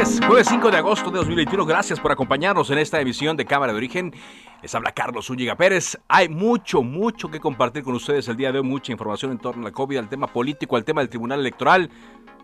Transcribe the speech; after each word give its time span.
Jueves, 0.00 0.20
jueves 0.26 0.46
5 0.48 0.70
de 0.70 0.78
agosto 0.78 1.10
de 1.10 1.18
2021. 1.18 1.66
Gracias 1.66 2.00
por 2.00 2.10
acompañarnos 2.10 2.70
en 2.70 2.78
esta 2.78 2.98
emisión 3.02 3.36
de 3.36 3.44
Cámara 3.44 3.72
de 3.72 3.76
Origen. 3.76 4.14
Les 4.62 4.74
habla 4.74 4.92
Carlos 4.92 5.26
Zúñiga 5.26 5.56
Pérez. 5.56 5.98
Hay 6.08 6.30
mucho, 6.30 6.82
mucho 6.82 7.30
que 7.30 7.38
compartir 7.38 7.82
con 7.82 7.94
ustedes 7.94 8.26
el 8.28 8.36
día 8.38 8.50
de 8.50 8.60
hoy. 8.60 8.64
Mucha 8.64 8.92
información 8.92 9.30
en 9.30 9.38
torno 9.38 9.60
a 9.60 9.68
la 9.68 9.72
COVID, 9.72 9.98
al 9.98 10.08
tema 10.08 10.26
político, 10.26 10.76
al 10.76 10.86
tema 10.86 11.02
del 11.02 11.10
Tribunal 11.10 11.40
Electoral. 11.40 11.90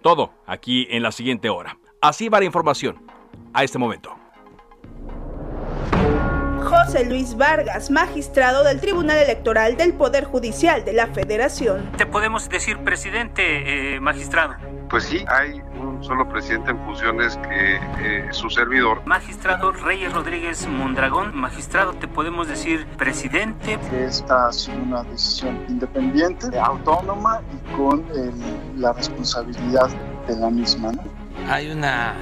Todo 0.03 0.35
aquí 0.47 0.87
en 0.91 1.03
la 1.03 1.11
siguiente 1.13 1.49
hora. 1.49 1.79
Así 2.03 2.29
va 2.29 2.41
la 2.41 2.45
información 2.45 3.03
a 3.55 3.65
este 3.65 3.79
momento. 3.79 4.15
José 6.63 7.07
Luis 7.07 7.39
Vargas, 7.39 7.91
magistrado 7.91 8.65
del 8.65 8.83
Tribunal 8.83 9.17
Electoral 9.17 9.79
del 9.79 9.95
Poder 9.95 10.25
Judicial 10.25 10.85
de 10.85 10.93
la 10.93 11.07
Federación. 11.07 11.91
¿Te 11.97 12.05
podemos 12.05 12.51
decir 12.51 12.77
presidente, 12.81 13.95
eh, 13.95 14.01
magistrado? 14.01 14.76
Pues 14.89 15.05
sí, 15.05 15.25
hay 15.29 15.61
un 15.81 16.03
solo 16.03 16.29
presidente 16.29 16.71
en 16.71 16.79
funciones 16.85 17.37
que 17.39 17.81
eh, 18.01 18.29
su 18.31 18.49
servidor. 18.49 19.03
Magistrado 19.05 19.73
Reyes 19.73 20.13
Rodríguez 20.13 20.67
Mondragón, 20.69 21.37
magistrado, 21.37 21.93
¿te 21.95 22.07
podemos 22.07 22.47
decir 22.47 22.87
presidente? 22.97 23.79
Esta 23.93 24.49
ha 24.49 24.53
sido 24.53 24.79
una 24.79 25.03
decisión 25.03 25.65
independiente, 25.69 26.59
autónoma 26.59 27.41
y 27.53 27.77
con 27.77 28.05
el, 28.15 28.81
la 28.81 28.93
responsabilidad 28.93 29.89
de 30.29 30.37
la 30.37 30.51
misma. 30.51 30.93
¿no? 30.93 31.03
Hay 31.49 31.71
una 31.71 32.15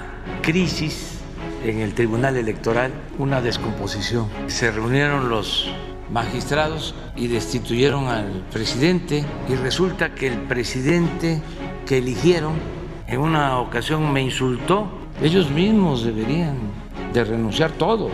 crisis 0.43 1.21
en 1.65 1.81
el 1.81 1.95
Tribunal 1.95 2.37
Electoral 2.37 2.93
una 3.19 3.41
descomposición. 3.41 4.29
Se 4.47 4.71
reunieron 4.71 5.29
los 5.29 5.71
magistrados 6.11 6.95
y 7.17 7.29
destituyeron 7.29 8.09
al 8.09 8.45
presidente 8.53 9.25
y 9.49 9.55
resulta 9.55 10.15
que 10.15 10.29
el 10.29 10.39
presidente 10.39 11.41
que 11.85 11.99
eligieron 11.99 12.55
en 13.07 13.21
una 13.21 13.59
ocasión 13.59 14.13
me 14.13 14.23
insultó. 14.23 14.89
Ellos 15.23 15.51
mismos 15.51 16.05
deberían 16.05 16.57
de 17.13 17.25
renunciar 17.25 17.71
todos. 17.73 18.11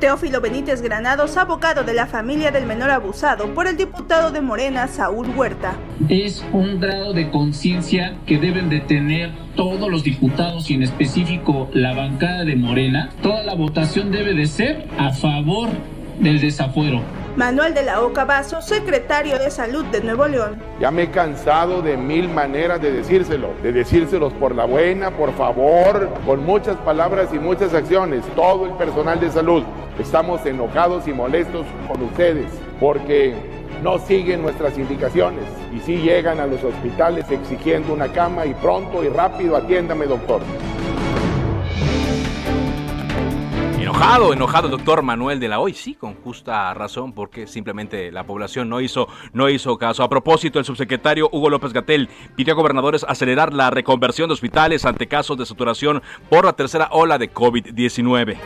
Teófilo 0.00 0.40
Benítez 0.40 0.80
Granados, 0.80 1.36
abogado 1.36 1.82
de 1.82 1.92
la 1.92 2.06
familia 2.06 2.52
del 2.52 2.66
menor 2.66 2.90
abusado 2.90 3.52
por 3.52 3.66
el 3.66 3.76
diputado 3.76 4.30
de 4.30 4.40
Morena, 4.40 4.86
Saúl 4.86 5.28
Huerta. 5.34 5.72
Es 6.08 6.44
un 6.52 6.78
grado 6.78 7.12
de 7.14 7.30
conciencia 7.30 8.16
que 8.24 8.38
deben 8.38 8.68
de 8.68 8.78
tener 8.78 9.32
todos 9.56 9.90
los 9.90 10.04
diputados 10.04 10.70
y 10.70 10.74
en 10.74 10.84
específico 10.84 11.68
la 11.72 11.94
bancada 11.94 12.44
de 12.44 12.54
Morena. 12.54 13.10
Toda 13.22 13.42
la 13.42 13.56
votación 13.56 14.12
debe 14.12 14.34
de 14.34 14.46
ser 14.46 14.86
a 14.98 15.12
favor 15.12 15.68
del 16.20 16.40
desafuero. 16.40 17.02
Manuel 17.38 17.72
de 17.72 17.84
la 17.84 18.02
Oca 18.02 18.24
Vaso, 18.24 18.60
secretario 18.60 19.38
de 19.38 19.52
Salud 19.52 19.84
de 19.84 20.00
Nuevo 20.00 20.26
León. 20.26 20.60
Ya 20.80 20.90
me 20.90 21.04
he 21.04 21.10
cansado 21.12 21.82
de 21.82 21.96
mil 21.96 22.28
maneras 22.28 22.82
de 22.82 22.90
decírselo, 22.90 23.50
de 23.62 23.70
decírselos 23.70 24.32
por 24.32 24.56
la 24.56 24.64
buena, 24.64 25.12
por 25.12 25.32
favor, 25.34 26.08
con 26.26 26.44
muchas 26.44 26.74
palabras 26.78 27.28
y 27.32 27.38
muchas 27.38 27.74
acciones. 27.74 28.24
Todo 28.34 28.66
el 28.66 28.72
personal 28.72 29.20
de 29.20 29.30
salud 29.30 29.62
estamos 30.00 30.44
enojados 30.46 31.06
y 31.06 31.12
molestos 31.12 31.64
con 31.86 32.02
ustedes 32.02 32.46
porque 32.80 33.36
no 33.84 34.00
siguen 34.00 34.42
nuestras 34.42 34.76
indicaciones 34.76 35.44
y 35.72 35.78
sí 35.78 35.98
llegan 35.98 36.40
a 36.40 36.46
los 36.48 36.64
hospitales 36.64 37.30
exigiendo 37.30 37.92
una 37.94 38.08
cama 38.08 38.46
y 38.46 38.54
pronto 38.54 39.04
y 39.04 39.10
rápido 39.10 39.54
atiéndame 39.54 40.06
doctor. 40.06 40.40
Enojado, 43.98 44.32
enojado 44.32 44.66
el 44.68 44.70
doctor 44.70 45.02
Manuel 45.02 45.40
de 45.40 45.48
la 45.48 45.58
Hoy, 45.58 45.74
sí, 45.74 45.96
con 45.96 46.14
justa 46.14 46.72
razón, 46.72 47.12
porque 47.12 47.48
simplemente 47.48 48.12
la 48.12 48.24
población 48.24 48.68
no 48.68 48.80
hizo, 48.80 49.08
no 49.32 49.48
hizo 49.48 49.76
caso. 49.76 50.04
A 50.04 50.08
propósito, 50.08 50.60
el 50.60 50.64
subsecretario 50.64 51.28
Hugo 51.32 51.50
López 51.50 51.72
Gatel 51.72 52.08
pidió 52.36 52.52
a 52.52 52.56
gobernadores 52.56 53.04
acelerar 53.08 53.52
la 53.52 53.70
reconversión 53.70 54.28
de 54.28 54.34
hospitales 54.34 54.84
ante 54.84 55.08
casos 55.08 55.36
de 55.36 55.44
saturación 55.44 56.00
por 56.30 56.44
la 56.44 56.52
tercera 56.52 56.90
ola 56.92 57.18
de 57.18 57.34
COVID-19. 57.34 58.38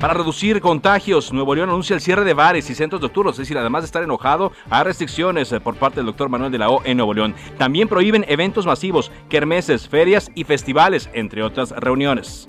Para 0.00 0.14
reducir 0.14 0.60
contagios, 0.60 1.32
Nuevo 1.32 1.56
León 1.56 1.70
anuncia 1.70 1.94
el 1.94 2.00
cierre 2.00 2.24
de 2.24 2.34
bares 2.34 2.70
y 2.70 2.76
centros 2.76 3.02
nocturnos. 3.02 3.34
Es 3.34 3.38
decir, 3.38 3.58
además 3.58 3.82
de 3.82 3.86
estar 3.86 4.04
enojado, 4.04 4.52
hay 4.70 4.84
restricciones 4.84 5.52
por 5.64 5.74
parte 5.74 5.96
del 5.96 6.06
doctor 6.06 6.28
Manuel 6.28 6.52
de 6.52 6.58
la 6.58 6.70
O 6.70 6.84
en 6.84 6.98
Nuevo 6.98 7.14
León. 7.14 7.34
También 7.58 7.88
prohíben 7.88 8.24
eventos 8.28 8.64
masivos, 8.64 9.10
kermeses, 9.28 9.88
ferias 9.88 10.30
y 10.36 10.44
festivales, 10.44 11.10
entre 11.14 11.42
otras 11.42 11.72
reuniones. 11.72 12.46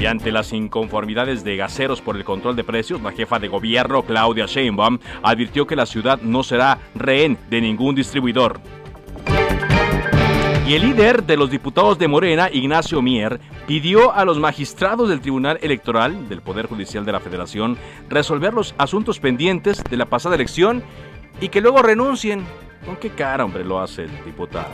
Y 0.00 0.30
las 0.30 0.54
inconformidades 0.54 1.44
de 1.44 1.56
gaseros 1.56 2.00
por 2.00 2.16
el 2.16 2.24
control 2.24 2.56
de 2.56 2.64
precios, 2.64 3.02
la 3.02 3.12
jefa 3.12 3.38
de 3.38 3.48
gobierno, 3.48 4.02
Claudia 4.02 4.46
Sheinbaum, 4.46 4.98
advirtió 5.22 5.66
que 5.66 5.76
la 5.76 5.84
ciudad 5.84 6.18
no 6.22 6.42
será 6.42 6.78
rehén 6.94 7.36
de 7.50 7.60
ningún 7.60 7.94
distribuidor. 7.94 8.60
Y 10.66 10.72
el 10.72 10.82
líder 10.82 11.24
de 11.24 11.36
los 11.36 11.50
diputados 11.50 11.98
de 11.98 12.08
Morena, 12.08 12.48
Ignacio 12.50 13.02
Mier, 13.02 13.40
pidió 13.66 14.14
a 14.14 14.24
los 14.24 14.38
magistrados 14.38 15.10
del 15.10 15.20
Tribunal 15.20 15.58
Electoral 15.60 16.30
del 16.30 16.40
Poder 16.40 16.66
Judicial 16.66 17.04
de 17.04 17.12
la 17.12 17.20
Federación 17.20 17.76
resolver 18.08 18.54
los 18.54 18.74
asuntos 18.78 19.20
pendientes 19.20 19.84
de 19.84 19.96
la 19.98 20.06
pasada 20.06 20.34
elección 20.34 20.82
y 21.42 21.50
que 21.50 21.60
luego 21.60 21.82
renuncien. 21.82 22.46
¿Con 22.86 22.96
qué 22.96 23.10
cara, 23.10 23.44
hombre, 23.44 23.64
lo 23.64 23.78
hace 23.78 24.04
el 24.04 24.24
diputado? 24.24 24.70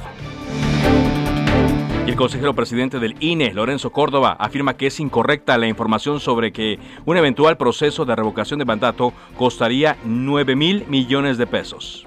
Y 2.06 2.10
el 2.10 2.14
consejero 2.14 2.54
presidente 2.54 3.00
del 3.00 3.16
INE, 3.18 3.52
Lorenzo 3.52 3.90
Córdoba, 3.90 4.36
afirma 4.38 4.76
que 4.76 4.86
es 4.86 5.00
incorrecta 5.00 5.58
la 5.58 5.66
información 5.66 6.20
sobre 6.20 6.52
que 6.52 6.78
un 7.04 7.16
eventual 7.16 7.56
proceso 7.56 8.04
de 8.04 8.14
revocación 8.14 8.60
de 8.60 8.64
mandato 8.64 9.12
costaría 9.36 9.96
9 10.04 10.54
mil 10.54 10.86
millones 10.86 11.36
de 11.36 11.48
pesos. 11.48 12.06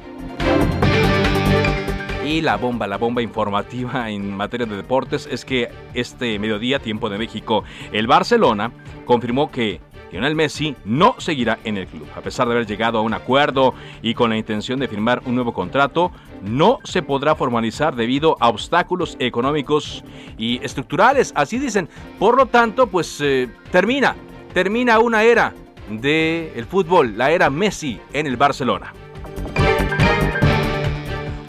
Y 2.26 2.40
la 2.42 2.56
bomba, 2.56 2.88
la 2.88 2.96
bomba 2.96 3.22
informativa 3.22 4.10
en 4.10 4.34
materia 4.34 4.66
de 4.66 4.78
deportes 4.78 5.28
es 5.30 5.44
que 5.44 5.68
este 5.94 6.40
mediodía, 6.40 6.80
tiempo 6.80 7.10
de 7.10 7.18
México, 7.18 7.66
el 7.92 8.08
Barcelona 8.08 8.72
confirmó 9.04 9.52
que 9.52 9.82
Lionel 10.12 10.36
Messi 10.36 10.76
no 10.86 11.16
seguirá 11.18 11.60
en 11.64 11.78
el 11.78 11.88
club. 11.88 12.08
A 12.16 12.22
pesar 12.22 12.48
de 12.48 12.54
haber 12.54 12.68
llegado 12.68 13.00
a 13.00 13.02
un 13.02 13.14
acuerdo 13.14 13.74
y 14.02 14.14
con 14.14 14.30
la 14.30 14.38
intención 14.38 14.80
de 14.80 14.88
firmar 14.88 15.22
un 15.26 15.36
nuevo 15.36 15.54
contrato, 15.54 16.12
no 16.42 16.80
se 16.84 17.02
podrá 17.02 17.36
formalizar 17.36 17.96
debido 17.96 18.38
a 18.40 18.50
obstáculos 18.50 19.16
económicos 19.20 20.04
y 20.38 20.64
estructurales. 20.64 21.32
Así 21.36 21.60
dicen. 21.60 21.90
Por 22.18 22.36
lo 22.36 22.48
tanto, 22.48 22.88
pues 22.88 23.20
eh, 23.22 23.50
termina, 23.72 24.16
termina 24.54 25.00
una 25.00 25.24
era 25.24 25.54
del 25.90 26.66
fútbol, 26.66 27.18
la 27.18 27.32
era 27.32 27.50
Messi 27.50 28.00
en 28.14 28.28
el 28.28 28.38
Barcelona. 28.38 28.94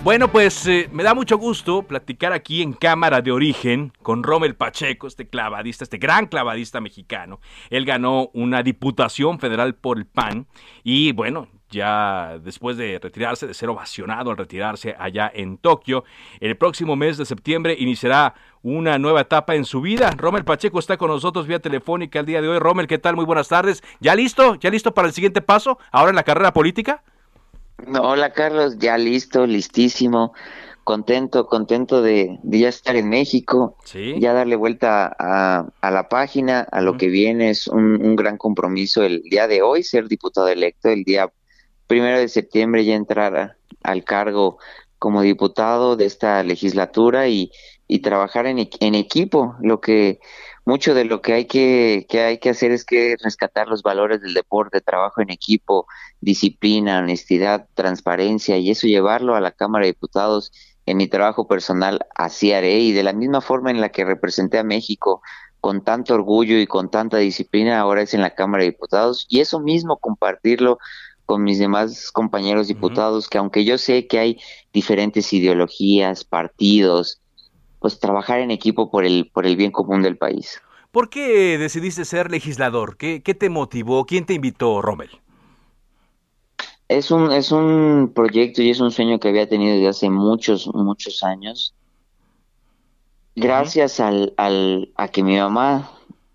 Bueno, 0.02 0.28
pues 0.28 0.66
eh, 0.66 0.88
me 0.92 1.02
da 1.02 1.12
mucho 1.12 1.36
gusto 1.36 1.82
platicar 1.82 2.32
aquí 2.32 2.62
en 2.62 2.72
Cámara 2.72 3.20
de 3.20 3.32
Origen 3.32 3.92
con 4.00 4.22
Rommel 4.22 4.56
Pacheco, 4.56 5.06
este 5.06 5.28
clavadista, 5.28 5.84
este 5.84 5.98
gran 5.98 6.26
clavadista 6.26 6.80
mexicano. 6.80 7.38
Él 7.68 7.84
ganó 7.84 8.30
una 8.32 8.62
diputación 8.62 9.38
federal 9.38 9.74
por 9.74 9.98
el 9.98 10.06
PAN 10.06 10.46
y 10.82 11.12
bueno, 11.12 11.48
ya 11.68 12.38
después 12.42 12.78
de 12.78 12.98
retirarse, 12.98 13.46
de 13.46 13.52
ser 13.52 13.68
ovacionado 13.68 14.30
al 14.30 14.38
retirarse 14.38 14.96
allá 14.98 15.30
en 15.34 15.58
Tokio, 15.58 16.04
el 16.40 16.56
próximo 16.56 16.96
mes 16.96 17.18
de 17.18 17.26
septiembre 17.26 17.76
iniciará 17.78 18.34
una 18.62 18.98
nueva 18.98 19.20
etapa 19.20 19.54
en 19.54 19.66
su 19.66 19.82
vida. 19.82 20.12
Rommel 20.16 20.46
Pacheco 20.46 20.78
está 20.78 20.96
con 20.96 21.10
nosotros 21.10 21.46
vía 21.46 21.60
telefónica 21.60 22.20
el 22.20 22.26
día 22.26 22.40
de 22.40 22.48
hoy. 22.48 22.58
Rommel, 22.58 22.86
¿qué 22.86 22.98
tal? 22.98 23.16
Muy 23.16 23.26
buenas 23.26 23.48
tardes. 23.48 23.82
¿Ya 24.00 24.14
listo? 24.14 24.54
¿Ya 24.54 24.70
listo 24.70 24.94
para 24.94 25.08
el 25.08 25.14
siguiente 25.14 25.42
paso? 25.42 25.78
¿Ahora 25.92 26.08
en 26.08 26.16
la 26.16 26.24
carrera 26.24 26.54
política? 26.54 27.04
Hola 27.88 28.32
Carlos, 28.32 28.78
ya 28.78 28.98
listo, 28.98 29.46
listísimo, 29.46 30.32
contento, 30.84 31.46
contento 31.46 32.02
de, 32.02 32.38
ya 32.42 32.68
estar 32.68 32.96
en 32.96 33.08
México, 33.08 33.76
ya 34.18 34.32
darle 34.32 34.56
vuelta 34.56 35.14
a, 35.18 35.90
la 35.90 36.08
página, 36.08 36.60
a 36.60 36.80
lo 36.80 36.96
que 36.96 37.08
viene, 37.08 37.50
es 37.50 37.68
un, 37.68 38.16
gran 38.16 38.36
compromiso 38.36 39.02
el 39.02 39.22
día 39.22 39.48
de 39.48 39.62
hoy, 39.62 39.82
ser 39.82 40.08
diputado 40.08 40.48
electo, 40.48 40.88
el 40.88 41.04
día 41.04 41.32
primero 41.86 42.18
de 42.18 42.28
septiembre 42.28 42.84
ya 42.84 42.94
entrar 42.94 43.56
al 43.82 44.04
cargo 44.04 44.58
como 44.98 45.22
diputado 45.22 45.96
de 45.96 46.04
esta 46.04 46.42
legislatura 46.42 47.28
y, 47.28 47.50
trabajar 48.02 48.46
en, 48.46 48.58
en 48.58 48.94
equipo, 48.94 49.56
lo 49.60 49.80
que 49.80 50.20
mucho 50.70 50.94
de 50.94 51.04
lo 51.04 51.20
que 51.20 51.32
hay 51.32 51.46
que, 51.46 52.06
que 52.08 52.20
hay 52.20 52.38
que 52.38 52.50
hacer 52.50 52.70
es 52.70 52.84
que 52.84 53.16
rescatar 53.20 53.66
los 53.66 53.82
valores 53.82 54.20
del 54.20 54.34
deporte, 54.34 54.80
trabajo 54.80 55.20
en 55.20 55.30
equipo, 55.30 55.86
disciplina, 56.20 57.00
honestidad, 57.00 57.66
transparencia 57.74 58.56
y 58.56 58.70
eso 58.70 58.86
llevarlo 58.86 59.34
a 59.34 59.40
la 59.40 59.50
Cámara 59.50 59.84
de 59.84 59.92
Diputados 59.92 60.52
en 60.86 60.96
mi 60.96 61.08
trabajo 61.08 61.48
personal 61.48 62.06
así 62.14 62.52
haré. 62.52 62.78
Y 62.78 62.92
de 62.92 63.02
la 63.02 63.12
misma 63.12 63.40
forma 63.40 63.72
en 63.72 63.80
la 63.80 63.88
que 63.88 64.04
representé 64.04 64.58
a 64.58 64.64
México 64.64 65.22
con 65.60 65.82
tanto 65.82 66.14
orgullo 66.14 66.56
y 66.56 66.68
con 66.68 66.88
tanta 66.88 67.18
disciplina 67.18 67.80
ahora 67.80 68.02
es 68.02 68.14
en 68.14 68.20
la 68.22 68.36
Cámara 68.36 68.62
de 68.62 68.70
Diputados. 68.70 69.26
Y 69.28 69.40
eso 69.40 69.58
mismo 69.58 69.96
compartirlo 69.96 70.78
con 71.26 71.42
mis 71.42 71.58
demás 71.58 72.12
compañeros 72.12 72.68
diputados 72.68 73.28
que 73.28 73.38
aunque 73.38 73.64
yo 73.64 73.76
sé 73.76 74.06
que 74.06 74.18
hay 74.20 74.40
diferentes 74.72 75.32
ideologías, 75.32 76.22
partidos, 76.22 77.19
pues 77.80 77.98
trabajar 77.98 78.38
en 78.40 78.50
equipo 78.50 78.90
por 78.90 79.04
el, 79.04 79.30
por 79.32 79.46
el 79.46 79.56
bien 79.56 79.72
común 79.72 80.02
del 80.02 80.16
país. 80.16 80.62
¿Por 80.92 81.08
qué 81.08 81.58
decidiste 81.58 82.04
ser 82.04 82.30
legislador? 82.30 82.96
¿Qué, 82.96 83.22
qué 83.22 83.34
te 83.34 83.48
motivó? 83.48 84.04
¿Quién 84.06 84.26
te 84.26 84.34
invitó, 84.34 84.82
Rommel? 84.82 85.10
Es 86.88 87.10
un, 87.10 87.30
es 87.30 87.52
un 87.52 88.12
proyecto 88.14 88.62
y 88.62 88.70
es 88.70 88.80
un 88.80 88.90
sueño 88.90 89.20
que 89.20 89.28
había 89.28 89.48
tenido 89.48 89.74
desde 89.74 89.88
hace 89.88 90.10
muchos, 90.10 90.68
muchos 90.74 91.22
años. 91.22 91.74
Gracias 93.36 94.00
al, 94.00 94.34
al, 94.36 94.92
a 94.96 95.08
que 95.08 95.22
mi 95.22 95.36
mamá 95.36 95.90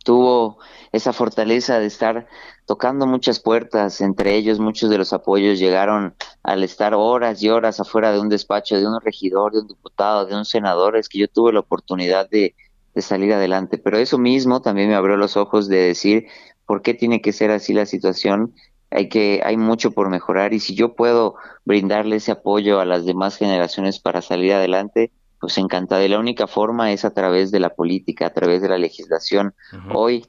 tuvo 0.05 0.59
esa 0.93 1.11
fortaleza 1.11 1.79
de 1.79 1.87
estar 1.87 2.27
tocando 2.65 3.07
muchas 3.07 3.39
puertas, 3.39 3.99
entre 3.99 4.35
ellos 4.35 4.59
muchos 4.59 4.89
de 4.89 4.97
los 4.97 5.11
apoyos 5.11 5.59
llegaron 5.59 6.15
al 6.43 6.63
estar 6.63 6.93
horas 6.93 7.41
y 7.43 7.49
horas 7.49 7.79
afuera 7.79 8.13
de 8.13 8.19
un 8.19 8.29
despacho 8.29 8.77
de 8.77 8.87
un 8.87 9.01
regidor, 9.01 9.51
de 9.51 9.61
un 9.61 9.67
diputado, 9.67 10.25
de 10.25 10.35
un 10.35 10.45
senador, 10.45 10.95
es 10.95 11.09
que 11.09 11.19
yo 11.19 11.27
tuve 11.27 11.51
la 11.51 11.59
oportunidad 11.59 12.29
de, 12.29 12.55
de 12.93 13.01
salir 13.01 13.33
adelante. 13.33 13.77
Pero 13.79 13.97
eso 13.97 14.17
mismo 14.17 14.61
también 14.61 14.89
me 14.89 14.95
abrió 14.95 15.17
los 15.17 15.35
ojos 15.37 15.67
de 15.67 15.77
decir 15.77 16.27
por 16.65 16.81
qué 16.83 16.93
tiene 16.93 17.21
que 17.21 17.33
ser 17.33 17.49
así 17.51 17.73
la 17.73 17.87
situación. 17.87 18.53
Hay 18.91 19.09
que 19.09 19.41
hay 19.43 19.57
mucho 19.57 19.91
por 19.91 20.09
mejorar 20.09 20.53
y 20.53 20.59
si 20.59 20.75
yo 20.75 20.95
puedo 20.95 21.35
brindarle 21.65 22.17
ese 22.17 22.31
apoyo 22.31 22.79
a 22.79 22.85
las 22.85 23.05
demás 23.05 23.37
generaciones 23.37 23.99
para 23.99 24.21
salir 24.21 24.53
adelante, 24.53 25.11
pues 25.45 25.59
encantado. 25.59 26.03
Y 26.03 26.07
la 26.07 26.17
única 26.17 26.47
forma 26.47 26.91
es 26.91 27.05
a 27.05 27.13
través 27.13 27.51
de 27.51 27.59
la 27.59 27.69
política, 27.69 28.25
a 28.25 28.33
través 28.33 28.63
de 28.63 28.69
la 28.69 28.79
legislación. 28.79 29.53
Hoy 29.93 30.25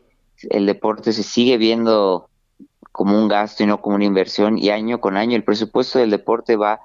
el 0.50 0.66
deporte 0.66 1.14
se 1.14 1.22
sigue 1.22 1.56
viendo 1.56 2.28
como 2.92 3.18
un 3.18 3.26
gasto 3.26 3.62
y 3.62 3.66
no 3.66 3.80
como 3.80 3.96
una 3.96 4.04
inversión 4.04 4.58
y 4.58 4.68
año 4.68 5.00
con 5.00 5.16
año 5.16 5.34
el 5.34 5.42
presupuesto 5.44 5.98
del 5.98 6.10
deporte 6.10 6.56
va 6.56 6.80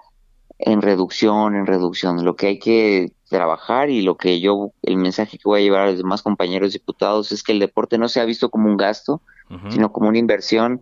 en 0.60 0.82
reducción, 0.82 1.56
en 1.56 1.66
reducción. 1.66 2.24
Lo 2.24 2.38
que 2.38 2.48
hay 2.48 2.60
que 2.60 3.12
trabajar 3.30 3.90
y 3.90 4.02
lo 4.02 4.16
que 4.16 4.40
yo, 4.40 4.72
el 4.82 4.96
mensaje 4.96 5.38
que 5.38 5.44
voy 5.44 5.60
a 5.60 5.64
llevar 5.64 5.82
a 5.82 5.88
los 5.88 5.98
demás 5.98 6.22
compañeros 6.22 6.72
diputados 6.72 7.34
es 7.34 7.44
que 7.44 7.52
el 7.52 7.60
deporte 7.60 7.98
no 7.98 8.08
se 8.08 8.22
ha 8.22 8.26
visto 8.26 8.50
como 8.50 8.70
un 8.70 8.78
gasto, 8.78 9.22
sino 9.70 9.92
como 9.92 10.08
una 10.08 10.20
inversión 10.20 10.82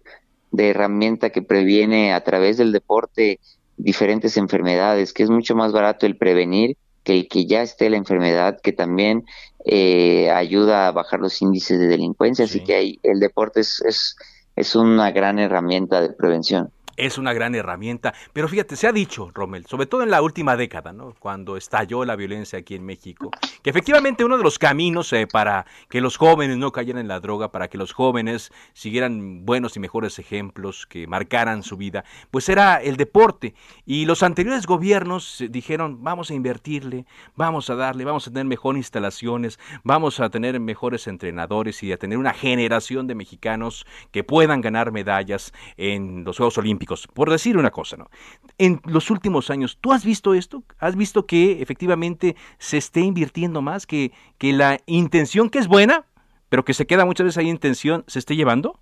de 0.52 0.70
herramienta 0.70 1.32
que 1.32 1.42
previene 1.42 2.14
a 2.14 2.24
través 2.24 2.58
del 2.58 2.72
deporte 2.72 3.40
diferentes 3.78 4.38
enfermedades, 4.38 5.14
que 5.14 5.24
es 5.24 5.32
mucho 5.32 5.56
más 5.56 5.72
barato 5.72 6.06
el 6.06 6.16
prevenir 6.16 6.78
que 7.10 7.16
el 7.16 7.28
que 7.28 7.48
ya 7.48 7.64
esté 7.64 7.90
la 7.90 7.98
enfermedad, 7.98 8.60
que 8.62 8.72
también 8.72 9.26
eh, 9.66 10.30
ayuda 10.30 10.88
a 10.88 10.92
bajar 10.92 11.20
los 11.20 11.42
índices 11.42 11.80
de 11.80 11.88
delincuencia, 11.88 12.46
así 12.46 12.64
que 12.64 12.76
ahí 12.76 13.00
el 13.02 13.20
deporte 13.20 13.62
es, 13.62 13.82
es, 13.84 14.16
es 14.56 14.76
una 14.76 15.10
gran 15.10 15.40
herramienta 15.40 16.02
de 16.02 16.10
prevención 16.14 16.72
es 17.00 17.18
una 17.18 17.34
gran 17.34 17.56
herramienta. 17.56 18.14
Pero 18.34 18.48
fíjate, 18.48 18.76
se 18.76 18.88
ha 18.88 18.92
dicho, 18.92 19.32
Rommel, 19.34 19.66
sobre 19.66 19.86
todo 19.86 20.04
en 20.04 20.12
la 20.12 20.22
última 20.22 20.56
década, 20.56 20.94
¿no? 20.94 21.16
cuando 21.20 21.58
estalló 21.58 22.06
la 22.06 22.16
violencia 22.16 22.60
aquí 22.60 22.76
en 22.76 22.86
México, 22.86 23.32
que 23.64 23.70
efectivamente 23.70 24.26
uno 24.26 24.38
de 24.38 24.44
los 24.44 24.60
caminos 24.60 25.12
eh, 25.14 25.28
para 25.28 25.66
que 25.90 26.02
los 26.02 26.18
jóvenes 26.18 26.58
no 26.58 26.72
cayeran 26.72 27.02
en 27.02 27.08
la 27.08 27.20
droga, 27.20 27.52
para 27.52 27.68
que 27.70 27.78
los 27.78 27.94
jóvenes 27.94 28.52
siguieran 28.74 29.46
buenos 29.46 29.76
y 29.78 29.80
mejores 29.80 30.20
ejemplos, 30.20 30.86
que 30.86 31.08
marcaran 31.08 31.64
su 31.64 31.78
vida, 31.78 32.04
pues 32.32 32.50
era 32.50 32.78
el 32.82 32.98
deporte. 32.98 33.54
Y 33.86 34.06
los 34.06 34.24
anteriores 34.24 34.66
gobiernos 34.66 35.44
dijeron, 35.50 36.04
vamos 36.04 36.32
a 36.32 36.34
invertirle, 36.34 37.06
vamos 37.36 37.70
a 37.70 37.76
darle, 37.76 38.06
vamos 38.06 38.28
a 38.28 38.32
tener 38.32 38.46
mejores 38.46 38.80
instalaciones, 38.80 39.60
vamos 39.84 40.20
a 40.20 40.30
tener 40.30 40.60
mejores 40.60 41.08
entrenadores 41.08 41.82
y 41.84 41.92
a 41.92 41.98
tener 41.98 42.18
una 42.18 42.34
generación 42.34 43.08
de 43.08 43.16
mexicanos 43.16 43.86
que 44.12 44.24
puedan 44.24 44.62
ganar 44.62 44.92
medallas 44.92 45.54
en 45.78 46.24
los 46.24 46.38
Juegos 46.38 46.58
Olímpicos 46.58 46.89
por 47.14 47.30
decir 47.30 47.58
una 47.58 47.72
cosa, 47.72 47.98
¿no? 47.98 48.10
En 48.58 48.82
los 48.86 49.10
últimos 49.10 49.50
años, 49.50 49.78
¿tú 49.80 49.94
has 49.94 50.04
visto 50.04 50.34
esto? 50.34 50.64
¿Has 50.80 50.96
visto 50.96 51.26
que 51.26 51.62
efectivamente 51.62 52.36
se 52.58 52.78
esté 52.78 53.02
invirtiendo 53.02 53.62
más, 53.62 53.86
que, 53.86 54.12
que 54.38 54.54
la 54.54 54.80
intención 54.86 55.50
que 55.50 55.60
es 55.60 55.68
buena, 55.68 56.06
pero 56.50 56.66
que 56.66 56.74
se 56.74 56.88
queda 56.88 57.06
muchas 57.06 57.26
veces 57.26 57.38
ahí 57.38 57.50
intención, 57.50 58.04
se 58.08 58.20
esté 58.20 58.36
llevando? 58.36 58.80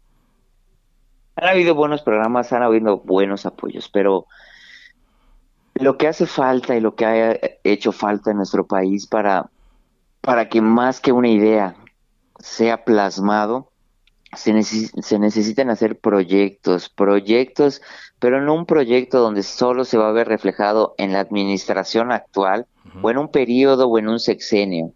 Han 1.36 1.50
habido 1.50 1.76
buenos 1.76 2.02
programas, 2.02 2.52
han 2.52 2.64
habido 2.64 2.98
buenos 2.98 3.46
apoyos, 3.46 3.90
pero 3.90 4.26
lo 5.76 5.98
que 5.98 6.08
hace 6.08 6.26
falta 6.26 6.76
y 6.76 6.82
lo 6.82 6.96
que 6.96 7.06
ha 7.06 7.40
hecho 7.64 7.92
falta 7.92 8.32
en 8.32 8.38
nuestro 8.38 8.66
país 8.66 9.06
para, 9.06 9.50
para 10.22 10.50
que 10.50 10.62
más 10.62 11.00
que 11.00 11.12
una 11.12 11.30
idea 11.30 11.76
sea 12.40 12.84
plasmado, 12.84 13.72
se, 14.36 14.62
se, 14.64 15.20
necesitan 15.20 15.70
hacer 15.70 16.00
proyectos, 16.00 16.90
proyectos, 16.90 17.82
pero 18.20 18.42
no 18.42 18.54
un 18.56 18.66
proyecto 18.66 19.20
donde 19.20 19.44
solo 19.44 19.86
se 19.86 19.98
va 19.98 20.10
a 20.10 20.14
ver 20.14 20.28
reflejado 20.28 20.96
en 20.98 21.14
la 21.14 21.20
administración 21.20 22.12
actual 22.12 22.66
o 23.02 23.10
en 23.10 23.18
un 23.18 23.30
periodo 23.30 23.88
o 23.88 24.00
en 24.00 24.08
un 24.08 24.20
sexenio. 24.20 24.92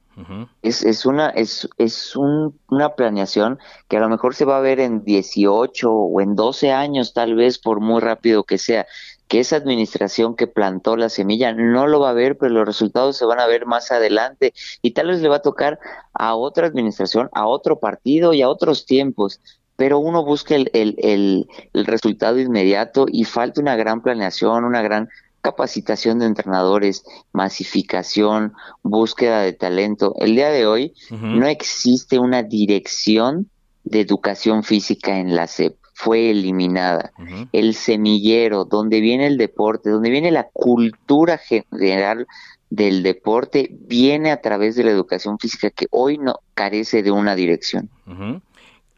es, 0.62 0.84
es, 0.84 1.06
una, 1.06 1.30
es, 1.30 1.68
es 1.78 2.16
una 2.16 2.90
planeación 2.96 3.60
que 3.88 3.98
a 3.98 4.02
lo 4.02 4.10
mejor 4.10 4.36
se 4.36 4.46
va 4.46 4.58
a 4.58 4.62
ver 4.62 4.80
en 4.80 5.04
18 5.04 5.92
o 5.92 6.22
en 6.22 6.36
12 6.36 6.72
años, 6.72 7.14
tal 7.14 7.36
vez 7.36 7.58
por 7.58 7.80
muy 7.80 8.02
rápido 8.02 8.44
que 8.44 8.58
sea 8.58 8.86
que 9.32 9.40
esa 9.40 9.56
administración 9.56 10.36
que 10.36 10.46
plantó 10.46 10.98
la 10.98 11.08
semilla 11.08 11.54
no 11.54 11.88
lo 11.88 12.02
va 12.02 12.10
a 12.10 12.14
ver, 12.14 12.38
pero 12.38 12.52
los 12.52 12.66
resultados 12.66 13.16
se 13.16 13.24
van 13.24 13.40
a 13.40 13.48
ver 13.48 13.66
más 13.66 13.90
adelante. 13.90 14.54
Y 14.82 14.92
tal 14.92 15.08
vez 15.08 15.22
le 15.22 15.30
va 15.30 15.38
a 15.38 15.42
tocar 15.42 15.80
a 16.12 16.36
otra 16.36 16.68
administración, 16.68 17.30
a 17.32 17.48
otro 17.48 17.80
partido 17.80 18.34
y 18.34 18.42
a 18.42 18.50
otros 18.50 18.86
tiempos, 18.86 19.40
pero 19.78 20.00
uno 20.00 20.26
busca 20.26 20.56
el, 20.56 20.70
el, 20.74 21.48
el, 21.72 21.86
resultado 21.86 22.42
inmediato 22.42 23.06
y 23.10 23.24
falta 23.24 23.62
una 23.62 23.78
gran 23.78 24.02
planeación, 24.02 24.66
una 24.66 24.82
gran 24.82 25.08
capacitación 25.40 26.20
de 26.20 26.26
entrenadores, 26.26 27.06
masificación, 27.32 28.52
búsqueda 28.84 29.44
de 29.44 29.54
talento. 29.54 30.14
El 30.20 30.36
día 30.36 30.50
de 30.50 30.68
hoy 30.68 30.94
no 31.10 31.48
existe 31.48 32.20
una 32.20 32.44
dirección 32.44 33.50
de 33.86 34.02
educación 34.02 34.66
física 34.66 35.20
en 35.20 35.38
la 35.38 35.48
SEP 35.48 35.81
fue 36.02 36.32
eliminada. 36.32 37.12
El 37.52 37.76
semillero, 37.76 38.66
donde 38.66 39.02
viene 39.02 39.28
el 39.28 39.38
deporte, 39.38 39.92
donde 39.92 40.10
viene 40.10 40.32
la 40.32 40.50
cultura 40.52 41.38
general 41.38 42.26
del 42.72 43.04
deporte, 43.04 43.70
viene 43.72 44.32
a 44.32 44.42
través 44.42 44.76
de 44.76 44.84
la 44.84 44.90
educación 44.90 45.38
física 45.38 45.70
que 45.70 45.86
hoy 45.92 46.18
no 46.18 46.40
carece 46.56 47.04
de 47.04 47.12
una 47.12 47.36
dirección. 47.36 47.92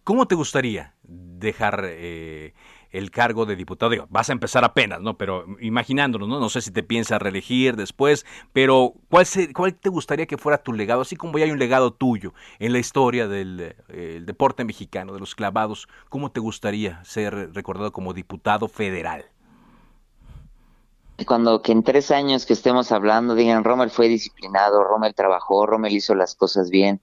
¿Cómo 0.06 0.28
te 0.30 0.36
gustaría 0.36 0.94
dejar 1.04 1.84
eh, 1.90 2.54
el 2.94 3.12
cargo 3.12 3.46
de 3.46 3.58
diputado. 3.58 3.90
Digo, 3.90 4.08
vas 4.10 4.30
a 4.30 4.34
empezar 4.34 4.64
apenas, 4.64 5.02
¿no? 5.02 5.18
Pero 5.18 5.46
imaginándonos, 5.60 6.30
¿no? 6.30 6.40
No 6.40 6.48
sé 6.50 6.62
si 6.62 6.72
te 6.72 6.84
piensas 6.84 7.22
reelegir 7.22 7.76
después, 7.76 8.26
pero 8.54 8.94
¿cuál, 9.10 9.26
¿cuál 9.54 9.76
te 9.76 9.90
gustaría 9.90 10.26
que 10.26 10.38
fuera 10.38 10.64
tu 10.64 10.72
legado? 10.72 11.02
Así 11.02 11.18
como 11.18 11.38
ya 11.38 11.44
hay 11.44 11.52
un 11.52 11.60
legado 11.60 11.92
tuyo 11.92 12.34
en 12.60 12.72
la 12.72 12.80
historia 12.80 13.28
del 13.28 13.76
deporte 14.26 14.64
mexicano, 14.64 15.14
de 15.14 15.20
los 15.20 15.36
clavados, 15.36 15.90
¿cómo 16.08 16.32
te 16.32 16.40
gustaría 16.40 17.04
ser 17.04 17.54
recordado 17.54 17.92
como 17.92 18.14
diputado 18.14 18.70
federal? 18.70 19.26
Cuando 21.28 21.62
que 21.62 21.72
en 21.72 21.84
tres 21.84 22.12
años 22.12 22.46
que 22.46 22.54
estemos 22.54 22.92
hablando 22.92 23.36
digan, 23.36 23.64
Rommel 23.64 23.90
fue 23.90 24.08
disciplinado, 24.08 24.84
Rommel 24.84 25.14
trabajó, 25.14 25.66
Rommel 25.66 25.94
hizo 25.94 26.16
las 26.16 26.36
cosas 26.36 26.70
bien, 26.70 27.02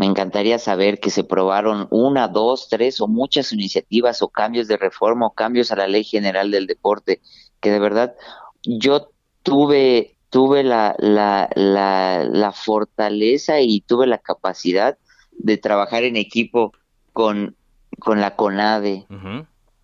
me 0.00 0.06
encantaría 0.06 0.58
saber 0.58 0.98
que 0.98 1.10
se 1.10 1.24
probaron 1.24 1.86
una, 1.90 2.26
dos, 2.26 2.70
tres 2.70 3.02
o 3.02 3.06
muchas 3.06 3.52
iniciativas 3.52 4.22
o 4.22 4.28
cambios 4.28 4.66
de 4.66 4.78
reforma 4.78 5.26
o 5.26 5.34
cambios 5.34 5.72
a 5.72 5.76
la 5.76 5.88
ley 5.88 6.04
general 6.04 6.50
del 6.50 6.66
deporte, 6.66 7.20
que 7.60 7.70
de 7.70 7.80
verdad 7.80 8.14
yo 8.62 9.10
tuve, 9.42 10.16
tuve 10.30 10.64
la, 10.64 10.96
la, 10.96 11.50
la, 11.54 12.52
fortaleza 12.52 13.60
y 13.60 13.82
tuve 13.82 14.06
la 14.06 14.16
capacidad 14.16 14.96
de 15.32 15.58
trabajar 15.58 16.04
en 16.04 16.16
equipo 16.16 16.72
con, 17.12 17.54
con 17.98 18.22
la 18.22 18.36
CONADE, 18.36 19.06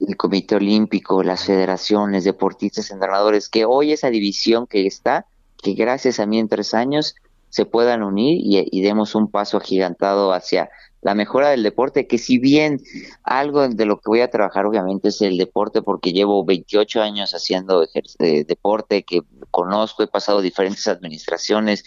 el 0.00 0.16
Comité 0.16 0.56
Olímpico, 0.56 1.22
las 1.22 1.44
federaciones, 1.44 2.24
deportistas, 2.24 2.90
entrenadores, 2.90 3.50
que 3.50 3.66
hoy 3.66 3.92
esa 3.92 4.08
división 4.08 4.66
que 4.66 4.86
está 4.86 5.26
que 5.62 5.74
gracias 5.74 6.20
a 6.20 6.26
mí 6.26 6.38
en 6.38 6.48
tres 6.48 6.72
años 6.72 7.16
se 7.56 7.64
puedan 7.64 8.02
unir 8.02 8.38
y, 8.38 8.82
demos 8.82 9.14
un 9.14 9.30
paso 9.30 9.56
agigantado 9.56 10.34
hacia 10.34 10.68
la 11.00 11.14
mejora 11.14 11.48
del 11.48 11.62
deporte, 11.62 12.06
que 12.06 12.18
si 12.18 12.36
bien 12.36 12.82
algo 13.22 13.66
de 13.66 13.86
lo 13.86 13.96
que 13.96 14.08
voy 14.08 14.20
a 14.20 14.30
trabajar 14.30 14.66
obviamente 14.66 15.08
es 15.08 15.22
el 15.22 15.38
deporte, 15.38 15.80
porque 15.80 16.12
llevo 16.12 16.44
28 16.44 17.00
años 17.00 17.32
haciendo 17.32 17.82
eh, 18.18 18.44
deporte, 18.44 19.04
que 19.04 19.22
conozco, 19.50 20.02
he 20.02 20.06
pasado 20.06 20.42
diferentes 20.42 20.86
administraciones, 20.86 21.86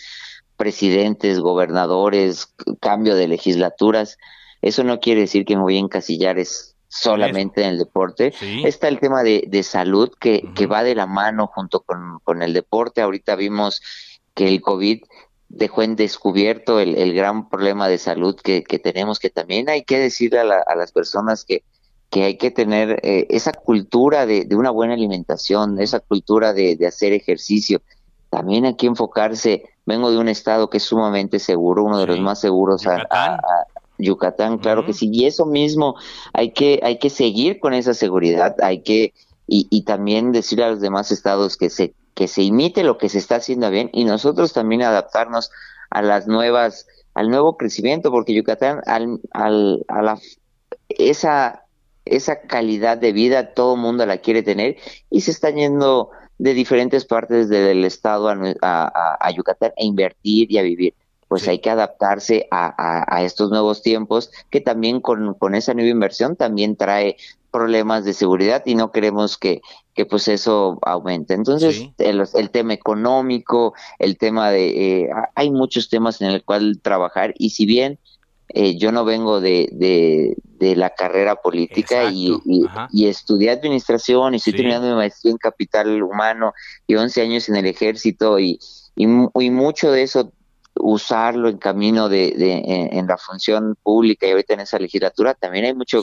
presidentes, 0.57 1.39
gobernadores, 1.39 2.51
cambio 2.79 3.13
de 3.13 3.27
legislaturas, 3.27 4.17
eso 4.63 4.83
no 4.83 4.99
quiere 4.99 5.21
decir 5.21 5.45
que 5.45 5.55
me 5.55 5.61
voy 5.61 5.75
a 5.75 5.81
encasillar 5.81 6.39
es 6.39 6.75
solamente 6.87 7.61
en 7.61 7.69
el 7.69 7.77
deporte. 7.77 8.33
Está 8.65 8.87
el 8.87 8.99
tema 8.99 9.21
de, 9.21 9.61
salud 9.61 10.09
que, 10.19 10.49
que, 10.55 10.65
va 10.65 10.81
de 10.81 10.95
la 10.95 11.05
mano 11.05 11.45
junto 11.45 11.81
con, 11.81 12.17
con 12.23 12.41
el 12.41 12.53
deporte. 12.53 13.03
Ahorita 13.03 13.35
vimos 13.35 13.83
que 14.33 14.47
el 14.47 14.61
COVID 14.61 15.03
dejó 15.49 15.81
en 15.81 15.95
descubierto 15.95 16.79
el, 16.79 17.13
gran 17.13 17.49
problema 17.49 17.87
de 17.87 17.97
salud 17.97 18.35
que, 18.35 18.61
tenemos, 18.61 19.19
que 19.19 19.29
también 19.29 19.69
hay 19.69 19.83
que 19.83 19.97
decirle 19.97 20.39
a, 20.39 20.75
las 20.75 20.91
personas 20.91 21.43
que, 21.43 21.63
que 22.09 22.23
hay 22.23 22.37
que 22.37 22.51
tener 22.51 22.99
eh, 23.03 23.25
esa 23.29 23.51
cultura 23.51 24.25
de, 24.27 24.47
una 24.51 24.69
buena 24.69 24.93
alimentación, 24.93 25.79
esa 25.81 25.99
cultura 25.99 26.53
de, 26.53 26.77
hacer 26.87 27.13
ejercicio. 27.13 27.81
También 28.29 28.65
hay 28.65 28.75
que 28.75 28.85
enfocarse, 28.85 29.63
vengo 29.87 30.11
de 30.11 30.19
un 30.19 30.29
estado 30.29 30.69
que 30.69 30.77
es 30.77 30.83
sumamente 30.83 31.39
seguro, 31.39 31.83
uno 31.83 31.97
de 31.97 32.05
los 32.05 32.19
más 32.19 32.39
seguros 32.39 32.85
a, 32.85 33.37
Yucatán, 34.01 34.59
claro 34.59 34.85
que 34.85 34.93
sí, 34.93 35.09
y 35.11 35.25
eso 35.25 35.45
mismo 35.45 35.95
hay 36.31 36.51
que, 36.51 36.79
hay 36.83 36.99
que 36.99 37.09
seguir 37.09 37.59
con 37.59 37.73
esa 37.73 37.93
seguridad, 37.93 38.55
hay 38.61 38.81
que, 38.81 39.13
y, 39.45 39.67
y 39.69 39.83
también 39.83 40.31
decirle 40.31 40.63
a 40.63 40.69
los 40.69 40.79
demás 40.79 41.11
estados 41.11 41.57
que 41.57 41.69
se 41.69 41.93
que 42.13 42.27
se 42.27 42.41
imite 42.41 42.83
lo 42.83 42.97
que 42.97 43.09
se 43.09 43.17
está 43.17 43.35
haciendo 43.35 43.69
bien 43.69 43.89
y 43.93 44.05
nosotros 44.05 44.53
también 44.53 44.81
adaptarnos 44.81 45.51
a 45.89 46.01
las 46.01 46.27
nuevas, 46.27 46.87
al 47.13 47.29
nuevo 47.29 47.57
crecimiento, 47.57 48.11
porque 48.11 48.33
Yucatán, 48.33 48.81
al, 48.85 49.19
al, 49.31 49.85
a 49.87 50.01
la, 50.01 50.19
esa, 50.89 51.65
esa 52.05 52.41
calidad 52.41 52.97
de 52.97 53.11
vida, 53.11 53.53
todo 53.53 53.75
el 53.75 53.81
mundo 53.81 54.05
la 54.05 54.17
quiere 54.17 54.43
tener 54.43 54.77
y 55.09 55.21
se 55.21 55.31
está 55.31 55.49
yendo 55.49 56.11
de 56.39 56.53
diferentes 56.53 57.05
partes 57.05 57.49
del 57.49 57.83
estado 57.85 58.29
a, 58.29 58.35
a, 58.61 59.17
a 59.19 59.31
Yucatán 59.31 59.71
a 59.77 59.83
invertir 59.83 60.51
y 60.51 60.57
a 60.57 60.63
vivir. 60.63 60.95
Pues 61.27 61.47
hay 61.47 61.59
que 61.59 61.69
adaptarse 61.69 62.47
a, 62.49 63.05
a, 63.07 63.23
estos 63.23 63.51
nuevos 63.51 63.83
tiempos 63.83 64.31
que 64.49 64.61
también 64.61 64.99
con, 64.99 65.35
con, 65.35 65.53
esa 65.53 65.75
nueva 65.75 65.91
inversión 65.91 66.35
también 66.35 66.75
trae 66.75 67.17
problemas 67.51 68.05
de 68.05 68.13
seguridad 68.13 68.63
y 68.65 68.75
no 68.75 68.91
queremos 68.91 69.37
que, 69.37 69.61
que 69.93 70.05
pues 70.05 70.27
eso 70.27 70.79
aumente. 70.81 71.33
Entonces, 71.33 71.89
el, 71.97 72.49
tema 72.51 72.73
económico, 72.73 73.73
el 73.97 74.17
tema 74.17 74.51
de... 74.51 75.01
Eh, 75.01 75.09
hay 75.35 75.51
muchos 75.51 75.89
temas 75.89 76.21
en 76.21 76.29
el 76.29 76.43
cual 76.43 76.79
trabajar 76.81 77.33
y 77.37 77.51
si 77.51 77.65
bien 77.65 77.99
eh, 78.51 78.77
yo 78.77 78.91
no 78.91 79.05
vengo 79.05 79.41
de, 79.41 79.69
de, 79.71 80.75
la 80.75 80.89
carrera 80.89 81.35
política 81.35 82.11
y, 82.11 82.31
y, 82.91 83.07
estudié 83.07 83.51
administración 83.51 84.33
y 84.33 84.37
estoy 84.37 84.53
terminando 84.53 84.87
mi 84.87 84.95
maestría 84.95 85.31
en 85.31 85.37
capital 85.37 86.01
humano 86.01 86.53
y 86.87 86.95
11 86.95 87.21
años 87.21 87.49
en 87.49 87.57
el 87.57 87.65
ejército 87.67 88.39
y, 88.39 88.59
y, 88.95 89.05
mucho 89.05 89.91
de 89.91 90.01
eso 90.01 90.31
usarlo 90.75 91.49
en 91.49 91.57
camino 91.57 92.09
de, 92.09 92.31
de 92.31 92.89
en, 92.91 93.07
la 93.07 93.17
función 93.17 93.77
pública 93.83 94.25
y 94.27 94.31
ahorita 94.31 94.55
en 94.55 94.61
esa 94.61 94.79
legislatura 94.79 95.35
también 95.35 95.65
hay 95.65 95.73
mucho 95.75 96.01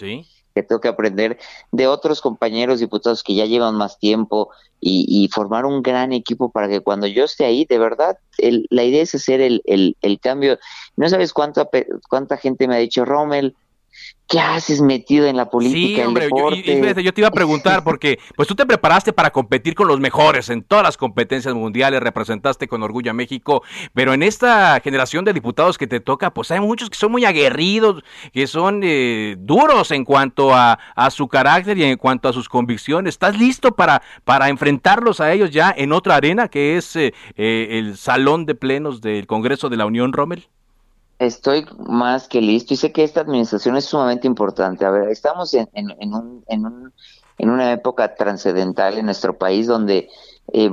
que 0.57 0.63
tengo 0.63 0.81
que 0.81 0.89
aprender 0.89 1.39
de 1.71 1.87
otros 1.87 2.23
compañeros 2.23 2.81
diputados 2.81 3.23
que 3.23 3.35
ya 3.35 3.45
llevan 3.45 3.75
más 3.75 3.99
tiempo 3.99 4.49
y, 4.81 5.29
formar 5.33 5.67
un 5.67 5.83
gran 5.83 6.13
equipo 6.13 6.51
para 6.51 6.69
que 6.69 6.81
cuando 6.81 7.07
yo 7.07 7.25
esté 7.25 7.45
ahí, 7.45 7.67
de 7.67 7.79
verdad, 7.79 8.19
la 8.39 8.85
idea 8.85 9.03
es 9.03 9.15
hacer 9.15 9.41
el, 9.41 9.61
el, 9.67 9.97
el 10.01 10.19
cambio. 10.21 10.59
No 10.97 11.09
sabes 11.09 11.33
cuánta, 11.33 11.69
cuánta 12.09 12.37
gente 12.37 12.69
me 12.69 12.77
ha 12.77 12.79
dicho, 12.79 13.05
Rommel, 13.05 13.55
¿Qué 14.29 14.41
haces 14.41 14.81
metido 14.81 15.27
en 15.27 15.37
la 15.37 15.51
política? 15.51 16.03
Sí, 16.03 16.07
hombre, 16.07 16.29
yo, 17.05 17.15
te 17.15 17.21
iba 17.21 17.29
a 17.29 17.33
preguntar, 17.33 17.85
porque 17.85 18.19
pues 18.35 18.49
tú 18.49 18.57
te 18.57 18.67
preparaste 18.67 19.13
para 19.13 19.31
competir 19.31 19.77
con 19.77 19.87
los 19.87 20.01
mejores 20.01 20.51
en 20.51 20.65
todas 20.65 20.83
las 20.83 20.97
competencias 20.97 21.55
mundiales, 21.55 22.01
representaste 22.01 22.67
con 22.67 22.83
orgullo 22.83 23.13
a 23.13 23.15
México, 23.15 23.63
pero 23.95 24.15
en 24.15 24.25
esta 24.25 24.81
generación 24.81 25.25
de 25.25 25.33
diputados 25.33 25.79
que 25.79 25.87
te 25.87 26.01
toca, 26.01 26.35
pues 26.35 26.51
hay 26.51 26.59
muchos 26.59 26.91
que 26.91 26.99
son 26.99 27.13
muy 27.13 27.25
aguerridos, 27.25 28.03
que 28.33 28.49
son 28.49 28.81
eh, 28.83 29.37
duros 29.39 29.93
en 29.93 30.05
cuanto 30.05 30.53
a, 30.53 30.77
su 31.11 31.29
carácter 31.29 31.79
y 31.79 31.85
en 31.85 31.97
cuanto 31.97 32.29
a 32.29 32.33
sus 32.33 32.49
convicciones. 32.49 33.15
¿Estás 33.15 33.39
listo 33.39 33.77
para, 33.77 34.03
para 34.25 34.49
enfrentarlos 34.49 35.21
a 35.21 35.33
ellos 35.33 35.53
ya 35.53 35.73
en 35.77 35.93
otra 35.93 36.17
arena, 36.17 36.49
que 36.49 36.77
es 36.77 36.97
eh, 36.97 37.15
eh, 37.37 37.69
el 37.79 37.97
Salón 37.97 38.45
de 38.45 38.57
Plenos 38.57 39.01
del 39.01 39.29
Congreso 39.29 39.69
de 39.69 39.77
la 39.77 39.87
Unión, 39.87 40.13
Rommel? 40.13 40.49
Estoy 41.18 41.66
más 41.78 42.28
que 42.28 42.42
listo 42.42 42.75
y 42.75 42.76
sé 42.76 42.92
que 42.92 43.02
esta 43.02 43.23
administración 43.23 43.76
es 43.76 43.87
sumamente 43.87 44.26
importante. 44.26 44.85
A 44.85 44.90
ver, 44.90 45.08
estamos 45.08 45.54
en, 45.54 45.68
un, 45.75 46.44
en, 46.46 46.66
un, 46.66 46.92
en 47.38 47.50
una 47.50 47.73
época 47.73 48.14
trascendental 48.14 48.99
en 48.99 49.06
nuestro 49.06 49.38
país 49.38 49.66
donde 49.66 50.11
eh, 50.52 50.70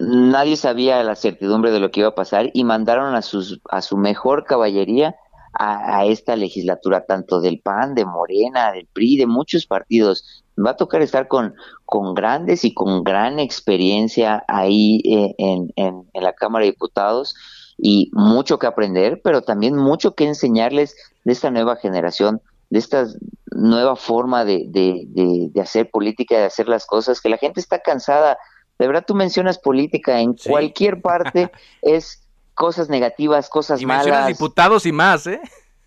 nadie 0.00 0.56
sabía 0.56 1.04
la 1.04 1.14
certidumbre 1.14 1.70
de 1.70 1.78
lo 1.78 1.92
que 1.92 2.00
iba 2.00 2.08
a 2.08 2.14
pasar 2.16 2.50
y 2.52 2.64
mandaron 2.64 3.14
a, 3.14 3.22
sus, 3.22 3.60
a 3.70 3.80
su 3.80 3.96
mejor 3.96 4.44
caballería 4.44 5.14
a, 5.52 5.98
a, 5.98 6.06
esta 6.06 6.34
legislatura, 6.34 7.06
tanto 7.06 7.40
del 7.40 7.60
PAN, 7.60 7.94
de 7.94 8.04
Morena, 8.04 8.72
del 8.72 8.88
PRI, 8.92 9.18
de 9.18 9.26
muchos 9.26 9.66
partidos. 9.66 10.44
Va 10.58 10.70
a 10.70 10.76
tocar 10.76 11.00
estar 11.00 11.28
con, 11.28 11.54
con 11.84 12.14
grandes 12.14 12.64
y 12.64 12.74
con 12.74 13.04
gran 13.04 13.38
experiencia 13.38 14.42
ahí 14.48 15.00
eh, 15.04 15.34
en 15.38 16.06
la 16.12 16.32
Cámara 16.32 16.64
de 16.64 16.72
Diputados 16.72 17.36
y 17.78 18.10
mucho 18.12 18.58
que 18.58 18.66
aprender, 18.66 19.20
pero 19.22 19.42
también 19.42 19.76
mucho 19.76 20.14
que 20.14 20.24
enseñarles 20.26 20.96
de 21.24 21.32
esta 21.32 21.50
nueva 21.50 21.76
generación, 21.76 22.40
de 22.70 22.78
esta 22.78 23.06
nueva 23.50 23.96
forma 23.96 24.44
de, 24.44 24.64
de, 24.68 25.60
hacer 25.60 25.90
política, 25.90 26.36
de 26.36 26.44
hacer 26.44 26.68
las 26.68 26.86
cosas, 26.86 27.20
que 27.20 27.28
la 27.28 27.38
gente 27.38 27.60
está 27.60 27.80
cansada. 27.80 28.38
De 28.78 28.86
verdad, 28.86 29.04
tú 29.06 29.14
mencionas 29.14 29.58
política 29.58 30.20
en 30.20 30.34
cualquier 30.34 31.00
parte, 31.00 31.50
es 31.82 32.22
cosas 32.54 32.88
negativas, 32.88 33.48
cosas 33.48 33.80
y 33.82 33.86
malas. 33.86 34.28
diputados 34.28 34.86
y 34.86 34.92
más, 34.92 35.26
¿eh? 35.26 35.40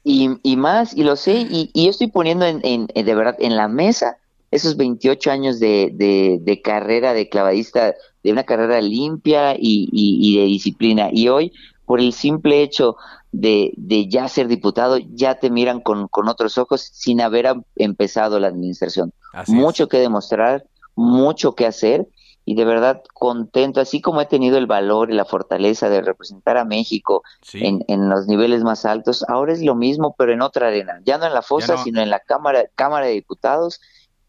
Y, 0.03 0.29
y 0.43 0.55
más, 0.55 0.95
y 0.95 1.03
lo 1.03 1.15
sé, 1.15 1.47
y, 1.49 1.71
y 1.73 1.85
yo 1.85 1.89
estoy 1.89 2.07
poniendo 2.07 2.45
en, 2.45 2.61
en, 2.63 2.87
de 2.87 3.15
verdad 3.15 3.35
en 3.39 3.55
la 3.55 3.67
mesa 3.67 4.17
esos 4.51 4.77
28 4.77 5.31
años 5.31 5.59
de, 5.59 5.91
de, 5.93 6.39
de, 6.41 6.61
carrera 6.61 7.13
de 7.13 7.29
clavadista, 7.29 7.93
de 8.23 8.31
una 8.31 8.43
carrera 8.43 8.81
limpia 8.81 9.55
y, 9.55 9.89
y, 9.91 10.17
y, 10.21 10.39
de 10.39 10.45
disciplina. 10.45 11.09
Y 11.11 11.27
hoy 11.27 11.51
por 11.89 12.01
el 12.01 12.13
simple 12.13 12.61
hecho 12.61 12.97
de, 13.31 13.73
de 13.75 14.07
ya 14.07 14.27
ser 14.27 14.47
diputado, 14.47 14.99
ya 14.99 15.39
te 15.39 15.49
miran 15.49 15.79
con, 15.79 16.07
con 16.07 16.29
otros 16.29 16.59
ojos 16.59 16.81
sin 16.81 17.19
haber 17.19 17.51
empezado 17.77 18.39
la 18.39 18.49
administración. 18.49 19.11
mucho 19.47 19.87
que 19.87 19.97
demostrar, 19.97 20.67
mucho 20.93 21.55
que 21.55 21.65
hacer 21.65 22.07
y 22.45 22.53
de 22.53 22.63
verdad 22.63 23.01
contento, 23.15 23.81
así 23.81 24.01
como 24.01 24.21
he 24.21 24.27
tenido 24.27 24.59
el 24.59 24.67
valor 24.67 25.09
y 25.09 25.15
la 25.15 25.25
fortaleza 25.25 25.89
de 25.89 26.03
representar 26.03 26.57
a 26.57 26.63
México 26.63 27.23
en, 27.53 27.83
en, 27.87 28.07
los 28.07 28.27
niveles 28.27 28.63
más 28.63 28.85
altos, 28.85 29.25
ahora 29.27 29.53
es 29.53 29.63
lo 29.63 29.73
mismo, 29.73 30.13
pero 30.15 30.31
en 30.31 30.43
otra 30.43 30.67
arena, 30.67 31.01
ya 31.05 31.17
no 31.17 31.25
en 31.25 31.33
la 31.33 31.41
fosa, 31.41 31.75
sino 31.77 32.03
en 32.03 32.11
la 32.11 32.19
Cámara, 32.19 32.65
Cámara 32.75 33.07
de 33.07 33.13
Diputados 33.13 33.81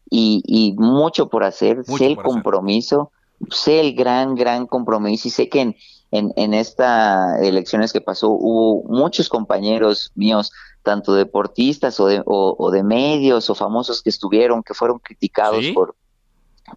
y, 0.09 0.41
y 0.47 0.73
mucho 0.81 1.29
por 1.29 1.43
hacer, 1.43 1.83
sé 1.85 2.07
el 2.07 2.17
compromiso, 2.17 3.11
sé 3.51 3.81
el 3.81 3.93
gran, 3.93 4.33
gran 4.33 4.65
compromiso 4.65 5.27
y 5.27 5.31
sé 5.31 5.47
que 5.47 5.61
en, 5.61 5.75
en, 6.11 6.33
en 6.35 6.53
estas 6.53 7.41
elecciones 7.41 7.93
que 7.93 8.01
pasó 8.01 8.29
hubo 8.29 8.83
muchos 8.83 9.29
compañeros 9.29 10.11
míos, 10.15 10.51
tanto 10.83 11.13
deportistas 11.13 11.99
o 11.99 12.07
de, 12.07 12.21
o, 12.25 12.71
de 12.71 12.83
medios 12.83 13.49
o 13.49 13.55
famosos 13.55 14.01
que 14.01 14.09
estuvieron, 14.09 14.63
que 14.63 14.73
fueron 14.73 14.99
criticados 14.99 15.65
por, 15.73 15.95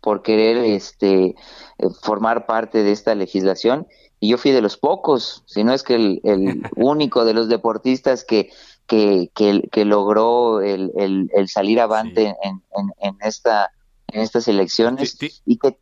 por 0.00 0.22
querer 0.22 0.58
este, 0.58 1.26
eh, 1.26 1.34
formar 2.02 2.46
parte 2.46 2.82
de 2.82 2.92
esta 2.92 3.14
legislación. 3.14 3.86
Y 4.20 4.28
yo 4.28 4.38
fui 4.38 4.52
de 4.52 4.62
los 4.62 4.76
pocos, 4.76 5.42
si 5.46 5.64
no 5.64 5.72
es 5.72 5.82
que 5.82 5.96
el, 5.96 6.20
el 6.24 6.62
único 6.76 7.24
de 7.24 7.34
los 7.34 7.48
deportistas 7.48 8.24
que, 8.24 8.50
que, 8.86 9.30
que, 9.34 9.84
logró 9.84 10.60
el, 10.60 10.92
el, 10.96 11.48
salir 11.48 11.80
avante 11.80 12.34
en, 12.42 12.62
en, 12.76 12.92
en, 13.00 13.16
esta 13.22 13.70
en 14.08 14.20
estas 14.20 14.46
elecciones 14.46 15.18
y 15.44 15.56
que 15.56 15.76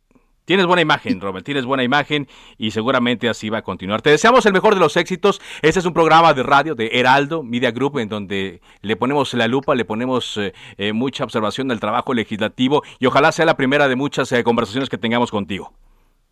Tienes 0.45 0.65
buena 0.65 0.81
imagen, 0.81 1.21
Robert, 1.21 1.45
tienes 1.45 1.65
buena 1.65 1.83
imagen 1.83 2.27
y 2.57 2.71
seguramente 2.71 3.29
así 3.29 3.49
va 3.49 3.59
a 3.59 3.61
continuar. 3.61 4.01
Te 4.01 4.09
deseamos 4.09 4.45
el 4.45 4.51
mejor 4.51 4.73
de 4.73 4.81
los 4.81 4.97
éxitos. 4.97 5.39
Este 5.61 5.79
es 5.79 5.85
un 5.85 5.93
programa 5.93 6.33
de 6.33 6.43
radio 6.43 6.75
de 6.75 6.89
Heraldo 6.91 7.43
Media 7.43 7.71
Group 7.71 7.99
en 7.99 8.09
donde 8.09 8.61
le 8.81 8.95
ponemos 8.97 9.33
la 9.35 9.47
lupa, 9.47 9.73
le 9.73 9.85
ponemos 9.85 10.35
eh, 10.35 10.53
eh, 10.77 10.91
mucha 10.91 11.23
observación 11.23 11.69
del 11.69 11.79
trabajo 11.79 12.13
legislativo 12.13 12.83
y 12.99 13.05
ojalá 13.05 13.31
sea 13.31 13.45
la 13.45 13.55
primera 13.55 13.87
de 13.87 13.95
muchas 13.95 14.33
eh, 14.33 14.43
conversaciones 14.43 14.89
que 14.89 14.97
tengamos 14.97 15.31
contigo. 15.31 15.71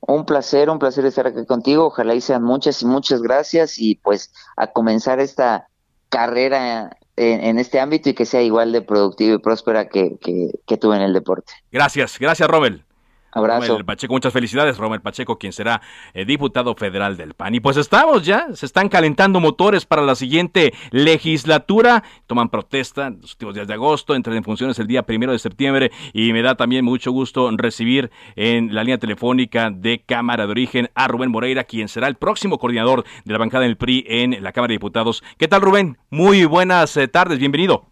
Un 0.01 0.25
placer, 0.25 0.69
un 0.69 0.79
placer 0.79 1.05
estar 1.05 1.27
aquí 1.27 1.45
contigo. 1.45 1.85
Ojalá 1.85 2.13
y 2.13 2.19
sean 2.19 2.43
muchas 2.43 2.81
y 2.81 2.87
muchas 2.87 3.21
gracias 3.21 3.79
y 3.79 3.95
pues 3.95 4.33
a 4.57 4.67
comenzar 4.67 5.21
esta 5.21 5.67
carrera 6.09 6.97
en, 7.15 7.59
este 7.59 7.79
ámbito 7.79 8.09
y 8.09 8.13
que 8.13 8.25
sea 8.25 8.41
igual 8.41 8.73
de 8.73 8.81
productiva 8.81 9.35
y 9.35 9.37
próspera 9.37 9.87
que, 9.87 10.17
que, 10.19 10.49
que 10.65 10.75
tuve 10.75 10.97
en 10.97 11.03
el 11.03 11.13
deporte. 11.13 11.53
Gracias, 11.71 12.19
gracias 12.19 12.49
Robert. 12.49 12.90
Abrazo. 13.31 13.67
Romel 13.67 13.85
Pacheco, 13.85 14.13
muchas 14.13 14.33
felicidades, 14.33 14.77
Romel 14.77 15.01
Pacheco, 15.01 15.37
quien 15.37 15.53
será 15.53 15.81
eh, 16.13 16.25
diputado 16.25 16.75
federal 16.75 17.17
del 17.17 17.33
PAN. 17.33 17.55
Y 17.55 17.59
pues 17.59 17.77
estamos 17.77 18.25
ya, 18.25 18.47
se 18.53 18.65
están 18.65 18.89
calentando 18.89 19.39
motores 19.39 19.85
para 19.85 20.01
la 20.01 20.15
siguiente 20.15 20.73
legislatura. 20.91 22.03
Toman 22.27 22.49
protesta 22.49 23.09
los 23.09 23.33
últimos 23.33 23.55
días 23.55 23.67
de 23.67 23.73
agosto, 23.73 24.15
entran 24.15 24.37
en 24.37 24.43
funciones 24.43 24.79
el 24.79 24.87
día 24.87 25.03
primero 25.03 25.31
de 25.31 25.39
septiembre. 25.39 25.91
Y 26.13 26.33
me 26.33 26.41
da 26.41 26.55
también 26.55 26.83
mucho 26.83 27.11
gusto 27.11 27.49
recibir 27.55 28.11
en 28.35 28.73
la 28.75 28.83
línea 28.83 28.97
telefónica 28.97 29.69
de 29.69 30.01
Cámara 30.05 30.45
de 30.45 30.51
Origen 30.51 30.89
a 30.95 31.07
Rubén 31.07 31.31
Moreira, 31.31 31.63
quien 31.63 31.87
será 31.87 32.07
el 32.07 32.15
próximo 32.15 32.57
coordinador 32.57 33.03
de 33.23 33.31
la 33.31 33.39
bancada 33.39 33.63
del 33.63 33.77
PRI 33.77 34.05
en 34.07 34.43
la 34.43 34.51
Cámara 34.51 34.71
de 34.71 34.75
Diputados. 34.75 35.23
¿Qué 35.37 35.47
tal, 35.47 35.61
Rubén? 35.61 35.97
Muy 36.09 36.45
buenas 36.45 36.95
eh, 36.97 37.07
tardes, 37.07 37.39
bienvenido. 37.39 37.85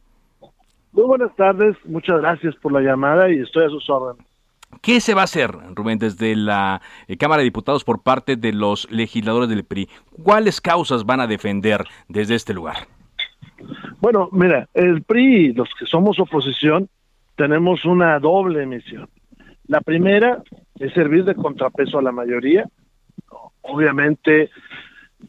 Muy 0.91 1.03
buenas 1.03 1.35
tardes, 1.35 1.77
muchas 1.85 2.19
gracias 2.19 2.55
por 2.55 2.71
la 2.71 2.81
llamada 2.81 3.29
y 3.31 3.39
estoy 3.39 3.65
a 3.65 3.69
sus 3.69 3.87
órdenes. 3.89 4.28
¿Qué 4.81 5.01
se 5.01 5.13
va 5.13 5.21
a 5.21 5.25
hacer, 5.25 5.51
Rubén, 5.75 5.99
desde 5.99 6.35
la 6.35 6.81
eh, 7.07 7.17
Cámara 7.17 7.39
de 7.39 7.45
Diputados 7.45 7.83
por 7.83 8.01
parte 8.01 8.35
de 8.35 8.53
los 8.53 8.89
legisladores 8.91 9.49
del 9.49 9.65
PRI? 9.65 9.89
¿Cuáles 10.23 10.61
causas 10.61 11.05
van 11.05 11.19
a 11.19 11.27
defender 11.27 11.85
desde 12.07 12.35
este 12.35 12.53
lugar? 12.53 12.87
Bueno, 13.99 14.29
mira, 14.31 14.69
el 14.73 15.03
PRI, 15.03 15.53
los 15.53 15.69
que 15.77 15.85
somos 15.85 16.19
oposición, 16.19 16.87
tenemos 17.35 17.83
una 17.85 18.19
doble 18.19 18.65
misión. 18.65 19.09
La 19.67 19.81
primera 19.81 20.41
es 20.79 20.93
servir 20.93 21.25
de 21.25 21.35
contrapeso 21.35 21.99
a 21.99 22.01
la 22.01 22.11
mayoría. 22.11 22.67
Obviamente, 23.61 24.49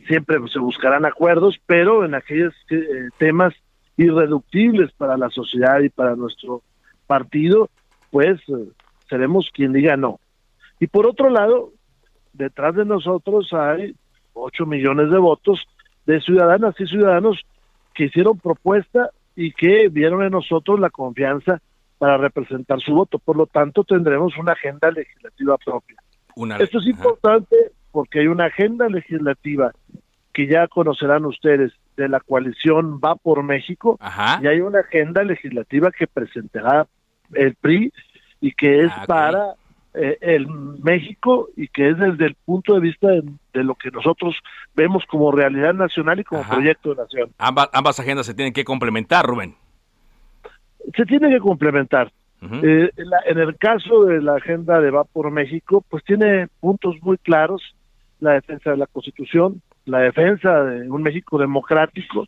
siempre 0.06 0.38
se 0.52 0.58
buscarán 0.58 1.04
acuerdos, 1.04 1.60
pero 1.66 2.04
en 2.04 2.14
aquellos 2.14 2.54
eh, 2.70 3.08
temas 3.18 3.54
irreductibles 3.96 4.92
para 4.92 5.16
la 5.16 5.28
sociedad 5.30 5.80
y 5.80 5.88
para 5.88 6.16
nuestro 6.16 6.62
partido, 7.06 7.68
pues 8.10 8.40
eh, 8.48 8.68
seremos 9.10 9.50
quien 9.52 9.74
diga 9.74 9.96
no. 9.96 10.20
Y 10.78 10.86
por 10.86 11.06
otro 11.06 11.28
lado, 11.28 11.72
detrás 12.32 12.74
de 12.74 12.86
nosotros 12.86 13.52
hay 13.52 13.94
8 14.32 14.64
millones 14.64 15.10
de 15.10 15.18
votos 15.18 15.66
de 16.06 16.20
ciudadanas 16.22 16.74
y 16.78 16.86
ciudadanos 16.86 17.40
que 17.92 18.04
hicieron 18.04 18.38
propuesta 18.38 19.10
y 19.36 19.52
que 19.52 19.88
vieron 19.88 20.22
en 20.22 20.32
nosotros 20.32 20.80
la 20.80 20.88
confianza 20.90 21.60
para 21.98 22.16
representar 22.16 22.80
su 22.80 22.94
voto. 22.94 23.18
Por 23.18 23.36
lo 23.36 23.46
tanto, 23.46 23.84
tendremos 23.84 24.38
una 24.38 24.52
agenda 24.52 24.90
legislativa 24.90 25.58
propia. 25.58 25.96
Esto 26.58 26.78
es 26.78 26.86
importante 26.86 27.56
porque 27.92 28.20
hay 28.20 28.28
una 28.28 28.46
agenda 28.46 28.88
legislativa 28.88 29.72
que 30.32 30.46
ya 30.46 30.68
conocerán 30.68 31.26
ustedes 31.26 31.72
de 31.96 32.08
la 32.08 32.20
coalición 32.20 33.00
Va 33.04 33.16
por 33.16 33.42
México 33.42 33.98
y 34.40 34.46
hay 34.46 34.60
una 34.60 34.80
agenda 34.80 35.22
legislativa 35.24 35.90
que 35.90 36.06
presentará 36.06 36.86
el 37.34 37.54
PRI 37.56 37.92
y 38.40 38.52
que 38.52 38.80
es 38.80 38.92
ah, 38.94 39.04
para 39.06 39.54
eh, 39.94 40.18
el 40.20 40.46
México 40.48 41.48
y 41.56 41.68
que 41.68 41.90
es 41.90 41.98
desde 41.98 42.26
el 42.26 42.34
punto 42.44 42.74
de 42.74 42.80
vista 42.80 43.08
de, 43.08 43.64
lo 43.64 43.74
que 43.74 43.90
nosotros 43.90 44.36
vemos 44.74 45.04
como 45.06 45.32
realidad 45.32 45.74
nacional 45.74 46.20
y 46.20 46.24
como 46.24 46.42
proyecto 46.44 46.90
de 46.90 47.02
nación. 47.02 47.30
Ambas, 47.38 47.68
ambas 47.72 47.98
agendas 47.98 48.26
se 48.26 48.34
tienen 48.34 48.52
que 48.52 48.64
complementar, 48.64 49.26
Rubén. 49.26 49.56
Se 50.96 51.04
tiene 51.04 51.28
que 51.30 51.40
complementar. 51.40 52.12
Eh, 52.42 52.90
en, 53.26 53.38
el 53.38 53.56
caso 53.58 54.04
de 54.04 54.22
la 54.22 54.36
agenda 54.36 54.80
de 54.80 54.90
Va 54.90 55.04
por 55.04 55.30
México, 55.30 55.84
pues 55.90 56.02
tiene 56.04 56.48
puntos 56.60 56.96
muy 57.02 57.18
claros, 57.18 57.74
la 58.18 58.32
defensa 58.32 58.70
de 58.70 58.78
la 58.78 58.86
Constitución, 58.86 59.60
la 59.84 59.98
defensa 59.98 60.64
de 60.64 60.90
un 60.90 61.02
México 61.02 61.36
democrático, 61.38 62.26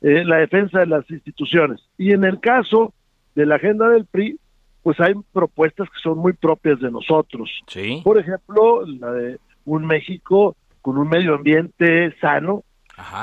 eh, 0.00 0.24
la 0.24 0.36
defensa 0.36 0.80
de 0.80 0.86
las 0.86 1.10
instituciones. 1.10 1.80
Y 1.98 2.12
en 2.12 2.24
el 2.24 2.38
caso 2.38 2.92
de 3.34 3.46
la 3.46 3.56
agenda 3.56 3.88
del 3.88 4.04
PRI, 4.04 4.38
pues 4.82 5.00
hay 5.00 5.14
propuestas 5.32 5.88
que 5.88 5.98
son 6.02 6.18
muy 6.18 6.32
propias 6.32 6.80
de 6.80 6.90
nosotros. 6.90 7.50
Sí. 7.66 8.00
Por 8.04 8.18
ejemplo, 8.18 8.84
la 8.86 9.12
de 9.12 9.38
un 9.64 9.86
México 9.86 10.56
con 10.80 10.98
un 10.98 11.08
medio 11.08 11.34
ambiente 11.34 12.14
sano. 12.20 12.64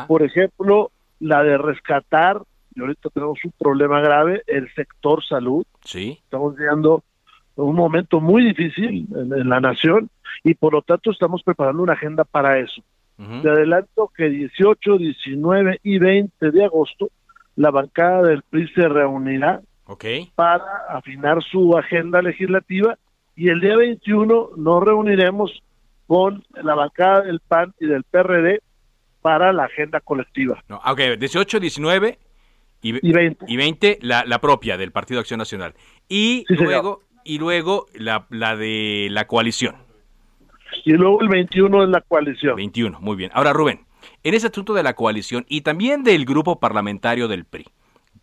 Por 0.08 0.24
ejemplo, 0.24 0.92
la 1.20 1.44
de 1.44 1.58
rescatar, 1.58 2.42
y 2.74 2.82
ahorita 2.82 3.10
tenemos 3.10 3.40
un 3.44 3.54
problema 3.58 4.00
grave, 4.00 4.42
el 4.48 4.74
sector 4.74 5.24
salud. 5.24 5.66
Sí. 5.84 6.20
Estamos 6.24 6.56
viendo 6.56 7.04
un 7.56 7.76
momento 7.76 8.22
muy 8.22 8.44
difícil 8.46 9.08
en, 9.14 9.50
la 9.50 9.60
nación 9.60 10.10
y 10.44 10.54
por 10.54 10.74
lo 10.74 10.82
tanto 10.82 11.12
estamos 11.12 11.44
preparando 11.44 11.84
una 11.84 11.94
agenda 11.94 12.24
para 12.24 12.58
eso. 12.60 12.82
Te 13.42 13.50
adelanto 13.50 14.10
que 14.16 14.30
18, 14.30 14.98
19 14.98 15.82
y 15.84 16.00
20 16.00 16.52
de 16.52 16.64
agosto 16.64 17.10
la 17.58 17.70
bancada 17.70 18.22
del 18.22 18.44
PRI 18.44 18.70
se 18.70 18.88
reunirá 18.88 19.60
para 20.36 20.64
afinar 20.90 21.44
su 21.44 21.78
agenda 21.78 22.22
legislativa 22.22 22.98
y 23.36 23.50
el 23.50 23.62
día 23.62 23.76
21 23.78 24.52
nos 24.58 24.84
reuniremos 24.84 25.64
con 26.08 26.44
la 26.62 26.76
bancada 26.76 27.22
del 27.22 27.40
PAN 27.40 27.74
y 27.80 27.86
del 27.86 28.04
PRD 28.04 28.62
para 29.22 29.54
la 29.54 29.66
agenda 29.66 30.00
colectiva. 30.00 30.64
No, 30.68 30.78
ok, 30.86 31.18
18, 31.20 31.60
19 31.60 32.20
y, 32.82 33.56
20, 33.56 34.00
la, 34.02 34.24
la, 34.26 34.40
propia 34.40 34.78
del 34.78 34.92
Partido 34.92 35.20
Acción 35.20 35.38
Nacional. 35.38 35.74
Y 36.08 36.46
luego, 36.50 37.04
y 37.24 37.38
luego 37.38 37.88
la, 37.94 38.26
la 38.30 38.56
de 38.56 39.08
la 39.12 39.28
coalición. 39.28 39.76
Y 40.86 40.94
luego 40.94 41.22
el 41.22 41.30
21 41.30 41.84
es 41.84 41.90
la 41.90 42.02
coalición. 42.02 42.56
21, 42.56 43.00
muy 43.02 43.16
bien. 43.16 43.32
Ahora, 43.34 43.54
Rubén, 43.54 43.86
en 44.24 44.34
ese 44.34 44.48
asunto 44.48 44.74
de 44.74 44.84
la 44.84 44.94
coalición 44.94 45.46
y 45.48 45.62
también 45.62 46.04
del 46.04 46.26
grupo 46.26 46.60
parlamentario 46.60 47.28
del 47.28 47.46
PRI, 47.46 47.66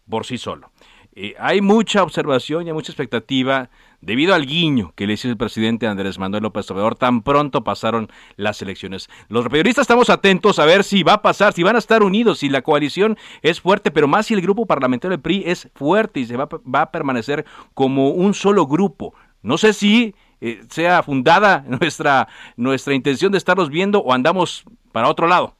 por 0.09 0.25
sí 0.25 0.39
solo, 0.39 0.71
eh, 1.19 1.35
hay 1.39 1.63
mucha 1.63 2.03
observación 2.03 2.67
y 2.67 2.69
hay 2.69 2.75
mucha 2.75 2.93
expectativa 2.93 3.71
debido 4.03 4.35
al 4.35 4.45
guiño 4.45 4.93
que 4.95 5.07
le 5.07 5.15
hizo 5.15 5.29
el 5.29 5.39
presidente 5.39 5.87
Andrés 5.87 6.19
Manuel 6.19 6.43
López 6.43 6.71
Obrador 6.71 6.95
tan 6.95 7.23
pronto 7.23 7.65
pasaron 7.65 8.09
las 8.37 8.61
elecciones. 8.61 9.09
Los 9.31 9.49
periodistas 9.49 9.85
estamos 9.85 10.11
atentos 10.11 10.59
a 10.59 10.67
ver 10.67 10.85
si 10.85 11.03
va 11.03 11.15
a 11.15 11.23
pasar, 11.23 11.55
si 11.55 11.63
van 11.63 11.75
a 11.75 11.79
estar 11.79 12.03
unidos, 12.03 12.41
si 12.41 12.51
la 12.51 12.61
coalición 12.61 13.17
es 13.41 13.63
fuerte, 13.63 13.91
pero 13.91 14.07
más 14.09 14.27
si 14.27 14.35
el 14.35 14.43
grupo 14.43 14.67
parlamentario 14.67 15.17
del 15.17 15.23
PRI 15.23 15.45
es 15.47 15.71
fuerte 15.75 16.21
y 16.21 16.27
se 16.27 16.37
va, 16.37 16.51
a 16.75 16.93
permanecer 16.93 17.47
como 17.73 18.11
un 18.11 18.35
solo 18.35 18.67
grupo. 18.67 19.15
No 19.43 19.57
sé 19.57 19.73
si 19.73 20.15
eh, 20.43 20.61
sea 20.69 21.03
fundada 21.03 21.65
nuestra, 21.81 22.29
nuestra 22.59 22.93
intención 22.93 23.33
de 23.33 23.39
estarlos 23.39 23.71
viendo 23.71 24.01
o 24.01 24.13
andamos 24.13 24.65
para 24.93 25.09
otro 25.09 25.27
lado. 25.27 25.55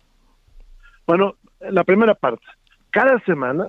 Bueno, 1.07 1.37
la 1.61 1.83
primera 1.83 2.15
parte. 2.15 2.45
Cada 2.91 3.19
semana 3.21 3.69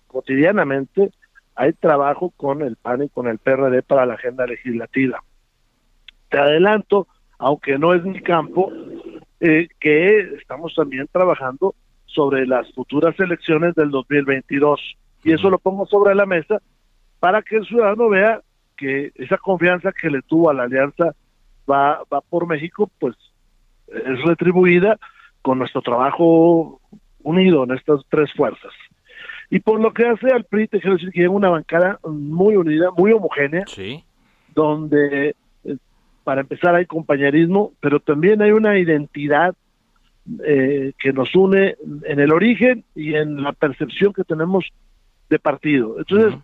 cotidianamente 0.00 1.10
hay 1.54 1.72
trabajo 1.72 2.32
con 2.36 2.62
el 2.62 2.76
PAN 2.76 3.04
y 3.04 3.08
con 3.08 3.28
el 3.28 3.38
PRD 3.38 3.82
para 3.82 4.06
la 4.06 4.14
agenda 4.14 4.46
legislativa. 4.46 5.22
Te 6.28 6.38
adelanto, 6.38 7.06
aunque 7.38 7.78
no 7.78 7.94
es 7.94 8.02
mi 8.04 8.20
campo, 8.20 8.72
eh, 9.40 9.68
que 9.78 10.20
estamos 10.40 10.74
también 10.74 11.08
trabajando 11.10 11.74
sobre 12.06 12.46
las 12.46 12.72
futuras 12.72 13.18
elecciones 13.18 13.74
del 13.74 13.90
2022. 13.90 14.80
Y 15.22 15.32
eso 15.32 15.50
lo 15.50 15.58
pongo 15.58 15.86
sobre 15.86 16.14
la 16.14 16.26
mesa 16.26 16.60
para 17.20 17.42
que 17.42 17.56
el 17.56 17.66
ciudadano 17.66 18.08
vea 18.08 18.40
que 18.76 19.12
esa 19.14 19.38
confianza 19.38 19.92
que 19.92 20.10
le 20.10 20.22
tuvo 20.22 20.50
a 20.50 20.54
la 20.54 20.64
alianza 20.64 21.14
va, 21.70 22.02
va 22.12 22.20
por 22.20 22.46
México, 22.46 22.90
pues 22.98 23.14
es 23.88 24.22
retribuida 24.22 24.98
con 25.42 25.58
nuestro 25.58 25.82
trabajo 25.82 26.80
unido 27.22 27.64
en 27.64 27.72
estas 27.72 28.00
tres 28.08 28.32
fuerzas. 28.34 28.72
Y 29.54 29.60
por 29.60 29.78
lo 29.78 29.92
que 29.94 30.04
hace 30.04 30.32
al 30.32 30.42
PRI, 30.42 30.66
te 30.66 30.80
quiero 30.80 30.96
decir 30.96 31.12
que 31.12 31.20
hay 31.20 31.26
una 31.28 31.48
bancada 31.48 32.00
muy 32.02 32.56
unida, 32.56 32.90
muy 32.90 33.12
homogénea, 33.12 33.64
donde 34.52 35.36
eh, 35.62 35.76
para 36.24 36.40
empezar 36.40 36.74
hay 36.74 36.86
compañerismo, 36.86 37.72
pero 37.78 38.00
también 38.00 38.42
hay 38.42 38.50
una 38.50 38.76
identidad 38.76 39.54
eh, 40.44 40.92
que 40.98 41.12
nos 41.12 41.32
une 41.36 41.76
en 42.02 42.18
el 42.18 42.32
origen 42.32 42.82
y 42.96 43.14
en 43.14 43.44
la 43.44 43.52
percepción 43.52 44.12
que 44.12 44.24
tenemos 44.24 44.64
de 45.30 45.38
partido. 45.38 46.00
Entonces, 46.00 46.34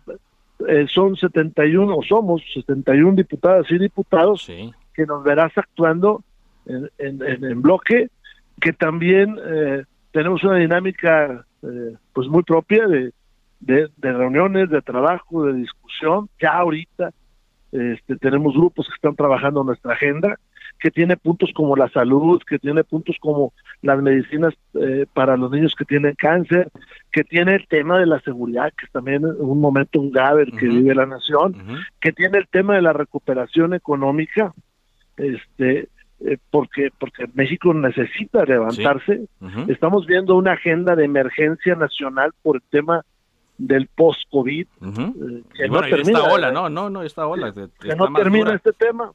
eh, 0.69 0.85
son 0.87 1.17
71, 1.17 1.93
o 1.93 2.01
somos 2.03 2.41
71 2.53 3.17
diputadas 3.17 3.69
y 3.71 3.77
diputados 3.77 4.49
que 4.93 5.05
nos 5.05 5.21
verás 5.21 5.51
actuando 5.57 6.23
en, 6.65 6.89
en, 6.97 7.61
bloque, 7.61 8.07
que 8.61 8.71
también 8.71 9.35
tenemos 10.13 10.41
una 10.45 10.55
dinámica 10.55 11.45
eh, 11.63 11.95
pues 12.13 12.27
muy 12.27 12.43
propia 12.43 12.87
de, 12.87 13.13
de, 13.59 13.89
reuniones, 14.01 14.69
de 14.69 14.81
trabajo, 14.81 15.45
de 15.45 15.53
discusión. 15.53 16.29
Ya 16.39 16.53
ahorita 16.53 17.11
este, 17.71 18.17
tenemos 18.17 18.53
grupos 18.53 18.87
que 18.87 18.95
están 18.95 19.15
trabajando 19.15 19.63
nuestra 19.63 19.93
agenda, 19.93 20.37
que 20.79 20.91
tiene 20.91 21.15
puntos 21.15 21.51
como 21.53 21.75
la 21.75 21.89
salud, 21.89 22.41
que 22.47 22.57
tiene 22.57 22.83
puntos 22.83 23.15
como 23.19 23.53
las 23.81 24.01
medicinas 24.01 24.53
eh, 24.73 25.05
para 25.13 25.37
los 25.37 25.51
niños 25.51 25.75
que 25.75 25.85
tienen 25.85 26.15
cáncer, 26.15 26.69
que 27.11 27.23
tiene 27.23 27.55
el 27.55 27.67
tema 27.67 27.99
de 27.99 28.07
la 28.07 28.19
seguridad, 28.21 28.73
que 28.75 28.85
es 28.85 28.91
también 28.91 29.23
un 29.23 29.61
momento 29.61 30.01
grave 30.09 30.47
que 30.47 30.67
vive 30.67 30.95
la 30.95 31.05
nación, 31.05 31.55
que 31.99 32.11
tiene 32.11 32.39
el 32.39 32.47
tema 32.47 32.75
de 32.75 32.81
la 32.81 32.93
recuperación 32.93 33.73
económica, 33.73 34.53
este 35.17 35.87
eh, 36.25 36.37
porque 36.49 36.89
porque 36.99 37.25
México 37.33 37.73
necesita 37.73 38.43
levantarse. 38.45 39.27
Estamos 39.67 40.05
viendo 40.05 40.35
una 40.35 40.53
agenda 40.53 40.95
de 40.95 41.05
emergencia 41.05 41.75
nacional 41.75 42.31
por 42.41 42.57
el 42.57 42.61
tema 42.69 43.03
del 43.57 43.87
post-COVID. 43.87 44.67
Eh, 44.67 45.43
que 45.55 45.67
no 45.67 45.81
termina, 45.81 46.19
esta 46.19 46.33
ola, 46.33 46.51
no, 46.51 46.69
no, 46.69 46.89
no, 46.89 47.03
esta 47.03 47.27
ola. 47.27 47.53
Que 47.53 47.95
no 47.95 48.13
termina 48.13 48.53
este 48.53 48.73
tema, 48.73 49.11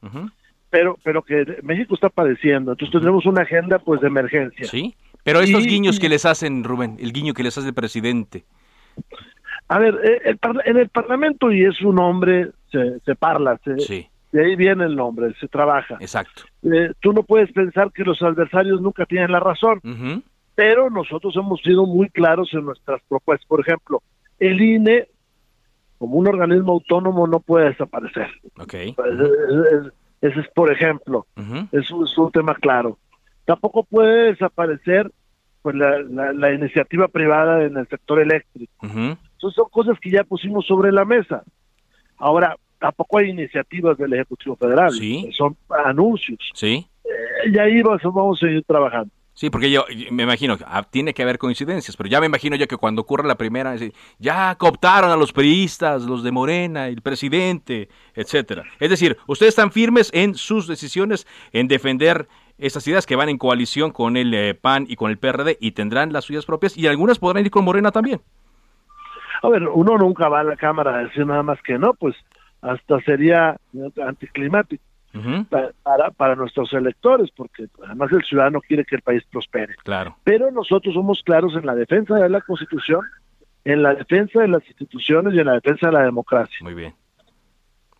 pero, 0.69 0.97
pero 1.03 1.21
que 1.21 1.59
México 1.63 1.95
está 1.95 2.09
padeciendo. 2.09 2.71
Entonces 2.71 2.99
tenemos 2.99 3.25
una 3.25 3.43
agenda 3.43 3.79
pues 3.79 4.01
de 4.01 4.07
emergencia. 4.07 4.65
Sí, 4.65 4.95
pero 5.23 5.39
estos 5.41 5.65
guiños 5.65 5.99
que 5.99 6.09
les 6.09 6.25
hacen, 6.25 6.63
Rubén, 6.63 6.97
el 6.99 7.13
guiño 7.13 7.33
que 7.33 7.43
les 7.43 7.57
hace 7.57 7.69
el 7.69 7.73
presidente. 7.73 8.45
A 9.69 9.79
ver, 9.79 9.99
eh, 10.03 10.37
en 10.65 10.77
el 10.77 10.89
Parlamento, 10.89 11.51
y 11.51 11.65
es 11.65 11.81
un 11.81 11.99
hombre, 11.99 12.51
se, 12.71 12.99
se 13.01 13.15
parla, 13.15 13.59
se, 13.63 14.09
de 14.31 14.45
ahí 14.45 14.55
viene 14.55 14.85
el 14.85 14.95
nombre, 14.95 15.33
se 15.39 15.47
trabaja. 15.47 15.97
Exacto. 15.99 16.43
Eh, 16.63 16.91
tú 16.99 17.13
no 17.13 17.23
puedes 17.23 17.51
pensar 17.51 17.91
que 17.91 18.03
los 18.03 18.21
adversarios 18.21 18.81
nunca 18.81 19.05
tienen 19.05 19.31
la 19.31 19.39
razón, 19.39 19.81
pero 20.55 20.89
nosotros 20.89 21.35
hemos 21.35 21.61
sido 21.61 21.85
muy 21.85 22.09
claros 22.09 22.53
en 22.53 22.65
nuestras 22.65 23.01
propuestas. 23.07 23.47
Por 23.47 23.61
ejemplo, 23.61 24.01
el 24.39 24.61
INE, 24.61 25.07
como 25.97 26.17
un 26.17 26.27
organismo 26.27 26.73
autónomo, 26.73 27.27
no 27.27 27.39
puede 27.39 27.69
desaparecer. 27.69 28.29
Okay. 28.59 28.95
Ese 30.19 30.39
es, 30.39 30.47
por 30.49 30.71
ejemplo, 30.71 31.25
es, 31.71 31.89
un, 31.91 32.31
tema 32.31 32.55
claro. 32.55 32.97
Tampoco 33.45 33.83
puede 33.83 34.31
desaparecer 34.31 35.11
pues 35.61 35.75
la, 35.75 36.01
la, 36.33 36.53
iniciativa 36.53 37.07
privada 37.07 37.63
en 37.63 37.77
el 37.77 37.87
sector 37.87 38.19
eléctrico. 38.19 38.87
son 39.37 39.69
cosas 39.71 39.97
que 39.99 40.11
ya 40.11 40.23
pusimos 40.23 40.65
sobre 40.65 40.91
la 40.91 41.05
mesa. 41.05 41.43
Ahora, 42.17 42.55
tampoco 42.79 43.19
hay 43.19 43.29
iniciativas 43.29 43.97
del 43.97 44.13
Ejecutivo 44.13 44.55
Federal, 44.55 44.91
son 45.31 45.55
anuncios. 45.85 46.39
Sí. 46.53 46.87
Eh, 47.03 47.49
y 47.51 47.57
ahí 47.57 47.81
vamos, 47.81 48.37
a 48.37 48.45
seguir 48.45 48.63
trabajando. 48.63 49.09
Sí, 49.33 49.51
porque 49.51 49.69
yo 49.69 49.85
me 50.09 50.23
imagino, 50.23 50.57
ah, 50.65 50.81
tiene 50.89 51.13
que 51.13 51.21
haber 51.21 51.37
coincidencias, 51.37 51.95
pero 51.95 52.09
ya 52.09 52.19
me 52.19 52.25
imagino 52.25 52.55
yo 52.55 52.67
que 52.67 52.75
cuando 52.75 53.03
ocurra 53.03 53.27
la 53.27 53.35
primera, 53.35 53.75
ya 54.17 54.55
cooptaron 54.55 55.11
a 55.11 55.15
los 55.15 55.31
periodistas, 55.31 56.03
los 56.05 56.23
de 56.23 56.31
Morena, 56.31 56.87
el 56.87 57.03
presidente, 57.03 57.87
etcétera. 58.15 58.63
Es 58.79 58.89
decir, 58.89 59.15
ustedes 59.27 59.49
están 59.49 59.71
firmes 59.71 60.09
en 60.11 60.33
sus 60.33 60.67
decisiones 60.67 61.27
en 61.51 61.67
defender 61.67 62.27
esas 62.57 62.87
ideas 62.87 63.05
que 63.05 63.15
van 63.15 63.29
en 63.29 63.37
coalición 63.37 63.91
con 63.91 64.17
el 64.17 64.33
eh, 64.33 64.55
PAN 64.55 64.85
y 64.89 64.95
con 64.95 65.11
el 65.11 65.19
PRD 65.19 65.57
y 65.61 65.71
tendrán 65.73 66.11
las 66.11 66.25
suyas 66.25 66.45
propias 66.45 66.75
y 66.75 66.87
algunas 66.87 67.19
podrán 67.19 67.45
ir 67.45 67.51
con 67.51 67.63
Morena 67.63 67.91
también. 67.91 68.21
A 69.43 69.49
ver, 69.49 69.67
uno 69.67 69.97
nunca 69.97 70.29
va 70.29 70.39
a 70.39 70.43
la 70.43 70.55
Cámara 70.55 70.95
a 70.95 71.03
decir 71.03 71.25
nada 71.25 71.43
más 71.43 71.61
que 71.61 71.77
no, 71.77 71.93
pues 71.93 72.15
hasta 72.61 72.99
sería 73.01 73.57
anticlimático 74.05 74.83
para, 75.83 76.11
para 76.11 76.35
nuestros 76.35 76.71
electores, 76.73 77.31
porque 77.35 77.67
además 77.85 78.11
el 78.11 78.23
ciudadano 78.23 78.61
quiere 78.61 78.85
que 78.85 78.95
el 78.97 79.01
país 79.01 79.23
prospere. 79.31 79.75
Claro. 79.83 80.17
Pero 80.23 80.51
nosotros 80.51 80.93
somos 80.93 81.23
claros 81.23 81.55
en 81.55 81.65
la 81.65 81.75
defensa 81.75 82.15
de 82.15 82.29
la 82.29 82.41
Constitución, 82.41 83.01
en 83.65 83.83
la 83.83 83.95
defensa 83.95 84.41
de 84.41 84.47
las 84.47 84.65
instituciones 84.67 85.33
y 85.33 85.39
en 85.39 85.47
la 85.47 85.53
defensa 85.53 85.87
de 85.87 85.93
la 85.93 86.03
democracia. 86.03 86.57
Muy 86.61 86.73
bien. 86.73 86.93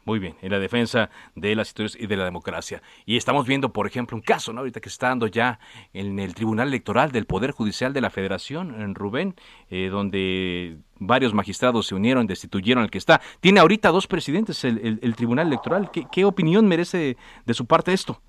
Muy 0.08 0.20
bien, 0.20 0.36
en 0.42 0.52
la 0.52 0.60
defensa 0.60 1.10
de 1.36 1.54
las 1.54 1.68
historias 1.68 1.98
y 2.00 2.08
de 2.08 2.16
la 2.16 2.24
democracia. 2.24 2.82
Y 3.06 3.18
estamos 3.18 3.46
viendo, 3.46 3.74
por 3.74 3.88
ejemplo, 3.88 4.16
un 4.16 4.22
caso, 4.22 4.54
¿no? 4.54 4.60
Ahorita 4.62 4.80
que 4.80 4.88
está 4.88 5.10
dando 5.10 5.28
ya 5.28 5.60
en 5.92 6.18
el 6.20 6.34
Tribunal 6.34 6.70
Electoral 6.70 7.12
del 7.12 7.26
Poder 7.26 7.52
Judicial 7.52 7.92
de 7.92 8.00
la 8.00 8.10
Federación, 8.10 8.80
en 8.80 8.96
Rubén, 8.96 9.36
eh, 9.70 9.90
donde 9.90 10.78
varios 10.98 11.34
magistrados 11.34 11.88
se 11.88 11.96
unieron, 11.96 12.26
destituyeron 12.26 12.86
al 12.86 12.90
que 12.90 13.00
está. 13.00 13.20
Tiene 13.42 13.60
ahorita 13.60 13.90
dos 13.90 14.08
presidentes 14.08 14.64
el, 14.64 15.16
Tribunal 15.18 15.48
Electoral. 15.48 15.92
¿Qué, 15.92 16.24
opinión 16.24 16.70
merece 16.70 17.18
de 17.46 17.54
su 17.54 17.66
parte 17.66 17.92
esto? 17.92 18.22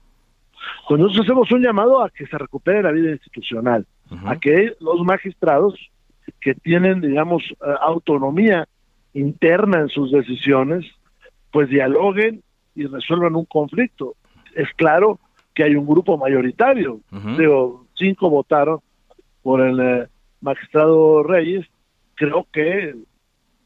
Pues 0.88 1.01
nosotros 1.01 1.27
hacemos 1.27 1.53
un 1.53 1.62
llamado 1.62 2.03
a 2.03 2.11
que 2.11 2.27
se 2.27 2.37
recupere 2.38 2.83
la 2.83 2.91
vida 2.91 3.12
institucional, 3.12 3.87
a 4.27 4.35
que 4.35 4.75
los 4.81 5.05
magistrados 5.05 5.79
que 6.41 6.57
tienen, 6.57 7.03
digamos, 7.03 7.45
eh, 7.45 7.73
autonomía 7.83 8.67
interna 9.14 9.79
en 9.79 9.88
sus 9.88 10.11
decisiones, 10.11 10.85
pues 11.50 11.68
dialoguen 11.68 12.42
y 12.74 12.87
resuelvan 12.87 13.37
un 13.37 13.44
conflicto. 13.44 14.14
Es 14.54 14.68
claro 14.76 15.18
que 15.54 15.64
hay 15.64 15.74
un 15.74 15.87
grupo 15.87 16.16
mayoritario, 16.16 17.00
digo, 17.37 17.87
cinco 17.94 18.30
votaron 18.30 18.80
por 19.42 19.61
el 19.61 19.80
eh, 19.80 20.06
magistrado 20.40 21.22
Reyes, 21.24 21.66
creo 22.14 22.46
que 22.52 22.94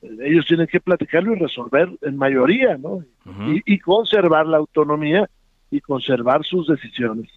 ellos 0.03 0.47
tienen 0.47 0.67
que 0.67 0.81
platicarlo 0.81 1.35
y 1.35 1.39
resolver 1.39 1.91
en 2.01 2.17
mayoría, 2.17 2.77
¿no? 2.79 3.05
y 3.67 3.79
conservar 3.79 4.47
la 4.47 4.57
autonomía 4.57 5.29
y 5.71 5.81
conservar 5.81 6.45
sus 6.45 6.67
decisiones. 6.67 7.31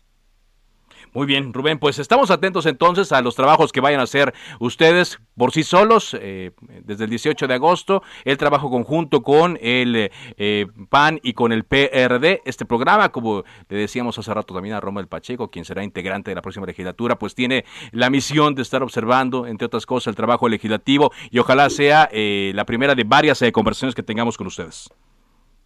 Muy 1.15 1.27
bien, 1.27 1.53
Rubén, 1.53 1.79
pues 1.79 1.97
estamos 1.97 2.29
atentos 2.29 2.65
entonces 2.65 3.13
a 3.13 3.21
los 3.21 3.37
trabajos 3.37 3.71
que 3.71 3.79
vayan 3.79 4.01
a 4.01 4.03
hacer 4.03 4.33
ustedes 4.59 5.17
por 5.37 5.53
sí 5.53 5.63
solos 5.63 6.13
eh, 6.19 6.51
desde 6.83 7.05
el 7.05 7.09
18 7.09 7.47
de 7.47 7.53
agosto, 7.53 8.03
el 8.25 8.37
trabajo 8.37 8.69
conjunto 8.69 9.21
con 9.21 9.57
el 9.61 10.11
eh, 10.37 10.67
PAN 10.89 11.21
y 11.23 11.31
con 11.31 11.53
el 11.53 11.63
PRD. 11.63 12.41
Este 12.43 12.65
programa, 12.65 13.13
como 13.13 13.45
le 13.69 13.77
decíamos 13.77 14.19
hace 14.19 14.33
rato 14.33 14.53
también 14.53 14.75
a 14.75 14.81
Roma 14.81 14.99
del 14.99 15.07
Pacheco, 15.07 15.49
quien 15.49 15.63
será 15.63 15.85
integrante 15.85 16.31
de 16.31 16.35
la 16.35 16.41
próxima 16.41 16.65
legislatura, 16.65 17.15
pues 17.15 17.33
tiene 17.33 17.63
la 17.93 18.09
misión 18.09 18.53
de 18.53 18.63
estar 18.63 18.83
observando, 18.83 19.47
entre 19.47 19.67
otras 19.67 19.85
cosas, 19.85 20.07
el 20.07 20.15
trabajo 20.17 20.49
legislativo 20.49 21.13
y 21.31 21.39
ojalá 21.39 21.69
sea 21.69 22.09
eh, 22.11 22.51
la 22.55 22.65
primera 22.65 22.93
de 22.93 23.05
varias 23.05 23.41
conversaciones 23.53 23.95
que 23.95 24.03
tengamos 24.03 24.35
con 24.35 24.47
ustedes. 24.47 24.93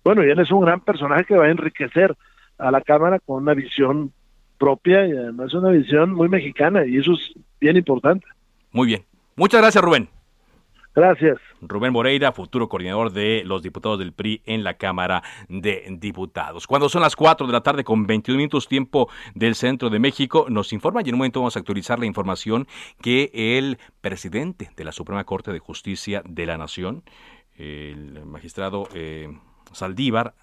Bueno, 0.03 0.23
y 0.23 0.29
es 0.29 0.51
un 0.51 0.61
gran 0.61 0.81
personaje 0.81 1.25
que 1.25 1.35
va 1.35 1.45
a 1.45 1.49
enriquecer 1.49 2.15
a 2.59 2.69
la 2.69 2.81
Cámara 2.81 3.17
con 3.17 3.41
una 3.41 3.55
visión 3.55 4.13
propia 4.59 5.07
y 5.07 5.11
además 5.11 5.53
una 5.53 5.69
visión 5.69 6.13
muy 6.13 6.29
mexicana 6.29 6.85
y 6.85 6.97
eso 6.97 7.13
es 7.13 7.33
bien 7.59 7.77
importante. 7.77 8.27
Muy 8.71 8.87
bien. 8.87 9.03
Muchas 9.35 9.61
gracias, 9.61 9.83
Rubén. 9.83 10.09
Gracias. 10.95 11.37
Rubén 11.61 11.93
Moreira, 11.93 12.31
futuro 12.31 12.67
coordinador 12.67 13.11
de 13.13 13.43
los 13.45 13.61
diputados 13.61 13.99
del 13.99 14.11
PRI 14.11 14.41
en 14.45 14.63
la 14.63 14.73
Cámara 14.73 15.23
de 15.47 15.85
Diputados. 15.99 16.67
Cuando 16.67 16.89
son 16.89 17.01
las 17.01 17.15
4 17.15 17.47
de 17.47 17.53
la 17.53 17.61
tarde 17.61 17.83
con 17.83 18.05
21 18.05 18.37
minutos 18.37 18.67
tiempo 18.67 19.09
del 19.35 19.55
centro 19.55 19.89
de 19.89 19.99
México, 19.99 20.47
nos 20.49 20.73
informa 20.73 21.01
y 21.01 21.09
en 21.09 21.15
un 21.15 21.19
momento 21.19 21.39
vamos 21.39 21.55
a 21.55 21.59
actualizar 21.59 21.99
la 21.99 22.05
información 22.05 22.67
que 23.01 23.31
el 23.33 23.77
presidente 24.01 24.71
de 24.75 24.83
la 24.83 24.91
Suprema 24.91 25.23
Corte 25.23 25.53
de 25.53 25.59
Justicia 25.59 26.21
de 26.27 26.45
la 26.45 26.57
Nación, 26.57 27.03
el 27.55 28.25
magistrado 28.25 28.89
eh, 28.93 29.29
Saldívar 29.73 30.33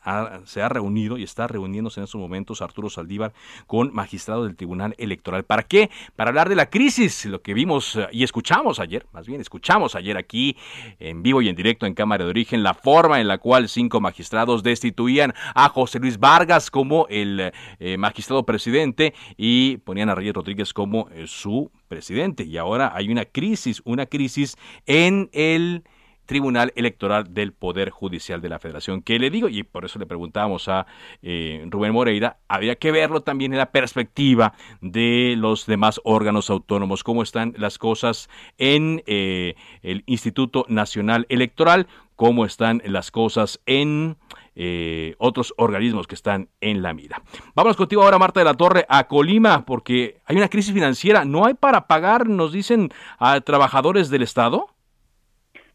se 0.45 0.63
ha 0.63 0.69
reunido 0.69 1.19
y 1.19 1.23
está 1.23 1.47
reuniéndose 1.47 2.01
en 2.01 2.05
estos 2.05 2.21
momentos 2.21 2.63
Arturo 2.63 2.91
Saldívar 2.91 3.33
con 3.67 3.93
magistrados 3.93 4.47
del 4.47 4.57
Tribunal 4.57 4.95
Electoral. 4.99 5.45
¿Para 5.45 5.63
qué? 5.63 5.91
Para 6.15 6.29
hablar 6.29 6.49
de 6.49 6.57
la 6.57 6.71
crisis, 6.71 7.25
lo 7.27 7.43
que 7.43 7.55
vimos 7.55 7.97
eh, 7.97 8.09
y 8.13 8.25
escuchamos 8.25 8.81
ayer, 8.81 9.07
más 9.13 9.27
bien 9.27 9.41
escuchamos 9.41 9.95
ayer 9.95 10.17
aquí 10.17 10.57
en 10.99 11.23
vivo 11.23 11.43
y 11.43 11.49
en 11.49 11.57
directo 11.57 11.87
en 11.87 11.95
Cámara 11.95 12.25
de 12.25 12.31
Origen, 12.31 12.63
la 12.63 12.75
forma 12.75 13.21
en 13.21 13.29
la 13.29 13.39
cual 13.39 13.69
cinco 13.69 14.01
magistrados 14.01 14.63
destituían 14.63 15.35
a 15.55 15.69
José 15.69 15.99
Luis 15.99 16.19
Vargas 16.19 16.71
como 16.71 17.07
el 17.09 17.53
eh, 17.79 17.97
magistrado 17.97 18.45
presidente 18.45 19.15
y 19.37 19.79
ponían 19.79 20.09
a 20.09 20.15
Reyes 20.15 20.35
Rodríguez 20.35 20.73
como 20.73 21.09
eh, 21.11 21.27
su 21.27 21.71
presidente. 21.89 22.45
Y 22.45 22.57
ahora 22.57 22.93
hay 22.95 23.09
una 23.09 23.25
crisis, 23.25 23.83
una 23.85 24.07
crisis 24.07 24.57
en 24.87 25.29
el 25.33 25.85
Tribunal 26.27 26.73
Electoral 26.77 27.33
del 27.33 27.53
Poder 27.53 27.91
Judicial 27.91 28.41
de 28.41 28.49
la 28.49 28.59
Federación. 28.59 29.03
¿Qué 29.03 29.19
le 29.19 29.31
digo? 29.31 29.49
Y 29.49 29.63
por 29.63 29.85
eso 29.85 29.99
le 29.99 30.07
preguntábamos 30.07 30.69
a 30.69 30.87
eh, 31.23 31.65
Rubén 31.71 31.93
Moreira, 31.93 32.39
había 32.49 32.77
que 32.77 32.93
verlo 32.93 33.23
también 33.23 33.53
en 33.53 33.59
la 33.59 33.71
perspectiva 33.71 34.53
de 34.81 35.35
los 35.39 35.67
demás 35.67 36.01
órganos 36.05 36.51
autónomos, 36.51 37.05
cómo 37.05 37.23
están 37.23 37.55
las 37.57 37.79
cosas 37.79 38.29
en 38.59 39.03
eh, 39.07 39.55
el 39.83 40.03
Instituto 40.07 40.67
Nacional 40.69 41.27
Electoral, 41.29 41.87
cómo 42.17 42.45
están 42.45 42.83
las 42.85 43.11
cosas 43.11 43.61
en 43.67 44.17
eh, 44.59 45.15
otros 45.19 45.53
organismos 45.59 46.07
que 46.07 46.15
están 46.15 46.49
en 46.63 46.83
la 46.83 46.95
mira. 46.95 47.23
Vamos 47.55 47.77
contigo 47.77 48.03
ahora, 48.03 48.19
Marta 48.19 48.41
de 48.41 48.45
la 48.45 48.55
Torre, 48.55 48.87
a 48.89 49.07
Colima, 49.07 49.67
porque 49.67 50.21
hay 50.25 50.37
una 50.37 50.49
crisis 50.49 50.73
financiera. 50.73 51.27
¿No 51.27 51.45
hay 51.45 51.55
para 51.55 51.87
pagar, 51.87 52.27
nos 52.27 52.53
dicen, 52.53 52.91
a 53.19 53.41
trabajadores 53.43 54.09
del 54.09 54.23
Estado? 54.23 54.69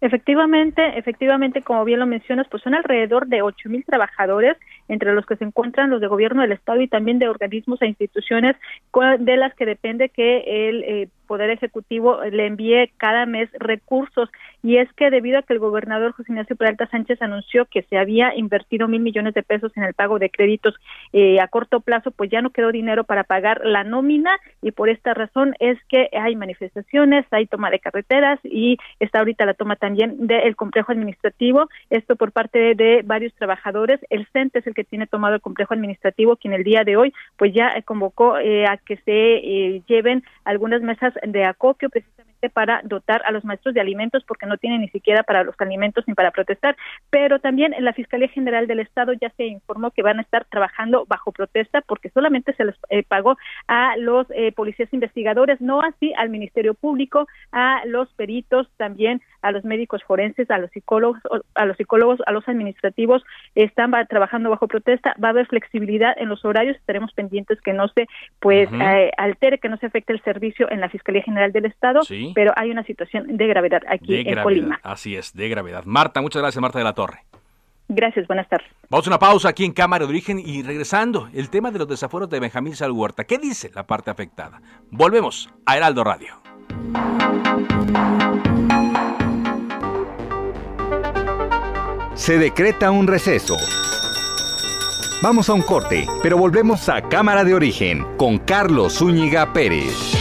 Efectivamente, 0.02 0.98
efectivamente, 0.98 1.62
como 1.62 1.86
bien 1.86 2.00
lo 2.00 2.08
mencionas, 2.08 2.48
pues 2.50 2.64
son 2.64 2.74
alrededor 2.74 3.28
de 3.28 3.44
ocho 3.44 3.70
mil 3.70 3.86
trabajadores, 3.86 4.58
entre 4.88 5.14
los 5.14 5.28
que 5.28 5.36
se 5.36 5.44
encuentran 5.44 5.92
los 5.92 6.02
de 6.02 6.08
gobierno 6.08 6.42
del 6.42 6.54
estado 6.54 6.82
y 6.82 6.88
también 6.88 7.20
de 7.20 7.30
organismos 7.30 7.80
e 7.84 7.88
instituciones 7.88 8.56
de 9.20 9.38
las 9.38 9.54
que 9.54 9.68
depende 9.68 10.10
que 10.10 10.70
el 10.70 10.84
eh, 10.84 11.08
Poder 11.32 11.50
Ejecutivo 11.50 12.20
le 12.30 12.46
envíe 12.46 12.92
cada 12.98 13.26
mes 13.26 13.50
recursos. 13.54 14.30
Y 14.64 14.76
es 14.76 14.92
que 14.98 15.10
debido 15.10 15.40
a 15.40 15.44
que 15.44 15.54
el 15.54 15.60
gobernador 15.60 16.12
José 16.12 16.34
Ignacio 16.34 16.58
Peralta 16.58 16.88
Sánchez 16.88 17.22
anunció 17.22 17.68
que 17.68 17.84
se 17.84 17.98
había 17.98 18.36
invertido 18.36 18.90
mil 18.90 19.00
millones 19.00 19.34
de 19.34 19.42
pesos 19.42 19.72
en 19.78 19.84
el 19.84 19.94
pago 19.94 20.20
de 20.20 20.30
créditos 20.30 20.76
eh, 21.14 21.40
a 21.40 21.48
corto 21.48 21.80
plazo, 21.80 22.12
pues 22.12 22.30
ya 22.30 22.42
no 22.42 22.50
quedó 22.50 22.74
dinero 22.74 23.06
para 23.06 23.24
pagar 23.24 23.62
la 23.64 23.86
nómina 23.86 24.38
y 24.62 24.72
por 24.72 24.90
esta 24.90 25.14
razón 25.14 25.56
es 25.60 25.78
que 25.88 26.10
hay 26.12 26.36
manifestaciones, 26.36 27.26
hay 27.32 27.46
toma 27.48 27.70
de 27.70 27.80
carreteras 27.80 28.38
y 28.44 28.78
está 29.00 29.20
ahorita 29.20 29.46
la 29.46 29.54
toma 29.54 29.78
también 29.78 30.28
del 30.28 30.58
complejo 30.58 30.92
administrativo, 30.92 31.70
esto 31.90 32.18
por 32.18 32.34
parte 32.34 32.76
de, 32.76 33.04
varios 33.06 33.34
trabajadores. 33.36 34.02
El 34.10 34.28
CENTE 34.34 34.60
es 34.60 34.68
el 34.68 34.74
que 34.74 34.84
tiene 34.84 35.08
tomado 35.08 35.36
el 35.36 35.42
complejo 35.42 35.74
administrativo, 35.74 36.36
quien 36.36 36.54
el 36.54 36.66
día 36.66 36.84
de 36.84 36.98
hoy 36.98 37.14
pues 37.38 37.54
ya 37.54 37.82
convocó 37.84 38.38
eh, 38.38 38.66
a 38.66 38.76
que 38.76 38.98
se 38.98 39.12
eh, 39.14 39.82
lleven 39.88 40.24
algunas 40.44 40.82
mesas 40.82 41.14
de 41.28 41.44
acopio 41.46 41.90
precisamente 41.90 42.31
para 42.50 42.82
dotar 42.84 43.22
a 43.26 43.32
los 43.32 43.46
maestros 43.46 43.74
de 43.74 43.82
alimentos 43.82 44.24
porque 44.28 44.46
no 44.46 44.58
tienen 44.58 44.82
ni 44.82 44.90
siquiera 44.90 45.24
para 45.24 45.44
los 45.44 45.56
alimentos 45.60 46.04
ni 46.08 46.14
para 46.14 46.32
protestar. 46.32 46.76
Pero 47.10 47.40
también 47.40 47.74
en 47.74 47.86
la 47.86 47.94
Fiscalía 47.94 48.28
General 48.30 48.68
del 48.68 48.80
Estado 48.80 49.14
ya 49.14 49.30
se 49.38 49.46
informó 49.46 49.92
que 49.92 50.04
van 50.04 50.20
a 50.20 50.22
estar 50.22 50.46
trabajando 50.46 51.06
bajo 51.08 51.32
protesta 51.32 51.82
porque 51.82 52.10
solamente 52.10 52.54
se 52.54 52.66
les 52.66 52.76
eh, 52.90 53.04
pagó 53.04 53.38
a 53.68 53.96
los 53.98 54.28
eh, 54.32 54.52
policías 54.52 54.92
investigadores, 54.94 55.62
no 55.62 55.82
así 55.82 56.14
al 56.18 56.30
Ministerio 56.30 56.74
Público, 56.74 57.28
a 57.52 57.84
los 57.86 58.12
peritos, 58.14 58.70
también 58.78 59.22
a 59.42 59.52
los 59.52 59.64
médicos 59.64 60.04
forenses, 60.04 60.50
a 60.52 60.58
los 60.58 60.70
psicólogos, 60.72 61.20
a 61.56 61.66
los 61.66 61.78
psicólogos, 61.78 62.20
a 62.26 62.32
los 62.32 62.48
administrativos, 62.48 63.24
están 63.56 63.92
trabajando 64.08 64.50
bajo 64.50 64.68
protesta, 64.68 65.16
va 65.22 65.30
a 65.30 65.32
haber 65.32 65.48
flexibilidad 65.48 66.14
en 66.18 66.30
los 66.30 66.46
horarios, 66.46 66.78
estaremos 66.78 67.12
pendientes 67.14 67.60
que 67.62 67.74
no 67.74 67.88
se 67.90 68.08
pues 68.40 68.70
eh, 68.72 69.12
altere, 69.18 69.58
que 69.58 69.70
no 69.70 69.78
se 69.78 69.88
afecte 69.88 70.14
el 70.14 70.22
servicio 70.24 70.70
en 70.72 70.80
la 70.80 70.90
Fiscalía 70.90 71.24
General 71.24 71.52
del 71.52 71.66
Estado, 71.66 72.02
pero 72.34 72.52
hay 72.56 72.72
una 72.72 72.84
situación 72.84 73.38
de 73.38 73.48
gravedad 73.48 73.82
aquí 73.88 74.16
en 74.28 74.42
Colima. 74.42 74.80
Así 74.84 75.16
es, 75.16 75.34
de 75.34 75.50
gravedad. 75.50 75.84
Marta, 75.86 76.22
muchas 76.22 76.42
gracias, 76.42 76.62
Marta 76.62 76.80
de 76.80 76.86
la 76.86 76.94
Torre. 76.94 77.26
Gracias, 77.94 78.26
buenas 78.26 78.48
tardes. 78.48 78.68
Vamos 78.90 79.06
a 79.08 79.10
una 79.10 79.20
pausa 79.20 79.50
aquí 79.50 79.66
en 79.66 79.74
Cámara 79.74 80.06
de 80.06 80.10
Origen 80.10 80.40
y 80.40 80.64
regresando, 80.64 81.30
el 81.34 81.50
tema 81.50 81.72
de 81.72 81.80
los 81.80 81.88
desafueros 81.90 82.30
de 82.30 82.40
Benjamín 82.40 82.76
Salhuerta. 82.76 83.26
¿Qué 83.26 83.38
dice 83.38 83.70
la 83.76 83.86
parte 83.86 84.10
afectada? 84.10 84.62
Volvemos 84.90 85.50
a 85.66 85.76
Heraldo 85.76 86.04
Radio. 86.06 86.36
Se 92.14 92.38
decreta 92.38 92.92
un 92.92 93.08
receso. 93.08 93.56
Vamos 95.22 95.50
a 95.50 95.54
un 95.54 95.62
corte, 95.62 96.08
pero 96.24 96.38
volvemos 96.38 96.88
a 96.88 97.02
Cámara 97.02 97.44
de 97.44 97.54
Origen 97.54 98.06
con 98.18 98.38
Carlos 98.40 99.00
Zúñiga 99.00 99.52
Pérez. 99.54 100.21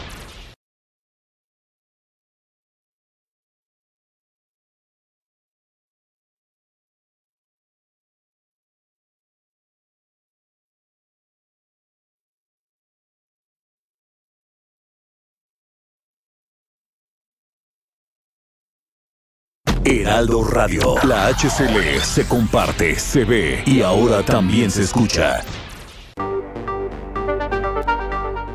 Heraldo 19.91 20.45
Radio. 20.45 20.95
La 21.03 21.27
HCL 21.27 21.99
se 22.01 22.25
comparte, 22.25 22.95
se 22.95 23.25
ve 23.25 23.61
y 23.65 23.81
ahora 23.81 24.23
también 24.23 24.71
se 24.71 24.83
escucha. 24.83 25.41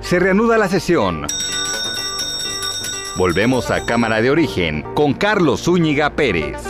Se 0.01 0.18
reanuda 0.18 0.57
la 0.57 0.66
sesión. 0.66 1.27
Volvemos 3.18 3.70
a 3.70 3.85
Cámara 3.85 4.22
de 4.22 4.31
Origen 4.31 4.83
con 4.94 5.12
Carlos 5.12 5.64
Zúñiga 5.64 6.16
Pérez. 6.16 6.65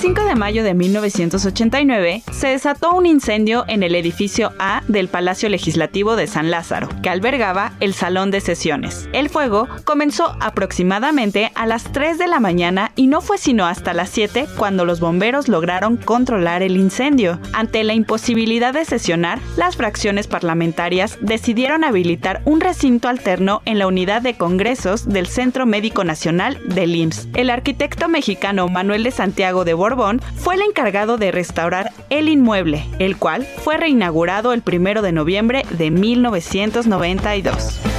5 0.00 0.22
de 0.26 0.36
mayo 0.36 0.62
de 0.62 0.74
1989 0.74 2.22
se 2.30 2.46
desató 2.46 2.94
un 2.94 3.04
incendio 3.04 3.64
en 3.66 3.82
el 3.82 3.96
edificio 3.96 4.52
A 4.60 4.84
del 4.86 5.08
Palacio 5.08 5.48
Legislativo 5.48 6.14
de 6.14 6.28
San 6.28 6.52
Lázaro, 6.52 6.88
que 7.02 7.10
albergaba 7.10 7.72
el 7.80 7.94
Salón 7.94 8.30
de 8.30 8.40
Sesiones. 8.40 9.08
El 9.12 9.28
fuego 9.28 9.66
comenzó 9.82 10.36
aproximadamente 10.38 11.50
a 11.56 11.66
las 11.66 11.90
3 11.90 12.16
de 12.16 12.28
la 12.28 12.38
mañana 12.38 12.92
y 12.94 13.08
no 13.08 13.20
fue 13.20 13.38
sino 13.38 13.66
hasta 13.66 13.92
las 13.92 14.10
7 14.10 14.46
cuando 14.56 14.84
los 14.84 15.00
bomberos 15.00 15.48
lograron 15.48 15.96
controlar 15.96 16.62
el 16.62 16.76
incendio. 16.76 17.40
Ante 17.52 17.82
la 17.82 17.94
imposibilidad 17.94 18.72
de 18.72 18.84
sesionar, 18.84 19.40
las 19.56 19.74
fracciones 19.74 20.28
parlamentarias 20.28 21.18
decidieron 21.22 21.82
habilitar 21.82 22.40
un 22.44 22.60
recinto 22.60 23.08
alterno 23.08 23.62
en 23.64 23.80
la 23.80 23.88
unidad 23.88 24.22
de 24.22 24.36
congresos 24.36 25.08
del 25.08 25.26
Centro 25.26 25.66
Médico 25.66 26.04
Nacional 26.04 26.60
del 26.68 26.94
IMSS. 26.94 27.26
El 27.34 27.50
arquitecto 27.50 28.08
mexicano 28.08 28.68
Manuel 28.68 29.02
de 29.02 29.10
Santiago 29.10 29.64
de 29.64 29.74
Fue 30.36 30.54
el 30.54 30.62
encargado 30.62 31.18
de 31.18 31.32
restaurar 31.32 31.92
el 32.10 32.28
inmueble, 32.28 32.86
el 32.98 33.16
cual 33.16 33.46
fue 33.64 33.76
reinaugurado 33.76 34.52
el 34.52 34.62
1 34.66 35.02
de 35.02 35.12
noviembre 35.12 35.64
de 35.70 35.90
1992. 35.90 37.97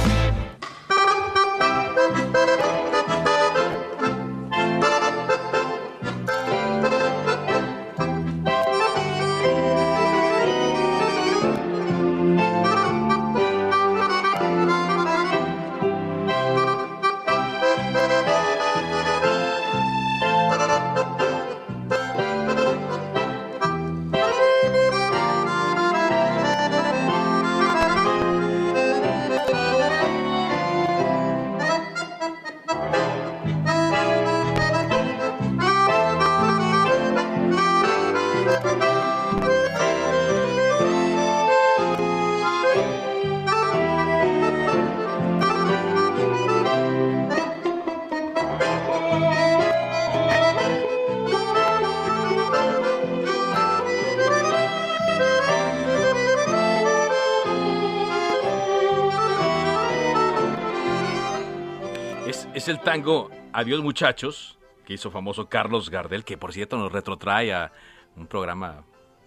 El 62.70 62.80
tango 62.80 63.30
Adiós 63.52 63.82
muchachos, 63.82 64.56
que 64.86 64.94
hizo 64.94 65.10
famoso 65.10 65.48
Carlos 65.48 65.90
Gardel, 65.90 66.24
que 66.24 66.38
por 66.38 66.52
cierto 66.52 66.78
nos 66.78 66.92
retrotrae 66.92 67.52
a 67.52 67.72
un 68.16 68.28
programa 68.28 68.84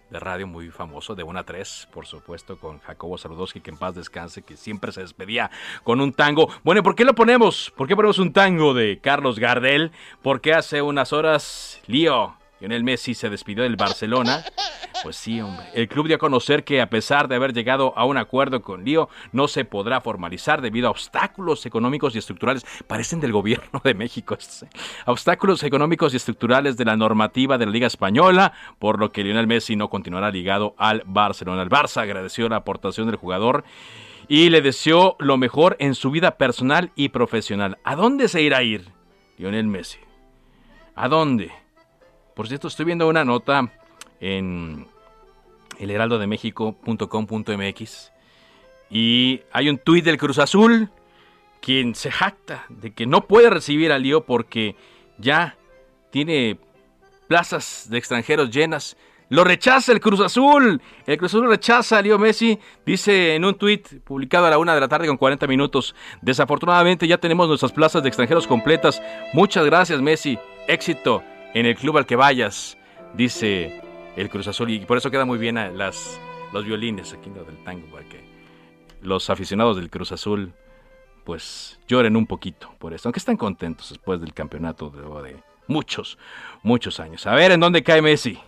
de 0.09 0.19
radio 0.19 0.47
muy 0.47 0.69
famoso, 0.69 1.13
de 1.13 1.23
1 1.23 1.39
a 1.39 1.43
3, 1.43 1.89
por 1.91 2.05
supuesto, 2.05 2.57
con 2.57 2.79
Jacobo 2.79 3.17
Saludowski, 3.17 3.59
que 3.59 3.71
en 3.71 3.77
paz 3.77 3.95
descanse, 3.95 4.43
que 4.43 4.55
siempre 4.55 4.93
se 4.93 5.01
despedía 5.01 5.51
con 5.83 5.99
un 5.99 6.13
tango. 6.13 6.47
Bueno, 6.63 6.83
¿por 6.83 6.95
qué 6.95 7.03
lo 7.03 7.15
ponemos? 7.15 7.73
¿Por 7.75 7.87
qué 7.87 7.97
ponemos 7.97 8.19
un 8.19 8.31
tango 8.31 8.73
de 8.73 8.99
Carlos 9.01 9.39
Gardel? 9.39 9.91
Porque 10.21 10.53
hace 10.53 10.81
unas 10.81 11.11
horas, 11.11 11.81
Lío, 11.87 12.35
Lionel 12.63 12.85
Messi 12.85 13.13
se 13.13 13.29
despidió 13.29 13.63
del 13.63 13.75
Barcelona. 13.75 14.41
Pues 15.03 15.17
sí, 15.17 15.41
hombre. 15.41 15.65
El 15.73 15.89
club 15.89 16.07
dio 16.07 16.15
a 16.15 16.19
conocer 16.19 16.63
que 16.63 16.79
a 16.79 16.89
pesar 16.89 17.27
de 17.27 17.35
haber 17.35 17.51
llegado 17.51 17.91
a 17.97 18.05
un 18.05 18.15
acuerdo 18.15 18.61
con 18.61 18.85
Lío, 18.85 19.09
no 19.33 19.49
se 19.49 19.65
podrá 19.65 19.99
formalizar 19.99 20.61
debido 20.61 20.87
a 20.87 20.91
obstáculos 20.91 21.65
económicos 21.65 22.15
y 22.15 22.19
estructurales. 22.19 22.65
Parecen 22.87 23.19
del 23.19 23.33
gobierno 23.33 23.81
de 23.83 23.93
México. 23.95 24.35
¿eh? 24.35 24.67
Obstáculos 25.07 25.61
económicos 25.63 26.13
y 26.13 26.15
estructurales 26.15 26.77
de 26.77 26.85
la 26.85 26.95
normativa 26.95 27.57
de 27.57 27.65
la 27.65 27.73
Liga 27.73 27.87
Española, 27.87 28.53
por 28.79 28.97
lo 28.97 29.11
que 29.11 29.25
Lionel 29.25 29.45
Messi 29.45 29.75
no 29.75 29.89
continuará 29.89 30.31
ligado 30.31 30.73
al 30.77 31.03
Barcelona. 31.05 31.63
El 31.63 31.69
Barça 31.69 32.01
agradeció 32.01 32.47
la 32.47 32.55
aportación 32.55 33.07
del 33.07 33.17
jugador 33.17 33.65
y 34.29 34.49
le 34.51 34.61
deseó 34.61 35.17
lo 35.19 35.35
mejor 35.35 35.75
en 35.79 35.95
su 35.95 36.11
vida 36.11 36.37
personal 36.37 36.93
y 36.95 37.09
profesional. 37.09 37.77
¿A 37.83 37.97
dónde 37.97 38.29
se 38.29 38.41
irá 38.41 38.59
a 38.59 38.63
ir 38.63 38.87
Lionel 39.37 39.67
Messi? 39.67 39.99
¿A 40.95 41.09
dónde? 41.09 41.51
Por 42.35 42.47
cierto, 42.47 42.67
estoy 42.67 42.85
viendo 42.85 43.07
una 43.07 43.23
nota 43.23 43.71
en 44.19 44.87
elheraldodemexico.com.mx 45.77 48.11
y 48.89 49.41
hay 49.51 49.69
un 49.69 49.77
tuit 49.77 50.05
del 50.05 50.17
Cruz 50.17 50.39
Azul 50.39 50.89
quien 51.61 51.93
se 51.95 52.11
jacta 52.11 52.65
de 52.69 52.93
que 52.93 53.05
no 53.05 53.27
puede 53.27 53.49
recibir 53.49 53.91
a 53.91 53.99
Lío 53.99 54.25
porque 54.25 54.75
ya 55.17 55.57
tiene 56.11 56.57
plazas 57.27 57.87
de 57.89 57.97
extranjeros 57.97 58.51
llenas. 58.51 58.97
Lo 59.29 59.43
rechaza 59.43 59.91
el 59.91 59.99
Cruz 59.99 60.19
Azul. 60.19 60.81
El 61.07 61.17
Cruz 61.17 61.33
Azul 61.33 61.47
rechaza 61.47 61.97
a 61.97 62.01
Lío 62.01 62.19
Messi. 62.19 62.59
Dice 62.85 63.35
en 63.35 63.45
un 63.45 63.55
tuit 63.55 64.03
publicado 64.03 64.45
a 64.45 64.49
la 64.49 64.57
una 64.57 64.75
de 64.75 64.81
la 64.81 64.87
tarde 64.87 65.07
con 65.07 65.17
40 65.17 65.47
minutos. 65.47 65.95
Desafortunadamente 66.21 67.07
ya 67.07 67.17
tenemos 67.17 67.47
nuestras 67.47 67.71
plazas 67.71 68.03
de 68.03 68.09
extranjeros 68.09 68.45
completas. 68.45 69.01
Muchas 69.33 69.65
gracias 69.65 70.01
Messi. 70.01 70.37
Éxito 70.67 71.23
en 71.53 71.65
el 71.65 71.75
club 71.75 71.97
al 71.97 72.05
que 72.05 72.15
vayas, 72.15 72.77
dice 73.13 73.81
el 74.15 74.29
Cruz 74.29 74.47
Azul. 74.47 74.69
Y 74.71 74.79
por 74.79 74.97
eso 74.97 75.11
queda 75.11 75.25
muy 75.25 75.37
bien 75.37 75.55
las, 75.77 76.19
los 76.51 76.65
violines 76.65 77.13
aquí 77.13 77.29
lo 77.29 77.43
del 77.43 77.63
tango, 77.63 77.87
porque 77.91 78.23
los 79.01 79.29
aficionados 79.29 79.77
del 79.77 79.89
Cruz 79.89 80.11
Azul 80.11 80.53
pues 81.23 81.79
lloren 81.87 82.17
un 82.17 82.27
poquito 82.27 82.73
por 82.79 82.93
esto, 82.93 83.07
aunque 83.07 83.19
están 83.19 83.37
contentos 83.37 83.89
después 83.89 84.19
del 84.19 84.33
campeonato 84.33 84.89
de, 84.89 85.31
de 85.31 85.43
muchos, 85.67 86.17
muchos 86.63 86.99
años. 86.99 87.25
A 87.27 87.35
ver 87.35 87.51
en 87.51 87.59
dónde 87.59 87.81
cae 87.81 88.01
Messi 88.01 88.39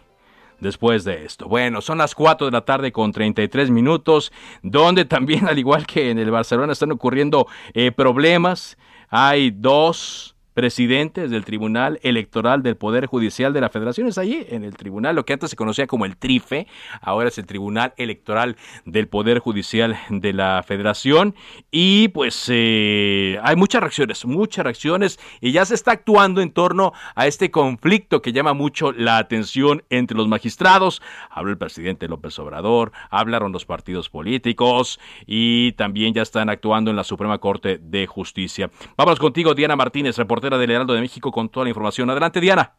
después 0.59 1.03
de 1.03 1.25
esto. 1.25 1.47
Bueno, 1.47 1.81
son 1.81 1.97
las 1.97 2.15
4 2.15 2.47
de 2.47 2.51
la 2.51 2.61
tarde 2.61 2.91
con 2.91 3.11
33 3.11 3.69
minutos, 3.69 4.31
donde 4.61 5.05
también, 5.05 5.47
al 5.47 5.59
igual 5.59 5.85
que 5.85 6.09
en 6.09 6.19
el 6.19 6.31
Barcelona, 6.31 6.73
están 6.73 6.91
ocurriendo 6.91 7.47
eh, 7.73 7.91
problemas. 7.91 8.77
Hay 9.09 9.51
dos 9.51 10.34
presidentes 10.55 11.29
del 11.29 11.43
Tribunal 11.43 11.99
Electoral 12.01 12.63
del 12.63 12.77
Poder 12.77 13.05
Judicial 13.05 13.53
de 13.53 13.61
la 13.61 13.69
Federación. 13.69 14.07
Es 14.07 14.17
allí, 14.17 14.45
en 14.49 14.63
el 14.63 14.75
tribunal, 14.75 15.15
lo 15.15 15.25
que 15.25 15.33
antes 15.33 15.49
se 15.49 15.55
conocía 15.57 15.85
como 15.85 16.05
el 16.05 16.15
TRIFE, 16.15 16.65
ahora 17.01 17.27
es 17.27 17.37
el 17.37 17.45
Tribunal 17.45 17.93
Electoral 17.97 18.55
del 18.85 19.09
Poder 19.09 19.39
Judicial 19.39 19.97
de 20.09 20.31
la 20.31 20.63
Federación. 20.65 21.35
Y 21.71 22.07
pues 22.07 22.45
eh, 22.47 23.37
hay 23.43 23.57
muchas 23.57 23.81
reacciones, 23.81 24.25
muchas 24.25 24.63
reacciones, 24.63 25.19
y 25.41 25.51
ya 25.51 25.65
se 25.65 25.75
está 25.75 25.91
actuando 25.91 26.41
en 26.41 26.51
torno 26.51 26.93
a 27.15 27.27
este 27.27 27.51
conflicto 27.51 28.21
que 28.21 28.31
llama 28.31 28.53
mucho 28.53 28.93
la 28.93 29.17
atención 29.17 29.83
entre 29.89 30.15
los 30.15 30.29
magistrados. 30.29 31.01
Habla 31.29 31.51
el 31.51 31.57
presidente 31.57 32.07
López 32.07 32.39
Obrador, 32.39 32.93
hablaron 33.09 33.51
los 33.51 33.65
partidos 33.65 34.09
políticos 34.09 35.01
y 35.27 35.73
también 35.73 36.13
ya 36.13 36.21
están 36.21 36.49
actuando 36.49 36.91
en 36.91 36.95
la 36.95 37.03
Suprema 37.03 37.39
Corte 37.39 37.77
de 37.77 38.07
Justicia. 38.07 38.69
Vámonos 38.95 39.19
contigo, 39.19 39.53
Diana 39.53 39.75
Martínez, 39.75 40.17
reportera 40.17 40.44
del 40.49 40.71
Heraldo 40.71 40.93
de 40.93 41.01
México 41.01 41.31
con 41.31 41.49
toda 41.49 41.65
la 41.65 41.69
información. 41.69 42.09
Adelante, 42.09 42.39
Diana. 42.39 42.73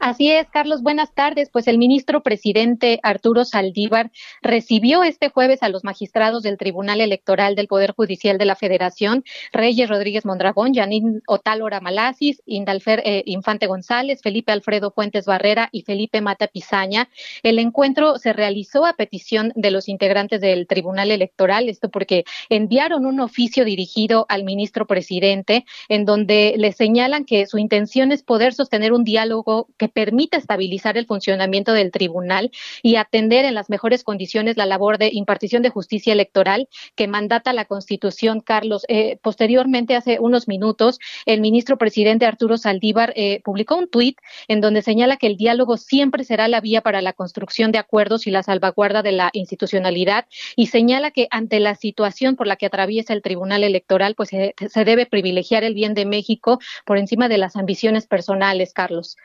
Así 0.00 0.30
es, 0.30 0.46
Carlos, 0.48 0.84
buenas 0.84 1.12
tardes. 1.12 1.50
Pues 1.50 1.66
el 1.66 1.76
ministro 1.76 2.22
presidente 2.22 3.00
Arturo 3.02 3.44
Saldívar 3.44 4.12
recibió 4.42 5.02
este 5.02 5.28
jueves 5.28 5.64
a 5.64 5.68
los 5.68 5.82
magistrados 5.82 6.44
del 6.44 6.56
Tribunal 6.56 7.00
Electoral 7.00 7.56
del 7.56 7.66
Poder 7.66 7.94
Judicial 7.96 8.38
de 8.38 8.44
la 8.44 8.54
Federación, 8.54 9.24
Reyes 9.52 9.88
Rodríguez 9.88 10.24
Mondragón, 10.24 10.72
Yanín 10.72 11.20
Otálora 11.26 11.80
Malasis, 11.80 12.40
Indalfer 12.46 13.02
eh, 13.04 13.24
Infante 13.26 13.66
González, 13.66 14.20
Felipe 14.22 14.52
Alfredo 14.52 14.92
Fuentes 14.92 15.26
Barrera 15.26 15.68
y 15.72 15.82
Felipe 15.82 16.20
Mata 16.20 16.46
Pizaña. 16.46 17.08
El 17.42 17.58
encuentro 17.58 18.18
se 18.18 18.32
realizó 18.32 18.86
a 18.86 18.92
petición 18.92 19.52
de 19.56 19.72
los 19.72 19.88
integrantes 19.88 20.40
del 20.40 20.68
Tribunal 20.68 21.10
Electoral, 21.10 21.68
esto 21.68 21.88
porque 21.88 22.24
enviaron 22.50 23.04
un 23.04 23.18
oficio 23.18 23.64
dirigido 23.64 24.26
al 24.28 24.44
ministro 24.44 24.86
presidente 24.86 25.64
en 25.88 26.04
donde 26.04 26.54
le 26.56 26.70
señalan 26.70 27.24
que 27.24 27.46
su 27.46 27.58
intención 27.58 28.12
es 28.12 28.22
poder 28.22 28.54
sostener 28.54 28.92
un 28.92 29.02
diálogo 29.02 29.66
que 29.76 29.87
permita 29.88 30.36
estabilizar 30.36 30.96
el 30.96 31.06
funcionamiento 31.06 31.72
del 31.72 31.90
tribunal 31.90 32.50
y 32.82 32.96
atender 32.96 33.44
en 33.44 33.54
las 33.54 33.70
mejores 33.70 34.04
condiciones 34.04 34.56
la 34.56 34.66
labor 34.66 34.98
de 34.98 35.10
impartición 35.12 35.62
de 35.62 35.70
justicia 35.70 36.12
electoral 36.12 36.68
que 36.94 37.08
mandata 37.08 37.52
la 37.52 37.64
Constitución, 37.64 38.40
Carlos. 38.40 38.84
Eh, 38.88 39.18
posteriormente, 39.22 39.96
hace 39.96 40.18
unos 40.20 40.48
minutos, 40.48 40.98
el 41.26 41.40
ministro 41.40 41.78
presidente 41.78 42.26
Arturo 42.26 42.58
Saldívar 42.58 43.12
eh, 43.16 43.40
publicó 43.44 43.76
un 43.76 43.88
tuit 43.88 44.18
en 44.48 44.60
donde 44.60 44.82
señala 44.82 45.16
que 45.16 45.26
el 45.26 45.36
diálogo 45.36 45.76
siempre 45.76 46.24
será 46.24 46.48
la 46.48 46.60
vía 46.60 46.80
para 46.80 47.02
la 47.02 47.12
construcción 47.12 47.72
de 47.72 47.78
acuerdos 47.78 48.26
y 48.26 48.30
la 48.30 48.42
salvaguarda 48.42 49.02
de 49.02 49.12
la 49.12 49.30
institucionalidad 49.32 50.26
y 50.56 50.66
señala 50.66 51.10
que 51.10 51.28
ante 51.30 51.60
la 51.60 51.74
situación 51.74 52.36
por 52.36 52.46
la 52.46 52.56
que 52.56 52.66
atraviesa 52.66 53.12
el 53.12 53.22
Tribunal 53.22 53.64
Electoral, 53.64 54.14
pues 54.14 54.30
se 54.30 54.84
debe 54.84 55.06
privilegiar 55.06 55.64
el 55.64 55.74
bien 55.74 55.94
de 55.94 56.06
México 56.06 56.58
por 56.84 56.98
encima 56.98 57.28
de 57.28 57.38
las 57.38 57.56
ambiciones 57.56 58.06
personales, 58.06 58.72
Carlos 58.72 59.16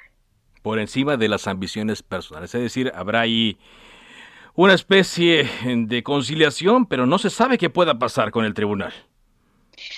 por 0.63 0.79
encima 0.79 1.17
de 1.17 1.27
las 1.27 1.45
ambiciones 1.47 2.01
personales. 2.01 2.55
Es 2.55 2.61
decir, 2.61 2.91
habrá 2.95 3.21
ahí 3.21 3.57
una 4.55 4.73
especie 4.73 5.47
de 5.63 6.01
conciliación, 6.01 6.87
pero 6.87 7.05
no 7.05 7.19
se 7.19 7.29
sabe 7.29 7.59
qué 7.59 7.69
pueda 7.69 7.99
pasar 7.99 8.31
con 8.31 8.45
el 8.45 8.55
tribunal. 8.55 8.93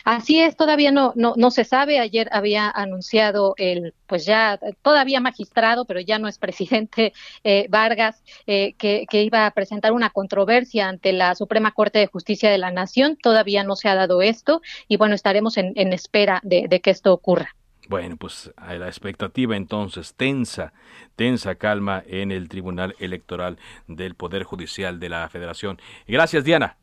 Así 0.03 0.39
es, 0.39 0.55
todavía 0.55 0.91
no, 0.91 1.13
no, 1.15 1.33
no 1.35 1.51
se 1.51 1.63
sabe. 1.63 1.99
Ayer 1.99 2.29
había 2.31 2.69
anunciado 2.69 3.53
el, 3.57 3.93
pues 4.07 4.25
ya 4.25 4.59
todavía 4.81 5.19
magistrado, 5.19 5.85
pero 5.85 5.99
ya 5.99 6.17
no 6.17 6.27
es 6.27 6.37
presidente 6.39 7.13
eh, 7.43 7.67
Vargas, 7.69 8.23
eh, 8.47 8.73
que, 8.77 9.05
que, 9.09 9.23
iba 9.23 9.45
a 9.45 9.51
presentar 9.51 9.91
una 9.91 10.09
controversia 10.09 10.89
ante 10.89 11.13
la 11.13 11.35
Suprema 11.35 11.71
Corte 11.71 11.99
de 11.99 12.07
Justicia 12.07 12.49
de 12.49 12.57
la 12.57 12.71
Nación. 12.71 13.17
Todavía 13.21 13.63
no 13.63 13.75
se 13.75 13.89
ha 13.89 13.95
dado 13.95 14.21
esto 14.21 14.61
y 14.87 14.97
bueno, 14.97 15.13
estaremos 15.13 15.57
en, 15.57 15.73
en 15.75 15.93
espera 15.93 16.39
de, 16.43 16.67
de 16.67 16.79
que 16.81 16.91
esto 16.91 17.13
ocurra. 17.13 17.54
Bueno, 17.87 18.17
pues 18.17 18.51
hay 18.57 18.79
la 18.79 18.87
expectativa 18.87 19.55
entonces 19.55 20.15
tensa, 20.15 20.73
tensa 21.15 21.55
calma 21.55 22.03
en 22.07 22.31
el 22.31 22.49
Tribunal 22.49 22.95
Electoral 22.99 23.57
del 23.87 24.15
Poder 24.15 24.43
Judicial 24.43 24.99
de 24.99 25.09
la 25.09 25.29
Federación. 25.29 25.79
Gracias, 26.07 26.43
Diana. 26.43 26.77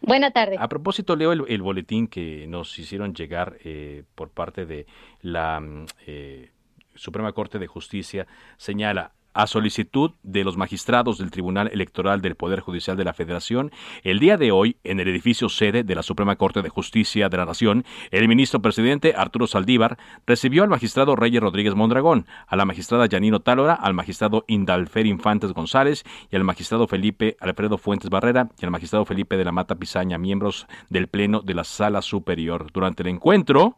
Buena 0.00 0.30
tarde. 0.32 0.56
A 0.58 0.68
propósito, 0.68 1.16
leo 1.16 1.32
el, 1.32 1.62
boletín 1.62 2.08
que 2.08 2.46
nos 2.46 2.78
hicieron 2.78 3.14
llegar 3.14 3.56
eh, 3.64 4.04
por 4.14 4.28
parte 4.28 4.66
de 4.66 4.86
la 5.22 5.60
mm, 5.60 5.86
eh, 6.06 6.50
Suprema 6.94 7.32
Corte 7.32 7.58
de 7.58 7.66
Justicia. 7.66 8.26
Señala, 8.58 9.12
a 9.34 9.46
solicitud 9.46 10.12
de 10.22 10.44
los 10.44 10.56
magistrados 10.56 11.18
del 11.18 11.30
Tribunal 11.30 11.68
Electoral 11.72 12.22
del 12.22 12.36
Poder 12.36 12.60
Judicial 12.60 12.96
de 12.96 13.04
la 13.04 13.12
Federación, 13.12 13.72
el 14.02 14.18
día 14.18 14.36
de 14.36 14.52
hoy, 14.52 14.76
en 14.84 15.00
el 15.00 15.08
edificio 15.08 15.48
sede 15.48 15.82
de 15.82 15.94
la 15.94 16.02
Suprema 16.02 16.36
Corte 16.36 16.62
de 16.62 16.68
Justicia 16.68 17.28
de 17.28 17.36
la 17.36 17.44
Nación, 17.44 17.84
el 18.10 18.28
ministro 18.28 18.62
presidente 18.62 19.14
Arturo 19.16 19.46
Saldívar 19.46 19.98
recibió 20.26 20.62
al 20.62 20.68
magistrado 20.68 21.16
Reyes 21.16 21.42
Rodríguez 21.42 21.74
Mondragón, 21.74 22.26
a 22.46 22.56
la 22.56 22.64
magistrada 22.64 23.06
Yanino 23.06 23.40
Tálora, 23.40 23.74
al 23.74 23.94
magistrado 23.94 24.44
Indalfer 24.46 25.06
Infantes 25.06 25.52
González 25.52 26.04
y 26.30 26.36
al 26.36 26.44
magistrado 26.44 26.86
Felipe 26.86 27.36
Alfredo 27.40 27.78
Fuentes 27.78 28.10
Barrera 28.10 28.48
y 28.60 28.64
al 28.64 28.70
magistrado 28.70 29.04
Felipe 29.04 29.36
de 29.36 29.44
la 29.44 29.52
Mata 29.52 29.74
Pizaña, 29.74 30.18
miembros 30.18 30.66
del 30.88 31.08
Pleno 31.08 31.40
de 31.40 31.54
la 31.54 31.64
Sala 31.64 32.02
Superior. 32.02 32.70
Durante 32.72 33.02
el 33.02 33.08
encuentro, 33.08 33.76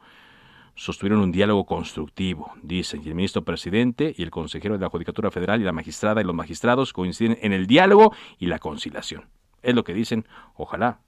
sostuvieron 0.77 1.21
un 1.21 1.33
diálogo 1.33 1.65
constructivo, 1.65 2.53
dicen, 2.63 3.03
y 3.05 3.09
el 3.09 3.15
ministro 3.15 3.43
presidente 3.43 4.15
y 4.17 4.23
el 4.23 4.31
consejero 4.31 4.75
de 4.75 4.83
la 4.83 4.91
Judicatura 4.91 5.31
Federal 5.31 5.61
y 5.61 5.65
la 5.65 5.73
magistrada 5.73 6.21
y 6.21 6.25
los 6.25 6.35
magistrados 6.35 6.93
coinciden 6.93 7.39
en 7.41 7.53
el 7.53 7.67
diálogo 7.67 8.15
y 8.39 8.47
la 8.47 8.59
conciliación. 8.59 9.25
Es 9.63 9.75
lo 9.75 9.83
que 9.83 9.95
dicen, 9.95 10.29
ojalá, 10.55 11.01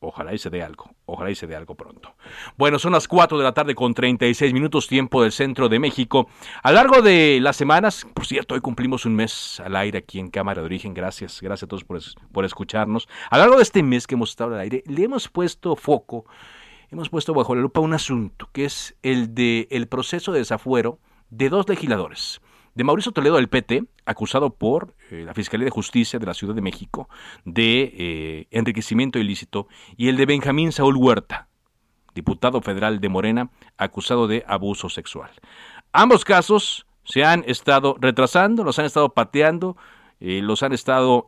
ojalá 0.00 0.32
y 0.32 0.38
se 0.38 0.50
dé 0.50 0.62
algo, 0.62 0.90
ojalá 1.04 1.30
y 1.30 1.34
se 1.34 1.48
dé 1.48 1.56
algo 1.56 1.74
pronto. 1.74 2.14
Bueno, 2.56 2.78
son 2.78 2.92
las 2.92 3.08
4 3.08 3.36
de 3.38 3.44
la 3.44 3.52
tarde 3.52 3.74
con 3.74 3.92
36 3.92 4.52
minutos 4.52 4.86
tiempo 4.86 5.22
del 5.22 5.32
centro 5.32 5.68
de 5.68 5.80
México. 5.80 6.28
A 6.62 6.70
lo 6.70 6.76
largo 6.76 7.02
de 7.02 7.40
las 7.42 7.56
semanas, 7.56 8.06
por 8.14 8.24
cierto, 8.24 8.54
hoy 8.54 8.60
cumplimos 8.60 9.04
un 9.04 9.16
mes 9.16 9.60
al 9.60 9.74
aire 9.74 9.98
aquí 9.98 10.20
en 10.20 10.30
Cámara 10.30 10.62
de 10.62 10.66
Origen, 10.66 10.94
gracias, 10.94 11.40
gracias 11.42 11.64
a 11.64 11.68
todos 11.68 11.84
por, 11.84 12.00
por 12.32 12.44
escucharnos. 12.44 13.08
A 13.30 13.36
lo 13.36 13.42
largo 13.42 13.56
de 13.56 13.64
este 13.64 13.82
mes 13.82 14.06
que 14.06 14.14
hemos 14.14 14.30
estado 14.30 14.54
al 14.54 14.60
aire, 14.60 14.84
le 14.86 15.02
hemos 15.02 15.28
puesto 15.28 15.74
foco 15.74 16.24
hemos 16.90 17.08
puesto 17.08 17.34
bajo 17.34 17.54
la 17.54 17.62
lupa 17.62 17.80
un 17.80 17.94
asunto, 17.94 18.48
que 18.52 18.64
es 18.64 18.96
el 19.02 19.34
de 19.34 19.68
el 19.70 19.88
proceso 19.88 20.32
de 20.32 20.40
desafuero 20.40 20.98
de 21.30 21.48
dos 21.48 21.68
legisladores. 21.68 22.40
De 22.74 22.84
Mauricio 22.84 23.12
Toledo 23.12 23.36
del 23.36 23.48
PT, 23.48 23.84
acusado 24.06 24.50
por 24.54 24.94
eh, 25.10 25.24
la 25.24 25.34
Fiscalía 25.34 25.64
de 25.64 25.70
Justicia 25.70 26.18
de 26.18 26.26
la 26.26 26.34
Ciudad 26.34 26.54
de 26.54 26.60
México 26.60 27.08
de 27.44 27.92
eh, 27.96 28.46
enriquecimiento 28.50 29.18
ilícito, 29.18 29.66
y 29.96 30.08
el 30.08 30.16
de 30.16 30.26
Benjamín 30.26 30.70
Saúl 30.70 30.96
Huerta, 30.96 31.48
diputado 32.14 32.62
federal 32.62 33.00
de 33.00 33.08
Morena, 33.08 33.50
acusado 33.76 34.28
de 34.28 34.44
abuso 34.46 34.88
sexual. 34.88 35.30
Ambos 35.92 36.24
casos 36.24 36.86
se 37.04 37.24
han 37.24 37.42
estado 37.46 37.96
retrasando, 38.00 38.62
los 38.62 38.78
han 38.78 38.84
estado 38.84 39.08
pateando, 39.10 39.76
eh, 40.20 40.40
los 40.42 40.62
han 40.62 40.72
estado 40.72 41.26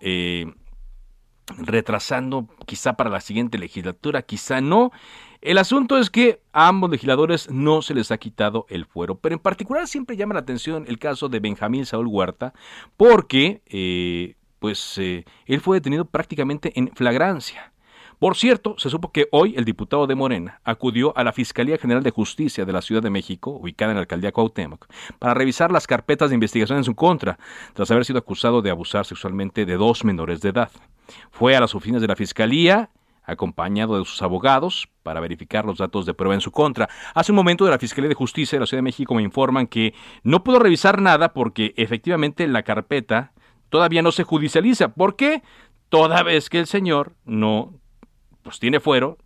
retrasando 1.58 2.46
quizá 2.66 2.92
para 2.92 3.10
la 3.10 3.20
siguiente 3.20 3.58
legislatura, 3.58 4.22
quizá 4.22 4.60
no. 4.60 4.92
El 5.42 5.56
asunto 5.56 5.96
es 5.96 6.10
que 6.10 6.42
a 6.52 6.68
ambos 6.68 6.90
legisladores 6.90 7.50
no 7.50 7.80
se 7.80 7.94
les 7.94 8.10
ha 8.10 8.18
quitado 8.18 8.66
el 8.68 8.84
fuero, 8.84 9.14
pero 9.14 9.34
en 9.34 9.38
particular 9.38 9.88
siempre 9.88 10.16
llama 10.16 10.34
la 10.34 10.40
atención 10.40 10.84
el 10.86 10.98
caso 10.98 11.30
de 11.30 11.40
Benjamín 11.40 11.86
Saúl 11.86 12.08
Huerta, 12.08 12.52
porque 12.98 13.62
eh, 13.66 14.34
pues 14.58 14.98
eh, 14.98 15.24
él 15.46 15.62
fue 15.62 15.78
detenido 15.78 16.04
prácticamente 16.04 16.78
en 16.78 16.88
flagrancia. 16.94 17.72
Por 18.18 18.36
cierto, 18.36 18.74
se 18.76 18.90
supo 18.90 19.12
que 19.12 19.28
hoy 19.32 19.54
el 19.56 19.64
diputado 19.64 20.06
de 20.06 20.14
Morena 20.14 20.60
acudió 20.62 21.16
a 21.16 21.24
la 21.24 21.32
Fiscalía 21.32 21.78
General 21.78 22.02
de 22.02 22.10
Justicia 22.10 22.66
de 22.66 22.72
la 22.74 22.82
Ciudad 22.82 23.00
de 23.00 23.08
México, 23.08 23.52
ubicada 23.52 23.92
en 23.92 23.96
la 23.96 24.02
alcaldía 24.02 24.32
Cuauhtémoc, 24.32 24.88
para 25.18 25.32
revisar 25.32 25.72
las 25.72 25.86
carpetas 25.86 26.28
de 26.28 26.34
investigación 26.34 26.76
en 26.76 26.84
su 26.84 26.94
contra, 26.94 27.38
tras 27.72 27.90
haber 27.90 28.04
sido 28.04 28.18
acusado 28.18 28.60
de 28.60 28.68
abusar 28.68 29.06
sexualmente 29.06 29.64
de 29.64 29.76
dos 29.78 30.04
menores 30.04 30.42
de 30.42 30.50
edad. 30.50 30.70
Fue 31.30 31.56
a 31.56 31.60
las 31.60 31.74
oficinas 31.74 32.02
de 32.02 32.08
la 32.08 32.16
Fiscalía 32.16 32.90
acompañado 33.24 33.98
de 33.98 34.04
sus 34.04 34.22
abogados 34.22 34.88
para 35.02 35.20
verificar 35.20 35.64
los 35.64 35.78
datos 35.78 36.06
de 36.06 36.14
prueba 36.14 36.34
en 36.34 36.40
su 36.40 36.50
contra. 36.50 36.88
Hace 37.14 37.32
un 37.32 37.36
momento 37.36 37.64
de 37.64 37.70
la 37.70 37.78
Fiscalía 37.78 38.08
de 38.08 38.14
Justicia 38.14 38.56
de 38.56 38.60
la 38.60 38.66
Ciudad 38.66 38.78
de 38.78 38.84
México 38.84 39.14
me 39.14 39.22
informan 39.22 39.66
que 39.66 39.94
no 40.22 40.44
pudo 40.44 40.58
revisar 40.58 41.00
nada 41.00 41.32
porque 41.32 41.74
efectivamente 41.76 42.46
la 42.48 42.62
carpeta 42.62 43.32
todavía 43.68 44.02
no 44.02 44.12
se 44.12 44.24
judicializa. 44.24 44.94
¿Por 44.94 45.16
qué? 45.16 45.42
Toda 45.88 46.22
vez 46.22 46.50
que 46.50 46.60
el 46.60 46.66
señor 46.66 47.14
no 47.24 47.74
pues 48.42 48.58
tiene 48.58 48.80
fuero, 48.80 49.18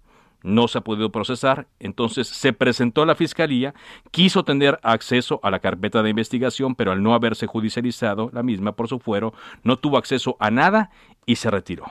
no 0.43 0.69
se 0.69 0.79
ha 0.79 0.81
podido 0.83 1.11
procesar, 1.11 1.69
entonces 1.81 2.29
se 2.29 2.53
presentó 2.53 3.03
a 3.03 3.07
la 3.07 3.15
Fiscalía, 3.15 3.75
quiso 4.11 4.45
tener 4.45 4.79
acceso 4.83 5.41
a 5.43 5.51
la 5.51 5.59
carpeta 5.59 6.03
de 6.03 6.11
investigación, 6.11 6.75
pero 6.75 6.93
al 6.93 7.03
no 7.03 7.15
haberse 7.15 7.47
judicializado 7.47 8.31
la 8.33 8.43
misma 8.43 8.73
por 8.73 8.89
su 8.89 8.99
fuero, 8.99 9.33
no 9.63 9.79
tuvo 9.79 9.97
acceso 9.97 10.37
a 10.41 10.51
nada 10.51 10.91
y 11.27 11.37
se 11.37 11.51
retiró. 11.51 11.87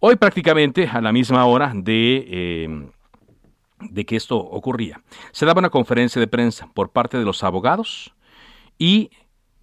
Hoy 0.00 0.16
prácticamente 0.16 0.88
a 0.88 1.00
la 1.00 1.12
misma 1.12 1.44
hora 1.46 1.72
de... 1.74 2.24
Eh, 2.28 2.90
de 3.90 4.04
que 4.04 4.16
esto 4.16 4.38
ocurría. 4.38 5.00
Se 5.32 5.46
daba 5.46 5.58
una 5.58 5.70
conferencia 5.70 6.20
de 6.20 6.26
prensa 6.26 6.68
por 6.72 6.90
parte 6.90 7.18
de 7.18 7.24
los 7.24 7.42
abogados 7.44 8.14
y 8.78 9.10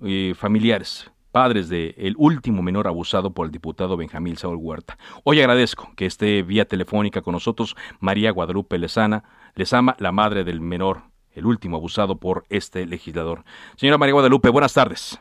eh, 0.04 0.34
familiares, 0.36 1.12
padres 1.32 1.70
del 1.70 2.16
último 2.18 2.62
menor 2.62 2.88
abusado 2.88 3.32
por 3.32 3.46
el 3.46 3.52
diputado 3.52 3.98
Benjamín 3.98 4.36
Saúl 4.36 4.58
Huerta. 4.58 4.98
Hoy 5.24 5.40
agradezco 5.40 5.92
que 5.96 6.06
esté 6.06 6.44
vía 6.44 6.66
telefónica 6.66 7.22
con 7.22 7.34
nosotros 7.34 7.76
María 8.00 8.32
Guadalupe 8.32 8.78
Lezana, 8.78 9.24
Lezama, 9.56 9.96
la 10.00 10.12
madre 10.12 10.44
del 10.44 10.62
menor, 10.62 11.04
el 11.32 11.46
último 11.46 11.78
abusado 11.78 12.18
por 12.18 12.44
este 12.50 12.86
legislador. 12.86 13.44
Señora 13.76 13.98
María 13.98 14.14
Guadalupe, 14.14 14.50
buenas 14.50 14.74
tardes. 14.74 15.20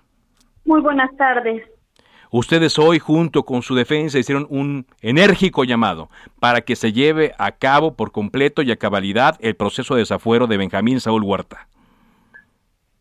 Muy 0.65 0.81
buenas 0.81 1.15
tardes. 1.17 1.63
Ustedes 2.33 2.79
hoy, 2.79 3.01
junto 3.01 3.43
con 3.43 3.63
su 3.63 3.75
defensa, 3.75 4.19
hicieron 4.19 4.47
un 4.51 4.87
enérgico 5.03 5.65
llamado 5.65 6.09
para 6.39 6.61
que 6.61 6.77
se 6.77 6.93
lleve 6.93 7.33
a 7.39 7.51
cabo 7.53 7.97
por 7.97 8.13
completo 8.13 8.63
y 8.63 8.71
a 8.71 8.77
cabalidad 8.77 9.35
el 9.41 9.57
proceso 9.57 9.95
de 9.95 10.03
desafuero 10.03 10.47
de 10.47 10.57
Benjamín 10.57 11.01
Saúl 11.01 11.25
Huerta. 11.25 11.67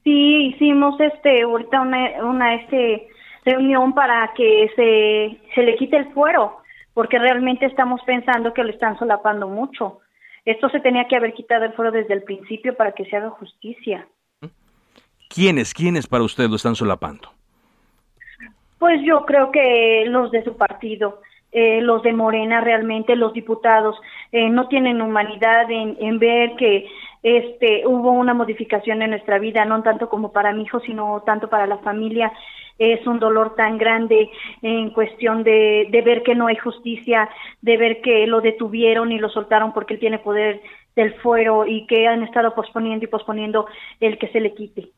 Sí, 0.03 0.47
hicimos 0.47 0.99
este 0.99 1.43
ahorita 1.43 1.81
una, 1.81 2.25
una 2.25 2.55
este 2.55 3.07
reunión 3.45 3.93
para 3.93 4.31
que 4.35 4.71
se, 4.75 5.53
se 5.53 5.61
le 5.61 5.75
quite 5.75 5.97
el 5.97 6.11
fuero, 6.13 6.57
porque 6.95 7.19
realmente 7.19 7.67
estamos 7.67 8.01
pensando 8.07 8.51
que 8.53 8.63
lo 8.63 8.71
están 8.71 8.97
solapando 8.97 9.47
mucho. 9.47 9.99
Esto 10.43 10.69
se 10.69 10.79
tenía 10.79 11.07
que 11.07 11.15
haber 11.15 11.33
quitado 11.35 11.65
el 11.65 11.73
fuero 11.73 11.91
desde 11.91 12.15
el 12.15 12.23
principio 12.23 12.75
para 12.75 12.93
que 12.93 13.05
se 13.05 13.15
haga 13.15 13.29
justicia. 13.29 14.07
¿Quiénes, 15.29 15.75
quiénes 15.75 16.07
para 16.07 16.23
usted 16.23 16.49
lo 16.49 16.55
están 16.55 16.75
solapando? 16.75 17.38
Pues 18.79 19.01
yo 19.03 19.25
creo 19.25 19.51
que 19.51 20.05
los 20.07 20.31
de 20.31 20.43
su 20.43 20.55
partido, 20.55 21.21
eh, 21.51 21.81
los 21.81 22.01
de 22.01 22.13
Morena 22.13 22.61
realmente, 22.61 23.15
los 23.15 23.33
diputados, 23.33 23.97
eh, 24.31 24.49
no 24.49 24.67
tienen 24.67 25.01
humanidad 25.01 25.69
en, 25.69 26.19
ver 26.19 26.55
que 26.55 26.87
este 27.21 27.85
hubo 27.85 28.11
una 28.11 28.33
modificación 28.33 29.01
en 29.01 29.09
nuestra 29.09 29.37
vida, 29.37 29.65
no 29.65 29.83
tanto 29.83 30.07
como 30.07 30.31
para 30.31 30.53
mi 30.53 30.63
hijo, 30.63 30.79
sino 30.79 31.21
tanto 31.25 31.49
para 31.49 31.67
la 31.67 31.79
familia. 31.79 32.31
Es 32.77 33.05
un 33.05 33.19
dolor 33.19 33.55
tan 33.55 33.77
grande 33.77 34.29
en 34.61 34.91
cuestión 34.91 35.43
de, 35.43 35.89
de 35.91 36.01
ver 36.01 36.23
que 36.23 36.33
no 36.33 36.47
hay 36.47 36.55
justicia, 36.55 37.29
de 37.61 37.75
ver 37.75 37.99
que 38.01 38.25
lo 38.25 38.39
detuvieron 38.39 39.11
y 39.11 39.19
lo 39.19 39.27
soltaron 39.27 39.73
porque 39.73 39.95
él 39.95 39.99
tiene 39.99 40.19
poder 40.19 40.61
del 40.95 41.13
fuero 41.15 41.65
y 41.65 41.85
que 41.87 42.07
han 42.07 42.23
estado 42.23 42.55
posponiendo 42.55 43.03
y 43.03 43.09
posponiendo 43.09 43.65
el 43.99 44.17
que 44.17 44.29
se 44.29 44.39
le 44.39 44.53
quite. 44.53 44.89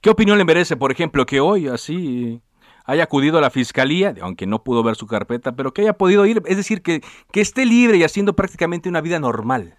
¿Qué 0.00 0.10
opinión 0.10 0.38
le 0.38 0.44
merece, 0.44 0.76
por 0.76 0.92
ejemplo, 0.92 1.26
que 1.26 1.40
hoy 1.40 1.66
así 1.66 2.40
haya 2.86 3.04
acudido 3.04 3.38
a 3.38 3.40
la 3.40 3.50
fiscalía, 3.50 4.14
aunque 4.22 4.46
no 4.46 4.62
pudo 4.62 4.82
ver 4.82 4.94
su 4.94 5.06
carpeta, 5.06 5.52
pero 5.52 5.72
que 5.72 5.82
haya 5.82 5.92
podido 5.92 6.24
ir, 6.24 6.42
es 6.46 6.56
decir, 6.56 6.82
que, 6.82 7.00
que 7.32 7.40
esté 7.40 7.66
libre 7.66 7.98
y 7.98 8.04
haciendo 8.04 8.34
prácticamente 8.34 8.88
una 8.88 9.00
vida 9.00 9.18
normal. 9.18 9.74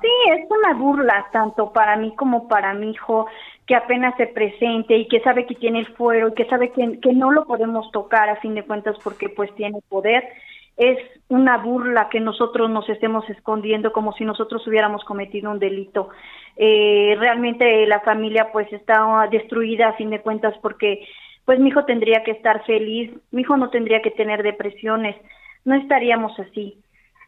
Sí, 0.00 0.08
es 0.32 0.50
una 0.50 0.74
burla 0.74 1.26
tanto 1.32 1.72
para 1.72 1.96
mí 1.96 2.14
como 2.16 2.48
para 2.48 2.74
mi 2.74 2.90
hijo 2.90 3.26
que 3.66 3.74
apenas 3.74 4.16
se 4.16 4.26
presente 4.26 4.96
y 4.96 5.08
que 5.08 5.20
sabe 5.20 5.46
que 5.46 5.54
tiene 5.54 5.80
el 5.80 5.86
fuero 5.94 6.28
y 6.28 6.34
que 6.34 6.46
sabe 6.46 6.72
que, 6.72 6.98
que 7.00 7.12
no 7.12 7.30
lo 7.30 7.46
podemos 7.46 7.90
tocar 7.90 8.28
a 8.28 8.36
fin 8.36 8.54
de 8.54 8.64
cuentas 8.64 8.96
porque 9.02 9.28
pues 9.28 9.54
tiene 9.54 9.78
poder. 9.88 10.28
Es 10.76 10.98
una 11.28 11.58
burla 11.58 12.08
que 12.08 12.20
nosotros 12.20 12.70
nos 12.70 12.88
estemos 12.88 13.28
escondiendo 13.28 13.92
como 13.92 14.12
si 14.14 14.24
nosotros 14.24 14.66
hubiéramos 14.66 15.04
cometido 15.04 15.50
un 15.50 15.58
delito. 15.58 16.08
Eh, 16.56 17.16
realmente 17.18 17.86
la 17.86 18.00
familia 18.00 18.48
pues 18.52 18.70
está 18.72 19.28
destruida 19.30 19.88
a 19.88 19.92
fin 19.94 20.10
de 20.10 20.20
cuentas 20.20 20.54
porque 20.60 21.06
pues 21.50 21.58
mi 21.58 21.70
hijo 21.70 21.84
tendría 21.84 22.22
que 22.22 22.30
estar 22.30 22.64
feliz, 22.64 23.10
mi 23.32 23.42
hijo 23.42 23.56
no 23.56 23.70
tendría 23.70 24.00
que 24.02 24.12
tener 24.12 24.44
depresiones, 24.44 25.16
no 25.64 25.74
estaríamos 25.74 26.30
así. 26.38 26.78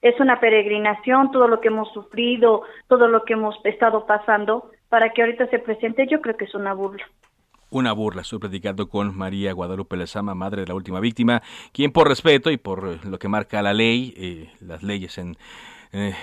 Es 0.00 0.20
una 0.20 0.38
peregrinación, 0.38 1.32
todo 1.32 1.48
lo 1.48 1.60
que 1.60 1.66
hemos 1.66 1.92
sufrido, 1.92 2.62
todo 2.86 3.08
lo 3.08 3.24
que 3.24 3.32
hemos 3.32 3.56
estado 3.64 4.06
pasando, 4.06 4.70
para 4.88 5.12
que 5.12 5.22
ahorita 5.22 5.48
se 5.48 5.58
presente, 5.58 6.06
yo 6.08 6.20
creo 6.20 6.36
que 6.36 6.44
es 6.44 6.54
una 6.54 6.72
burla. 6.72 7.04
Una 7.70 7.92
burla, 7.92 8.22
estoy 8.22 8.38
platicando 8.38 8.88
con 8.88 9.18
María 9.18 9.52
Guadalupe 9.54 9.96
Lezama, 9.96 10.36
madre 10.36 10.60
de 10.60 10.68
la 10.68 10.76
última 10.76 11.00
víctima, 11.00 11.42
quien 11.72 11.90
por 11.90 12.06
respeto 12.06 12.52
y 12.52 12.58
por 12.58 13.04
lo 13.04 13.18
que 13.18 13.26
marca 13.26 13.60
la 13.60 13.74
ley, 13.74 14.14
eh, 14.16 14.52
las 14.60 14.84
leyes 14.84 15.18
en, 15.18 15.36
eh, 15.92 16.14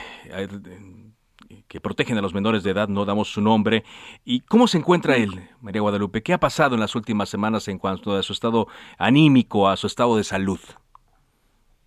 que 1.68 1.82
protegen 1.82 2.18
a 2.18 2.22
los 2.22 2.34
menores 2.34 2.64
de 2.64 2.72
edad, 2.72 2.88
no 2.88 3.06
damos 3.06 3.32
su 3.32 3.42
nombre. 3.42 3.84
¿Y 4.24 4.42
cómo 4.42 4.68
se 4.68 4.78
encuentra 4.78 5.16
él, 5.16 5.32
María 5.62 5.82
Guadalupe? 5.82 6.22
¿Qué 6.22 6.34
ha 6.34 6.40
pasado 6.40 6.76
en 6.76 6.82
las 6.82 6.96
últimas 6.96 7.30
semanas 7.30 7.68
en 7.68 7.80
cuanto 7.80 8.16
a 8.16 8.24
su 8.24 8.34
estado 8.34 8.68
anímico, 8.98 9.68
a 9.68 9.76
su 9.76 9.88
estado 9.88 10.18
de 10.18 10.24
salud? 10.24 10.60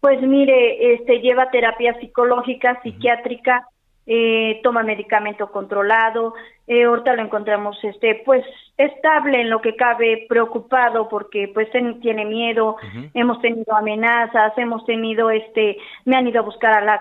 Pues 0.00 0.20
mire, 0.20 0.94
este 0.94 1.20
lleva 1.20 1.50
terapia 1.50 1.98
psicológica, 2.00 2.80
psiquiátrica, 2.82 3.68
eh, 4.06 4.60
toma 4.62 4.82
medicamento 4.82 5.50
controlado, 5.52 6.34
eh, 6.66 6.84
ahorita 6.84 7.14
lo 7.14 7.22
encontramos 7.22 7.76
este 7.82 8.22
pues 8.24 8.44
estable 8.76 9.40
en 9.40 9.50
lo 9.50 9.60
que 9.60 9.76
cabe, 9.76 10.26
preocupado 10.28 11.08
porque 11.08 11.48
pues 11.52 11.68
tiene 12.00 12.24
miedo, 12.24 12.76
hemos 13.14 13.40
tenido 13.40 13.74
amenazas, 13.76 14.52
hemos 14.56 14.84
tenido 14.86 15.30
este, 15.30 15.76
me 16.04 16.16
han 16.16 16.26
ido 16.26 16.40
a 16.40 16.44
buscar 16.44 16.72
a, 16.72 16.80
la, 16.80 17.00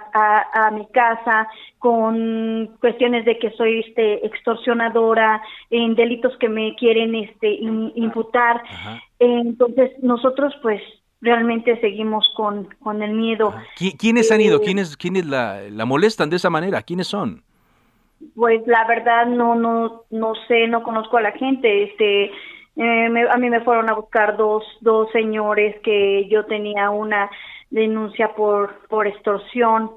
a, 0.53 0.71
mi 0.71 0.85
casa 0.87 1.47
con 1.79 2.75
cuestiones 2.79 3.25
de 3.25 3.39
que 3.39 3.51
soy 3.51 3.79
este 3.79 4.25
extorsionadora, 4.25 5.41
en 5.69 5.95
delitos 5.95 6.37
que 6.37 6.49
me 6.49 6.75
quieren 6.75 7.15
este 7.15 7.51
imputar, 7.51 8.61
entonces 9.19 9.91
nosotros 10.03 10.53
pues 10.61 10.81
realmente 11.21 11.79
seguimos 11.79 12.27
con, 12.35 12.65
con 12.81 13.01
el 13.01 13.13
miedo. 13.13 13.53
¿Quiénes 13.97 14.31
han 14.31 14.41
ido? 14.41 14.57
Eh, 14.57 14.61
¿Quiénes, 14.65 14.97
quiénes 14.97 15.25
la, 15.25 15.61
la 15.69 15.85
molestan 15.85 16.29
de 16.29 16.35
esa 16.37 16.49
manera? 16.49 16.81
¿Quiénes 16.81 17.07
son? 17.07 17.43
Pues 18.35 18.65
la 18.67 18.85
verdad 18.87 19.25
no, 19.27 19.55
no, 19.55 20.03
no 20.09 20.33
sé, 20.47 20.67
no 20.67 20.83
conozco 20.83 21.17
a 21.17 21.21
la 21.21 21.31
gente. 21.31 21.83
Este, 21.83 22.31
eh, 22.75 23.27
a 23.29 23.37
mí 23.37 23.49
me 23.49 23.61
fueron 23.61 23.89
a 23.89 23.93
buscar 23.93 24.37
dos, 24.37 24.63
dos 24.81 25.11
señores 25.11 25.75
que 25.83 26.27
yo 26.29 26.45
tenía 26.45 26.89
una 26.89 27.29
denuncia 27.69 28.33
por, 28.35 28.79
por 28.89 29.07
extorsión. 29.07 29.91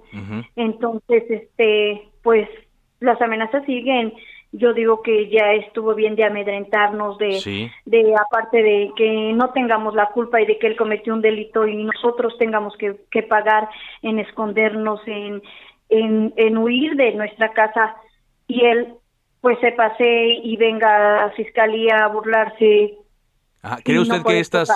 Entonces, 0.56 1.24
este, 1.28 2.08
pues 2.22 2.48
las 3.00 3.20
amenazas 3.20 3.64
siguen 3.66 4.12
yo 4.56 4.72
digo 4.72 5.02
que 5.02 5.28
ya 5.28 5.52
estuvo 5.52 5.94
bien 5.94 6.14
de 6.14 6.24
amedrentarnos, 6.24 7.18
de, 7.18 7.70
de 7.86 8.14
aparte 8.14 8.62
de 8.62 8.92
que 8.96 9.32
no 9.34 9.50
tengamos 9.50 9.94
la 9.94 10.10
culpa 10.10 10.40
y 10.40 10.46
de 10.46 10.58
que 10.58 10.68
él 10.68 10.76
cometió 10.76 11.12
un 11.12 11.22
delito 11.22 11.66
y 11.66 11.82
nosotros 11.82 12.38
tengamos 12.38 12.76
que, 12.76 13.00
que 13.10 13.24
pagar 13.24 13.68
en 14.02 14.20
escondernos, 14.20 15.00
en, 15.06 15.42
en, 15.88 16.32
en 16.36 16.56
huir 16.56 16.94
de 16.94 17.14
nuestra 17.14 17.52
casa 17.52 17.96
y 18.46 18.64
él 18.64 18.94
pues 19.40 19.58
se 19.60 19.72
pase 19.72 20.24
y 20.42 20.56
venga 20.56 21.24
a 21.24 21.30
fiscalía 21.32 22.04
a 22.04 22.08
burlarse. 22.08 22.94
¿Cree 23.82 23.98
usted 23.98 24.22
que 24.22 24.38
estas 24.38 24.70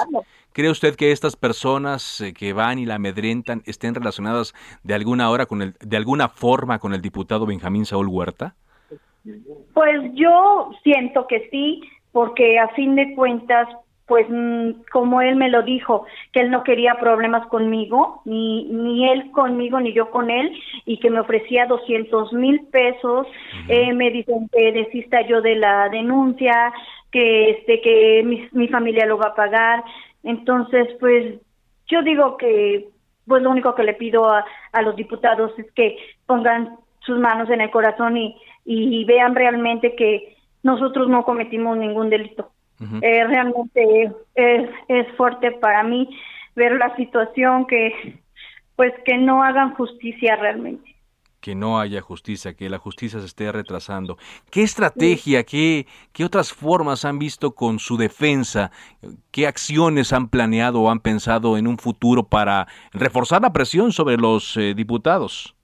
cree 0.53 0.71
usted 0.71 0.97
que 0.97 1.13
estas 1.13 1.37
personas 1.37 2.21
eh, 2.21 2.33
que 2.33 2.53
van 2.53 2.81
y 2.81 2.87
la 2.87 2.97
amedrentan 2.97 3.63
estén 3.65 3.95
relacionadas 3.95 4.55
de 4.83 4.95
alguna 4.95 5.31
hora 5.31 5.47
con 5.47 5.63
el 5.63 5.75
de 5.79 5.97
alguna 5.97 6.29
forma 6.29 6.81
con 6.81 6.95
el 6.95 7.01
diputado 7.01 7.47
Benjamín 7.47 7.87
Saúl 7.87 8.09
Huerta? 8.09 8.57
Pues 9.75 10.01
yo 10.15 10.71
siento 10.83 11.27
que 11.27 11.49
sí, 11.51 11.83
porque 12.13 12.59
a 12.59 12.69
fin 12.69 12.95
de 12.95 13.15
cuentas, 13.15 13.69
pues 14.07 14.27
mm, 14.29 14.83
como 14.91 15.21
él 15.21 15.37
me 15.37 15.51
lo 15.51 15.63
dijo, 15.63 16.07
que 16.33 16.41
él 16.41 16.51
no 16.51 16.63
quería 16.63 16.95
problemas 16.95 17.47
conmigo, 17.49 18.23
ni, 18.25 18.65
ni 18.65 19.09
él 19.09 19.31
conmigo, 19.33 19.81
ni 19.81 19.93
yo 19.93 20.11
con 20.11 20.31
él, 20.31 20.53
y 20.87 20.99
que 20.99 21.11
me 21.11 21.21
ofrecía 21.21 21.67
200 21.67 22.33
mil 22.33 22.67
pesos, 22.73 23.27
eh, 23.69 23.93
me 23.93 24.11
dicen 24.11 24.49
que 24.51 24.73
desista 24.73 25.21
yo 25.27 25.43
de 25.43 25.57
la 25.57 25.89
denuncia, 25.91 26.73
que 27.11 27.51
este 27.51 27.81
que 27.81 28.23
mi, 28.25 28.49
mi 28.53 28.69
familia 28.69 29.07
lo 29.07 29.19
va 29.19 29.29
a 29.29 29.35
pagar, 29.35 29.85
entonces 30.23 30.89
pues 31.01 31.41
yo 31.87 32.03
digo 32.03 32.37
que 32.37 32.89
pues 33.27 33.43
lo 33.43 33.51
único 33.51 33.75
que 33.75 33.83
le 33.83 33.95
pido 33.95 34.31
a, 34.31 34.45
a 34.73 34.83
los 34.83 34.97
diputados 34.97 35.53
es 35.59 35.71
que 35.73 35.97
pongan 36.27 36.79
sus 37.01 37.19
manos 37.19 37.49
en 37.51 37.61
el 37.61 37.71
corazón 37.71 38.17
y, 38.17 38.37
y 38.71 39.05
vean 39.05 39.35
realmente 39.35 39.95
que 39.97 40.37
nosotros 40.63 41.09
no 41.09 41.25
cometimos 41.25 41.79
ningún 41.79 42.11
delito. 42.11 42.51
Eh, 43.03 43.25
realmente 43.25 44.13
es, 44.37 44.71
es 44.87 45.07
fuerte 45.17 45.51
para 45.51 45.83
mí 45.83 46.09
ver 46.55 46.77
la 46.77 46.95
situación 46.95 47.67
que 47.67 48.21
pues 48.77 48.93
que 49.05 49.19
no 49.19 49.43
hagan 49.43 49.75
justicia 49.75 50.37
realmente 50.37 50.95
que 51.41 51.55
no 51.55 51.79
haya 51.79 52.01
justicia, 52.01 52.55
que 52.55 52.69
la 52.69 52.79
justicia 52.79 53.21
se 53.21 53.27
esté 53.27 53.51
retrasando. 53.53 54.19
¿Qué 54.51 54.63
estrategia, 54.63 55.45
qué, 55.45 55.87
qué 56.13 56.25
otras 56.25 56.53
formas 56.53 57.05
han 57.05 57.19
visto 57.21 57.55
con 57.55 57.79
su 57.79 57.97
defensa? 57.97 58.73
¿Qué 59.31 59.47
acciones 59.47 60.13
han 60.13 60.29
planeado 60.29 60.81
o 60.81 60.91
han 60.91 60.99
pensado 60.99 61.57
en 61.57 61.69
un 61.69 61.79
futuro 61.79 62.25
para 62.25 62.67
reforzar 62.93 63.41
la 63.41 63.53
presión 63.53 63.93
sobre 63.93 64.17
los 64.17 64.57
eh, 64.57 64.75
diputados? 64.75 65.55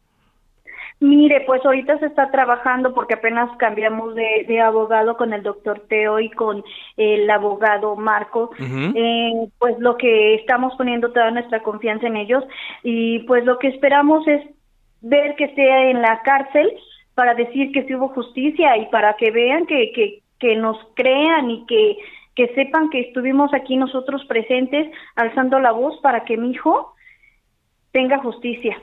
Mire, 1.00 1.42
pues 1.42 1.64
ahorita 1.64 1.98
se 1.98 2.06
está 2.06 2.30
trabajando 2.30 2.94
porque 2.94 3.14
apenas 3.14 3.54
cambiamos 3.58 4.14
de, 4.14 4.60
abogado 4.60 5.16
con 5.16 5.32
el 5.32 5.42
doctor 5.42 5.82
Teo 5.88 6.20
y 6.20 6.30
con 6.30 6.64
el 6.96 7.28
abogado 7.28 7.96
Marco. 7.96 8.50
eh, 8.58 9.48
pues 9.58 9.78
lo 9.78 9.96
que 9.96 10.36
estamos 10.36 10.74
poniendo 10.76 11.12
toda 11.12 11.30
nuestra 11.30 11.62
confianza 11.62 12.06
en 12.06 12.16
ellos 12.16 12.44
y 12.82 13.20
pues 13.20 13.44
lo 13.44 13.58
que 13.58 13.68
esperamos 13.68 14.26
es 14.28 14.42
ver 15.00 15.34
que 15.36 15.44
esté 15.44 15.90
en 15.90 16.00
la 16.00 16.22
cárcel 16.22 16.72
para 17.14 17.34
decir 17.34 17.72
que 17.72 17.84
sí 17.84 17.94
hubo 17.94 18.08
justicia 18.08 18.76
y 18.76 18.86
para 18.86 19.14
que 19.16 19.30
vean 19.30 19.66
que, 19.66 19.92
que, 19.92 20.22
que 20.38 20.56
nos 20.56 20.78
crean 20.94 21.50
y 21.50 21.66
que, 21.66 21.98
que 22.34 22.54
sepan 22.54 22.90
que 22.90 23.00
estuvimos 23.00 23.52
aquí 23.52 23.76
nosotros 23.76 24.24
presentes 24.26 24.90
alzando 25.16 25.58
la 25.58 25.72
voz 25.72 26.00
para 26.00 26.24
que 26.24 26.36
mi 26.36 26.50
hijo 26.52 26.94
tenga 27.92 28.18
justicia. 28.18 28.80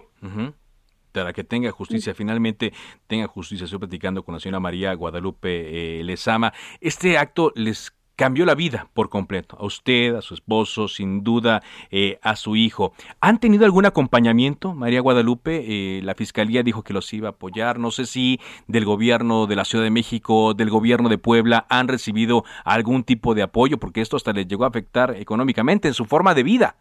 Para 1.12 1.34
que 1.34 1.44
tenga 1.44 1.72
justicia, 1.72 2.14
finalmente 2.14 2.74
tenga 3.08 3.28
justicia. 3.28 3.66
Estoy 3.66 3.80
platicando 3.80 4.24
con 4.24 4.34
la 4.34 4.40
señora 4.40 4.60
María 4.60 4.94
Guadalupe 4.94 6.00
eh, 6.00 6.04
Lezama. 6.04 6.54
Este 6.80 7.18
acto 7.18 7.52
les 7.56 7.94
cambió 8.22 8.46
la 8.46 8.54
vida 8.54 8.88
por 8.94 9.10
completo, 9.10 9.58
a 9.60 9.66
usted, 9.66 10.14
a 10.14 10.22
su 10.22 10.36
esposo, 10.36 10.88
sin 10.88 11.24
duda 11.24 11.64
eh, 11.90 12.20
a 12.22 12.36
su 12.36 12.56
hijo. 12.56 12.94
¿Han 13.20 13.40
tenido 13.40 13.66
algún 13.66 13.88
acompañamiento, 13.88 14.76
María 14.76 15.02
Guadalupe? 15.02 15.64
Eh, 15.98 16.02
la 16.04 16.14
Fiscalía 16.14 16.62
dijo 16.62 16.84
que 16.84 16.94
los 16.94 17.12
iba 17.14 17.30
a 17.30 17.32
apoyar. 17.32 17.80
No 17.80 17.90
sé 17.90 18.06
si 18.06 18.40
del 18.68 18.86
gobierno 18.86 19.48
de 19.48 19.56
la 19.56 19.66
Ciudad 19.66 19.84
de 19.84 19.90
México, 19.90 20.54
del 20.54 20.70
gobierno 20.70 21.10
de 21.10 21.18
Puebla, 21.18 21.66
han 21.68 21.88
recibido 21.88 22.44
algún 22.64 23.04
tipo 23.04 23.34
de 23.34 23.42
apoyo, 23.42 23.80
porque 23.80 24.02
esto 24.02 24.18
hasta 24.18 24.34
les 24.34 24.48
llegó 24.48 24.66
a 24.66 24.68
afectar 24.68 25.16
económicamente 25.18 25.88
en 25.88 25.96
su 25.96 26.06
forma 26.06 26.36
de 26.36 26.44
vida. 26.44 26.76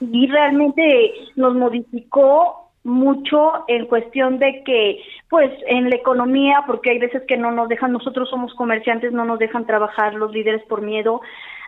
Y 0.00 0.26
realmente 0.26 1.12
nos 1.36 1.54
modificó 1.54 2.71
mucho 2.84 3.64
en 3.68 3.86
cuestión 3.86 4.38
de 4.38 4.62
que, 4.64 5.02
pues, 5.28 5.50
en 5.66 5.88
la 5.88 5.96
economía, 5.96 6.64
porque 6.66 6.90
hay 6.90 6.98
veces 6.98 7.22
que 7.28 7.36
no 7.36 7.52
nos 7.52 7.68
dejan, 7.68 7.92
nosotros 7.92 8.28
somos 8.28 8.54
comerciantes, 8.54 9.12
no 9.12 9.24
nos 9.24 9.38
dejan 9.38 9.66
trabajar 9.66 10.14
los 10.14 10.32
líderes 10.32 10.62
por 10.64 10.82
miedo 10.82 11.20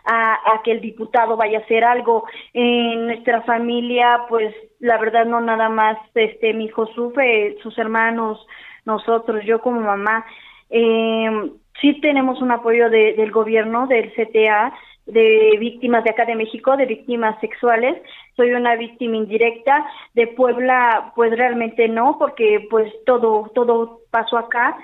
a, 0.05 0.61
que 0.63 0.71
el 0.71 0.81
diputado 0.81 1.37
vaya 1.37 1.59
a 1.59 1.61
hacer 1.61 1.83
algo. 1.83 2.25
En 2.53 3.07
nuestra 3.07 3.41
familia, 3.43 4.23
pues, 4.29 4.53
la 4.79 4.97
verdad 4.97 5.25
no 5.25 5.41
nada 5.41 5.69
más, 5.69 5.97
este, 6.13 6.53
mi 6.53 6.65
hijo 6.65 6.85
sufre, 6.87 7.57
sus 7.63 7.77
hermanos, 7.77 8.45
nosotros, 8.85 9.43
yo 9.45 9.61
como 9.61 9.81
mamá, 9.81 10.25
eh, 10.69 11.51
sí 11.81 11.99
tenemos 12.01 12.41
un 12.41 12.51
apoyo 12.51 12.89
del 12.89 13.31
gobierno, 13.31 13.87
del 13.87 14.11
CTA, 14.13 14.73
de 15.05 15.57
víctimas 15.59 16.03
de 16.03 16.09
acá 16.11 16.25
de 16.25 16.35
México, 16.35 16.75
de 16.77 16.85
víctimas 16.85 17.39
sexuales. 17.39 18.01
Soy 18.35 18.51
una 18.51 18.75
víctima 18.75 19.17
indirecta. 19.17 19.85
De 20.13 20.27
Puebla, 20.27 21.13
pues 21.15 21.31
realmente 21.37 21.87
no, 21.87 22.17
porque 22.19 22.67
pues 22.69 22.91
todo, 23.05 23.51
todo 23.53 24.01
pasó 24.11 24.37
acá. 24.37 24.77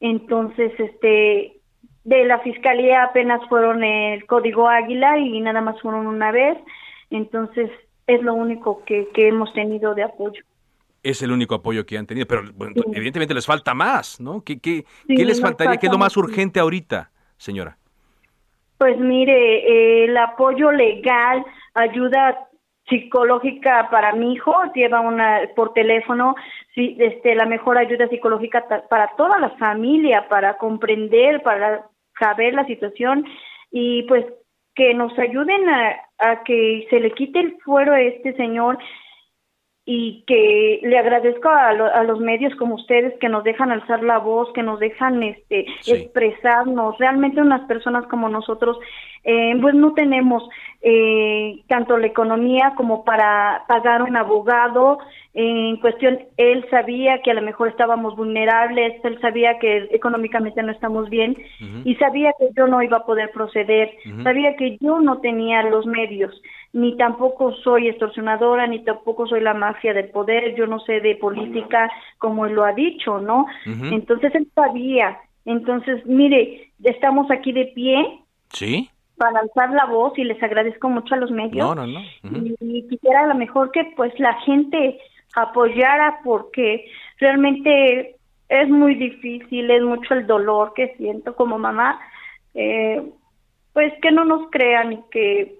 Entonces, 0.00 0.72
este, 0.78 1.56
de 2.04 2.24
la 2.24 2.40
fiscalía 2.40 3.04
apenas 3.04 3.40
fueron 3.48 3.84
el 3.84 4.26
código 4.26 4.68
Águila 4.68 5.18
y 5.18 5.40
nada 5.40 5.60
más 5.60 5.80
fueron 5.80 6.06
una 6.06 6.32
vez. 6.32 6.58
Entonces, 7.10 7.70
es 8.06 8.22
lo 8.22 8.34
único 8.34 8.82
que, 8.84 9.08
que 9.14 9.28
hemos 9.28 9.52
tenido 9.52 9.94
de 9.94 10.02
apoyo. 10.02 10.42
Es 11.02 11.20
el 11.22 11.32
único 11.32 11.56
apoyo 11.56 11.84
que 11.84 11.98
han 11.98 12.06
tenido, 12.06 12.26
pero 12.26 12.42
evidentemente 12.92 13.34
les 13.34 13.46
falta 13.46 13.74
más, 13.74 14.20
¿no? 14.20 14.42
¿Qué, 14.44 14.60
qué, 14.60 14.84
¿qué 15.08 15.24
les 15.24 15.40
faltaría? 15.40 15.76
¿Qué 15.76 15.86
es 15.86 15.92
lo 15.92 15.98
más 15.98 16.16
urgente 16.16 16.60
ahorita, 16.60 17.10
señora? 17.36 17.76
Pues 18.78 18.98
mire, 18.98 19.32
eh, 19.32 20.04
el 20.04 20.16
apoyo 20.16 20.70
legal, 20.70 21.44
ayuda 21.74 22.48
psicológica 22.88 23.88
para 23.90 24.12
mi 24.12 24.34
hijo, 24.34 24.54
lleva 24.74 25.00
una 25.00 25.40
por 25.54 25.72
teléfono, 25.72 26.34
sí, 26.74 26.96
este, 26.98 27.34
la 27.34 27.46
mejor 27.46 27.78
ayuda 27.78 28.08
psicológica 28.08 28.66
para 28.88 29.14
toda 29.16 29.38
la 29.38 29.50
familia, 29.50 30.28
para 30.28 30.56
comprender, 30.58 31.42
para 31.42 31.86
saber 32.18 32.54
la 32.54 32.66
situación 32.66 33.24
y 33.70 34.02
pues 34.04 34.26
que 34.74 34.94
nos 34.94 35.16
ayuden 35.18 35.68
a, 35.68 35.96
a 36.18 36.42
que 36.44 36.86
se 36.90 37.00
le 37.00 37.10
quite 37.12 37.40
el 37.40 37.56
fuero 37.64 37.92
a 37.92 38.00
este 38.00 38.34
señor 38.34 38.78
y 39.84 40.22
que 40.28 40.78
le 40.82 40.96
agradezco 40.96 41.48
a, 41.48 41.70
a, 41.70 42.04
los 42.04 42.20
medios 42.20 42.54
como 42.54 42.76
ustedes 42.76 43.18
que 43.18 43.28
nos 43.28 43.42
dejan 43.42 43.72
alzar 43.72 44.04
la 44.04 44.18
voz, 44.18 44.52
que 44.52 44.62
nos 44.62 44.78
dejan 44.78 45.22
este 45.24 45.66
expresarnos. 45.86 46.96
Realmente 46.98 47.40
unas 47.40 47.66
personas 47.66 48.06
como 48.06 48.28
nosotros, 48.28 48.78
eh, 49.24 49.56
pues 49.60 49.74
no 49.74 49.92
tenemos 49.94 50.48
eh, 50.82 51.62
tanto 51.66 51.96
la 51.98 52.06
economía 52.06 52.74
como 52.76 53.04
para 53.04 53.64
pagar 53.66 54.02
un 54.02 54.16
abogado. 54.16 54.98
En 55.34 55.76
cuestión, 55.78 56.18
él 56.36 56.66
sabía 56.70 57.22
que 57.22 57.30
a 57.30 57.34
lo 57.34 57.42
mejor 57.42 57.68
estábamos 57.68 58.16
vulnerables, 58.16 59.02
él 59.02 59.18
sabía 59.20 59.58
que 59.58 59.88
económicamente 59.90 60.62
no 60.62 60.72
estamos 60.72 61.08
bien 61.08 61.36
y 61.84 61.94
sabía 61.96 62.32
que 62.38 62.50
yo 62.54 62.66
no 62.66 62.82
iba 62.82 62.98
a 62.98 63.06
poder 63.06 63.30
proceder, 63.30 63.92
sabía 64.22 64.56
que 64.56 64.76
yo 64.78 65.00
no 65.00 65.20
tenía 65.20 65.62
los 65.62 65.86
medios 65.86 66.34
ni 66.72 66.96
tampoco 66.96 67.52
soy 67.62 67.88
extorsionadora, 67.88 68.66
ni 68.66 68.82
tampoco 68.82 69.26
soy 69.26 69.40
la 69.40 69.54
mafia 69.54 69.92
del 69.92 70.08
poder, 70.08 70.54
yo 70.54 70.66
no 70.66 70.80
sé 70.80 71.00
de 71.00 71.16
política 71.16 71.90
como 72.18 72.46
él 72.46 72.54
lo 72.54 72.64
ha 72.64 72.72
dicho, 72.72 73.18
¿no? 73.18 73.46
Entonces 73.66 74.34
él 74.34 74.48
sabía. 74.54 75.18
Entonces, 75.44 76.04
mire, 76.06 76.70
estamos 76.82 77.30
aquí 77.30 77.52
de 77.52 77.66
pie. 77.74 78.20
Sí. 78.50 78.88
Para 79.16 79.40
alzar 79.40 79.70
la 79.70 79.84
voz 79.84 80.16
y 80.18 80.24
les 80.24 80.42
agradezco 80.42 80.88
mucho 80.88 81.14
a 81.14 81.18
los 81.18 81.30
medios. 81.30 81.66
No, 81.66 81.74
no, 81.74 81.86
no. 81.86 82.00
y, 82.60 82.88
quisiera 82.88 83.24
a 83.24 83.26
lo 83.26 83.34
mejor 83.34 83.70
que 83.70 83.84
pues 83.96 84.18
la 84.18 84.34
gente 84.40 84.98
apoyara 85.34 86.20
porque 86.24 86.86
realmente 87.18 88.16
es 88.48 88.68
muy 88.68 88.94
difícil, 88.94 89.70
es 89.70 89.82
mucho 89.82 90.14
el 90.14 90.26
dolor 90.26 90.72
que 90.74 90.94
siento 90.96 91.34
como 91.34 91.58
mamá. 91.58 92.00
Eh, 92.54 93.02
pues 93.72 93.92
que 94.02 94.10
no 94.10 94.24
nos 94.24 94.50
crean 94.50 94.92
y 94.92 95.00
que 95.10 95.56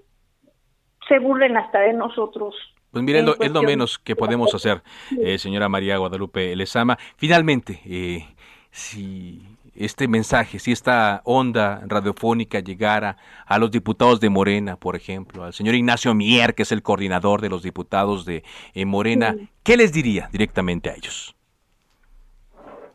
se 1.08 1.18
burlen 1.18 1.56
hasta 1.56 1.80
de 1.80 1.92
nosotros. 1.92 2.54
Pues 2.90 3.02
miren, 3.02 3.26
es 3.40 3.50
lo 3.50 3.62
menos 3.62 3.98
que 3.98 4.14
podemos 4.14 4.54
hacer, 4.54 4.82
eh, 5.22 5.38
señora 5.38 5.68
María 5.68 5.96
Guadalupe 5.96 6.54
Lezama. 6.54 6.98
Finalmente, 7.16 7.80
eh, 7.86 8.26
si 8.70 9.40
este 9.74 10.08
mensaje, 10.08 10.58
si 10.58 10.72
esta 10.72 11.22
onda 11.24 11.82
radiofónica 11.86 12.60
llegara 12.60 13.16
a 13.46 13.58
los 13.58 13.70
diputados 13.70 14.20
de 14.20 14.28
Morena, 14.28 14.76
por 14.76 14.96
ejemplo, 14.96 15.44
al 15.44 15.52
señor 15.52 15.74
Ignacio 15.74 16.14
Mier, 16.14 16.54
que 16.54 16.62
es 16.62 16.72
el 16.72 16.82
coordinador 16.82 17.40
de 17.40 17.48
los 17.48 17.62
diputados 17.62 18.24
de 18.24 18.42
eh, 18.74 18.84
Morena, 18.84 19.34
¿qué 19.62 19.76
les 19.76 19.92
diría 19.92 20.28
directamente 20.30 20.90
a 20.90 20.94
ellos? 20.94 21.34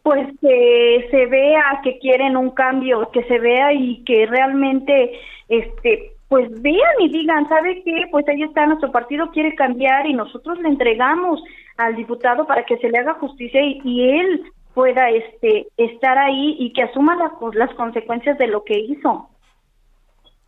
Pues 0.04 0.28
que 0.40 1.08
se 1.12 1.26
vea 1.26 1.82
que 1.84 2.00
quieren 2.00 2.38
un 2.38 2.52
cambio, 2.52 3.10
que 3.12 3.24
se 3.24 3.40
vea 3.40 3.74
y 3.74 4.04
que 4.06 4.26
realmente 4.26 5.12
este 5.50 6.14
pues 6.30 6.50
vean 6.62 6.96
y 7.00 7.10
digan, 7.10 7.48
¿sabe 7.48 7.82
qué? 7.84 8.04
Pues 8.12 8.28
ahí 8.28 8.44
está, 8.44 8.66
nuestro 8.66 8.92
partido 8.92 9.32
quiere 9.32 9.56
cambiar 9.56 10.06
y 10.08 10.14
nosotros 10.14 10.60
le 10.60 10.68
entregamos 10.68 11.42
al 11.78 11.96
diputado 11.96 12.46
para 12.46 12.66
que 12.66 12.78
se 12.78 12.90
le 12.90 12.98
haga 12.98 13.14
justicia 13.16 13.62
y, 13.64 14.02
él 14.10 14.44
pueda 14.78 15.10
este 15.10 15.66
estar 15.76 16.20
ahí 16.20 16.56
y 16.60 16.72
que 16.72 16.84
asuma 16.84 17.18
las 17.56 17.74
consecuencias 17.74 18.38
de 18.38 18.46
lo 18.46 18.64
que 18.64 18.78
hizo. 18.78 19.28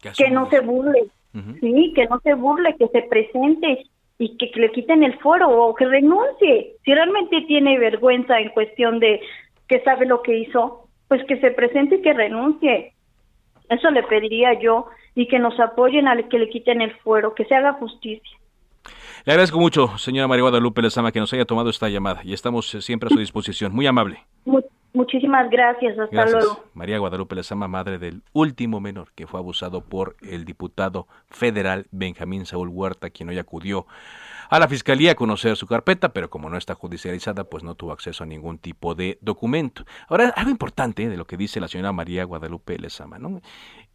Que, 0.04 0.30
no 0.30 0.48
se 0.52 0.60
burle, 0.60 1.08
sí, 1.60 1.94
que 1.96 2.06
no 2.06 2.20
se 2.20 2.36
burle, 2.36 2.76
que 2.78 2.90
se 2.90 3.02
presente 3.02 3.88
y 4.20 4.38
que, 4.38 4.52
que 4.52 4.60
le 4.60 4.72
quiten 4.72 5.02
el 5.02 5.18
foro 5.18 5.50
o 5.50 5.74
que 5.74 5.88
renuncie. 5.88 6.76
Si 6.86 6.94
realmente 6.94 7.42
tiene 7.48 7.80
vergüenza 7.80 8.40
en 8.40 8.50
cuestión 8.50 9.00
de 9.00 9.20
que 9.68 9.82
sabe 9.82 10.06
lo 10.06 10.22
que 10.22 10.38
hizo, 10.38 10.88
pues 11.08 11.26
que 11.26 11.40
se 11.40 11.50
presente 11.50 11.96
y 11.96 12.02
que 12.04 12.14
renuncie. 12.14 12.94
Eso 13.68 13.90
le 13.90 14.04
pediría 14.04 14.54
yo 14.54 14.90
y 15.16 15.28
que 15.28 15.40
nos 15.40 15.60
apoyen 15.60 16.08
a 16.08 16.16
que 16.30 16.38
le 16.38 16.50
quiten 16.50 16.82
el 16.82 16.96
fuero, 16.98 17.34
que 17.34 17.46
se 17.46 17.56
haga 17.56 17.74
justicia. 17.74 18.38
Le 19.30 19.34
agradezco 19.34 19.60
mucho, 19.60 19.96
señora 20.00 20.28
María 20.28 20.42
Guadalupe 20.42 20.82
Lezama, 20.82 21.12
que 21.12 21.20
nos 21.20 21.32
haya 21.34 21.46
tomado 21.46 21.70
esta 21.70 21.88
llamada 21.88 22.22
y 22.24 22.34
estamos 22.34 22.74
eh, 22.74 22.82
siempre 22.82 23.06
a 23.06 23.14
su 23.14 23.20
disposición. 23.20 23.72
Muy 23.72 23.86
amable. 23.86 24.26
muchísimas 24.92 25.52
gracias. 25.52 26.00
Hasta 26.00 26.26
luego. 26.26 26.64
María 26.74 26.98
Guadalupe 26.98 27.36
Lezama, 27.36 27.68
madre 27.68 28.00
del 28.00 28.24
último 28.34 28.80
menor 28.80 29.12
que 29.14 29.28
fue 29.28 29.40
abusado 29.40 29.82
por 29.82 30.16
el 30.24 30.46
diputado 30.46 31.08
federal 31.30 31.86
Benjamín 31.92 32.48
Saúl 32.48 32.70
Huerta, 32.70 33.12
quien 33.12 33.30
hoy 33.30 33.38
acudió 33.38 33.86
a 34.50 34.58
la 34.58 34.68
fiscalía 34.68 35.12
a 35.12 35.16
conocer 35.16 35.56
su 35.58 35.68
carpeta, 35.68 36.10
pero 36.10 36.32
como 36.32 36.50
no 36.50 36.58
está 36.58 36.74
judicializada, 36.74 37.44
pues 37.44 37.64
no 37.64 37.76
tuvo 37.76 37.92
acceso 37.92 38.24
a 38.24 38.26
ningún 38.26 38.58
tipo 38.58 38.96
de 38.96 39.20
documento. 39.22 39.86
Ahora, 40.08 40.34
algo 40.36 40.50
importante 40.50 41.08
de 41.08 41.18
lo 41.18 41.26
que 41.26 41.38
dice 41.38 41.60
la 41.60 41.68
señora 41.68 41.92
María 41.92 42.24
Guadalupe 42.24 42.80
Lezama, 42.80 43.20
¿no? 43.20 43.42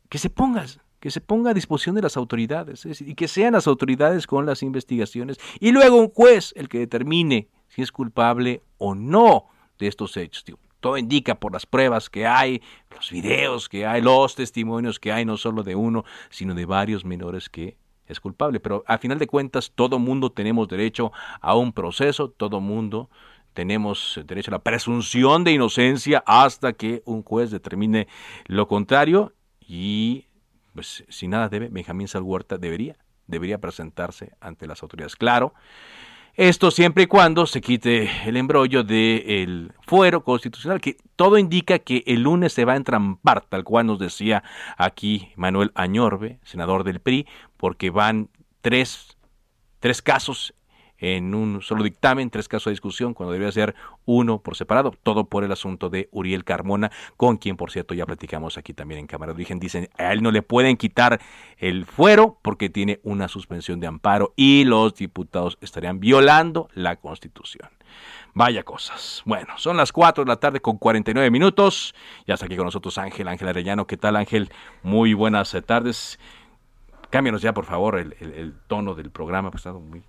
Que 0.08 0.18
se 0.18 0.30
pongas 0.30 0.78
que 1.04 1.10
se 1.10 1.20
ponga 1.20 1.50
a 1.50 1.54
disposición 1.54 1.94
de 1.94 2.00
las 2.00 2.16
autoridades 2.16 2.86
y 3.02 3.14
que 3.14 3.28
sean 3.28 3.52
las 3.52 3.66
autoridades 3.66 4.26
con 4.26 4.46
las 4.46 4.62
investigaciones 4.62 5.36
y 5.60 5.70
luego 5.70 5.96
un 5.96 6.08
juez 6.08 6.54
el 6.56 6.70
que 6.70 6.78
determine 6.78 7.50
si 7.68 7.82
es 7.82 7.92
culpable 7.92 8.62
o 8.78 8.94
no 8.94 9.50
de 9.78 9.88
estos 9.88 10.16
hechos. 10.16 10.46
todo 10.80 10.96
indica 10.96 11.34
por 11.34 11.52
las 11.52 11.66
pruebas 11.66 12.08
que 12.08 12.26
hay, 12.26 12.62
los 12.90 13.10
videos 13.10 13.68
que 13.68 13.84
hay, 13.84 14.00
los 14.00 14.34
testimonios 14.34 14.98
que 14.98 15.12
hay, 15.12 15.26
no 15.26 15.36
solo 15.36 15.62
de 15.62 15.74
uno, 15.74 16.06
sino 16.30 16.54
de 16.54 16.64
varios 16.64 17.04
menores 17.04 17.50
que 17.50 17.76
es 18.06 18.18
culpable. 18.18 18.58
Pero 18.58 18.82
a 18.86 18.96
final 18.96 19.18
de 19.18 19.26
cuentas, 19.26 19.72
todo 19.74 19.98
mundo 19.98 20.32
tenemos 20.32 20.68
derecho 20.68 21.12
a 21.42 21.54
un 21.54 21.74
proceso, 21.74 22.30
todo 22.30 22.62
mundo 22.62 23.10
tenemos 23.52 24.18
derecho 24.24 24.52
a 24.52 24.56
la 24.56 24.62
presunción 24.62 25.44
de 25.44 25.52
inocencia 25.52 26.24
hasta 26.26 26.72
que 26.72 27.02
un 27.04 27.22
juez 27.22 27.50
determine 27.50 28.08
lo 28.46 28.68
contrario 28.68 29.34
y 29.60 30.28
pues 30.74 31.04
si 31.08 31.28
nada 31.28 31.48
debe, 31.48 31.68
Benjamín 31.68 32.08
Salhuerta 32.08 32.58
debería, 32.58 32.96
debería 33.26 33.58
presentarse 33.58 34.32
ante 34.40 34.66
las 34.66 34.82
autoridades. 34.82 35.16
Claro, 35.16 35.54
Esto 36.36 36.72
siempre 36.72 37.04
y 37.04 37.06
cuando 37.06 37.46
se 37.46 37.60
quite 37.60 38.10
el 38.28 38.36
embrollo 38.36 38.82
del 38.82 39.72
fuero 39.82 40.24
constitucional, 40.24 40.80
que 40.80 40.96
todo 41.14 41.38
indica 41.38 41.78
que 41.78 42.02
el 42.06 42.22
lunes 42.22 42.52
se 42.52 42.64
va 42.64 42.72
a 42.72 42.76
entrampar, 42.76 43.42
tal 43.42 43.62
cual 43.62 43.86
nos 43.86 44.00
decía 44.00 44.42
aquí 44.76 45.28
Manuel 45.36 45.70
Añorbe, 45.76 46.40
senador 46.42 46.82
del 46.82 46.98
PRI, 46.98 47.28
porque 47.56 47.90
van 47.90 48.30
tres, 48.62 49.16
tres 49.78 50.02
casos 50.02 50.54
en 50.98 51.34
un 51.34 51.62
solo 51.62 51.82
dictamen, 51.82 52.30
tres 52.30 52.48
casos 52.48 52.66
de 52.66 52.72
discusión, 52.72 53.14
cuando 53.14 53.32
debería 53.32 53.52
ser 53.52 53.74
uno 54.04 54.38
por 54.38 54.56
separado, 54.56 54.94
todo 55.02 55.24
por 55.24 55.44
el 55.44 55.52
asunto 55.52 55.90
de 55.90 56.08
Uriel 56.12 56.44
Carmona, 56.44 56.90
con 57.16 57.36
quien, 57.36 57.56
por 57.56 57.70
cierto, 57.70 57.94
ya 57.94 58.06
platicamos 58.06 58.58
aquí 58.58 58.72
también 58.72 59.00
en 59.00 59.06
Cámara 59.06 59.32
de 59.32 59.36
Origen. 59.36 59.58
Dicen, 59.58 59.88
a 59.98 60.12
él 60.12 60.22
no 60.22 60.30
le 60.30 60.42
pueden 60.42 60.76
quitar 60.76 61.20
el 61.58 61.86
fuero 61.86 62.38
porque 62.42 62.70
tiene 62.70 63.00
una 63.02 63.28
suspensión 63.28 63.80
de 63.80 63.86
amparo 63.86 64.32
y 64.36 64.64
los 64.64 64.94
diputados 64.94 65.58
estarían 65.60 66.00
violando 66.00 66.68
la 66.74 66.96
Constitución. 66.96 67.68
Vaya 68.34 68.64
cosas. 68.64 69.22
Bueno, 69.24 69.56
son 69.58 69.76
las 69.76 69.92
4 69.92 70.24
de 70.24 70.28
la 70.28 70.36
tarde 70.36 70.60
con 70.60 70.76
49 70.76 71.30
minutos. 71.30 71.94
Ya 72.26 72.34
está 72.34 72.46
aquí 72.46 72.56
con 72.56 72.64
nosotros 72.64 72.98
Ángel, 72.98 73.28
Ángel 73.28 73.48
Arellano. 73.48 73.86
¿Qué 73.86 73.96
tal, 73.96 74.16
Ángel? 74.16 74.50
Muy 74.82 75.14
buenas 75.14 75.56
tardes. 75.64 76.18
Cámbianos 77.10 77.42
ya, 77.42 77.54
por 77.54 77.64
favor, 77.64 77.96
el, 77.96 78.54
tono 78.66 78.96
del 78.96 79.12
programa, 79.12 79.52
pues 79.52 79.64
está 79.64 79.72
muy 79.72 80.02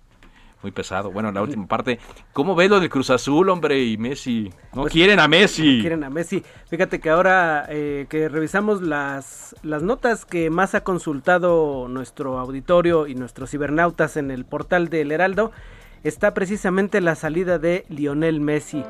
muy 0.62 0.72
pesado. 0.72 1.10
Bueno, 1.10 1.30
la 1.32 1.42
última 1.42 1.66
parte, 1.66 1.98
¿cómo 2.32 2.54
ves 2.54 2.70
lo 2.70 2.80
del 2.80 2.88
Cruz 2.88 3.10
Azul, 3.10 3.48
hombre, 3.48 3.82
y 3.82 3.96
Messi? 3.96 4.50
No 4.74 4.82
pues, 4.82 4.92
quieren 4.92 5.20
a 5.20 5.28
Messi. 5.28 5.80
quieren 5.80 6.04
a 6.04 6.10
Messi. 6.10 6.42
Fíjate 6.68 7.00
que 7.00 7.10
ahora 7.10 7.66
eh, 7.68 8.06
que 8.08 8.28
revisamos 8.28 8.82
las, 8.82 9.54
las 9.62 9.82
notas 9.82 10.24
que 10.24 10.50
más 10.50 10.74
ha 10.74 10.82
consultado 10.82 11.88
nuestro 11.88 12.38
auditorio 12.38 13.06
y 13.06 13.14
nuestros 13.14 13.50
cibernautas 13.50 14.16
en 14.16 14.30
el 14.30 14.44
portal 14.44 14.88
del 14.88 15.12
Heraldo, 15.12 15.52
está 16.04 16.34
precisamente 16.34 17.00
la 17.00 17.14
salida 17.14 17.58
de 17.58 17.84
Lionel 17.88 18.40
Messi. 18.40 18.84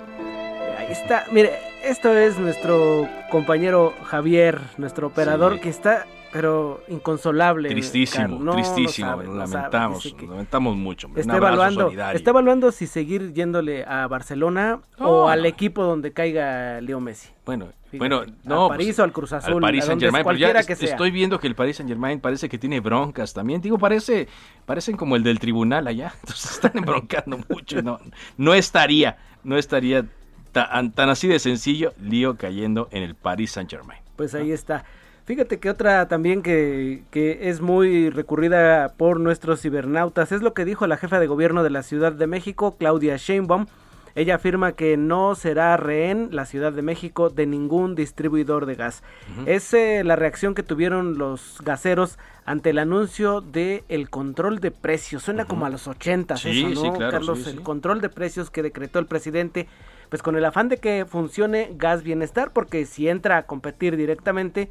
Ahí 0.78 0.92
está, 0.92 1.24
mire, 1.32 1.58
esto 1.82 2.12
es 2.14 2.38
nuestro 2.38 3.08
compañero 3.30 3.94
Javier, 4.04 4.60
nuestro 4.76 5.08
operador, 5.08 5.60
que 5.60 5.68
está 5.68 6.06
pero 6.32 6.82
inconsolable. 6.88 7.68
Tristísimo, 7.68 8.52
tristísimo, 8.52 9.22
lo 9.22 9.34
lamentamos, 9.34 10.14
lamentamos 10.20 10.76
mucho. 10.76 11.08
Está 11.16 11.36
evaluando, 11.36 11.90
está 11.90 12.30
evaluando 12.30 12.72
si 12.72 12.86
seguir 12.86 13.32
yéndole 13.32 13.84
a 13.84 14.06
Barcelona 14.06 14.80
o 14.98 15.28
al 15.28 15.46
equipo 15.46 15.82
donde 15.84 16.12
caiga 16.12 16.80
Leo 16.80 17.00
Messi. 17.00 17.30
Bueno, 17.44 17.68
bueno, 17.92 18.24
no, 18.44 18.64
al 18.64 18.68
París 18.70 18.86
pues, 18.88 18.98
o 18.98 19.02
al 19.04 19.12
Cruz 19.12 19.32
Azul, 19.32 19.54
al 19.54 19.60
París 19.60 19.84
Saint 19.84 20.00
Germain, 20.00 20.24
pero 20.24 20.36
ya 20.36 20.50
estoy 20.50 21.10
viendo 21.10 21.38
que 21.38 21.46
el 21.46 21.54
París 21.54 21.76
Saint 21.76 21.88
Germain 21.88 22.20
parece 22.20 22.48
que 22.48 22.58
tiene 22.58 22.80
broncas 22.80 23.32
también. 23.32 23.60
Digo, 23.60 23.78
parece, 23.78 24.28
parecen 24.64 24.96
como 24.96 25.16
el 25.16 25.22
del 25.22 25.38
tribunal 25.38 25.86
allá, 25.86 26.12
entonces 26.20 26.50
están 26.52 26.72
embroncando 26.74 27.38
mucho. 27.48 27.82
No, 27.82 28.00
no 28.36 28.54
estaría, 28.54 29.18
no 29.44 29.56
estaría 29.56 30.06
tan, 30.52 30.92
tan 30.92 31.08
así 31.08 31.28
de 31.28 31.38
sencillo, 31.38 31.92
lío 32.00 32.36
cayendo 32.36 32.88
en 32.90 33.02
el 33.02 33.14
París 33.14 33.52
Saint 33.52 33.70
Germain. 33.70 34.00
Pues 34.16 34.34
ahí 34.34 34.50
está. 34.50 34.84
Fíjate 35.26 35.58
que 35.58 35.70
otra 35.70 36.06
también 36.06 36.40
que, 36.40 37.02
que, 37.10 37.50
es 37.50 37.60
muy 37.60 38.10
recurrida 38.10 38.94
por 38.96 39.18
nuestros 39.18 39.60
cibernautas 39.60 40.30
es 40.30 40.40
lo 40.40 40.54
que 40.54 40.64
dijo 40.64 40.86
la 40.86 40.96
jefa 40.96 41.18
de 41.18 41.26
gobierno 41.26 41.64
de 41.64 41.70
la 41.70 41.82
Ciudad 41.82 42.12
de 42.12 42.28
México, 42.28 42.76
Claudia 42.78 43.16
Sheinbaum. 43.16 43.66
Ella 44.14 44.36
afirma 44.36 44.72
que 44.72 44.96
no 44.96 45.34
será 45.34 45.76
rehén 45.76 46.28
la 46.30 46.46
Ciudad 46.46 46.72
de 46.72 46.80
México 46.80 47.28
de 47.28 47.44
ningún 47.44 47.96
distribuidor 47.96 48.64
de 48.64 48.76
gas. 48.76 49.02
Es 49.44 49.74
eh, 49.74 50.04
la 50.04 50.14
reacción 50.16 50.54
que 50.54 50.62
tuvieron 50.62 51.18
los 51.18 51.58
gaseros 51.62 52.18
ante 52.46 52.70
el 52.70 52.78
anuncio 52.78 53.42
de 53.42 53.84
el 53.88 54.08
control 54.08 54.60
de 54.60 54.70
precios. 54.70 55.24
Suena 55.24 55.44
como 55.44 55.66
a 55.66 55.70
los 55.70 55.88
80 55.88 56.34
eso, 56.34 56.84
¿no, 56.84 56.98
Carlos? 56.98 57.46
el 57.48 57.62
control 57.62 58.00
de 58.00 58.08
precios 58.08 58.48
que 58.48 58.62
decretó 58.62 59.00
el 59.00 59.06
presidente, 59.06 59.66
pues 60.08 60.22
con 60.22 60.36
el 60.36 60.44
afán 60.46 60.70
de 60.70 60.78
que 60.78 61.04
funcione 61.04 61.72
Gas 61.76 62.02
Bienestar, 62.02 62.52
porque 62.52 62.86
si 62.86 63.08
entra 63.08 63.36
a 63.36 63.42
competir 63.42 63.98
directamente, 63.98 64.70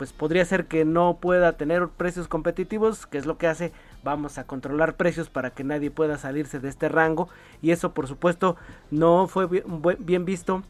pues 0.00 0.14
podría 0.14 0.46
ser 0.46 0.64
que 0.64 0.86
no 0.86 1.18
pueda 1.20 1.58
tener 1.58 1.88
precios 1.88 2.26
competitivos, 2.26 3.06
que 3.06 3.18
es 3.18 3.26
lo 3.26 3.36
que 3.36 3.46
hace, 3.46 3.70
vamos 4.02 4.38
a 4.38 4.44
controlar 4.44 4.96
precios 4.96 5.28
para 5.28 5.50
que 5.50 5.62
nadie 5.62 5.90
pueda 5.90 6.16
salirse 6.16 6.58
de 6.58 6.70
este 6.70 6.88
rango. 6.88 7.28
Y 7.60 7.70
eso 7.70 7.92
por 7.92 8.06
supuesto 8.08 8.56
no 8.90 9.26
fue 9.28 9.46
bien, 9.98 10.24
visto 10.24 10.62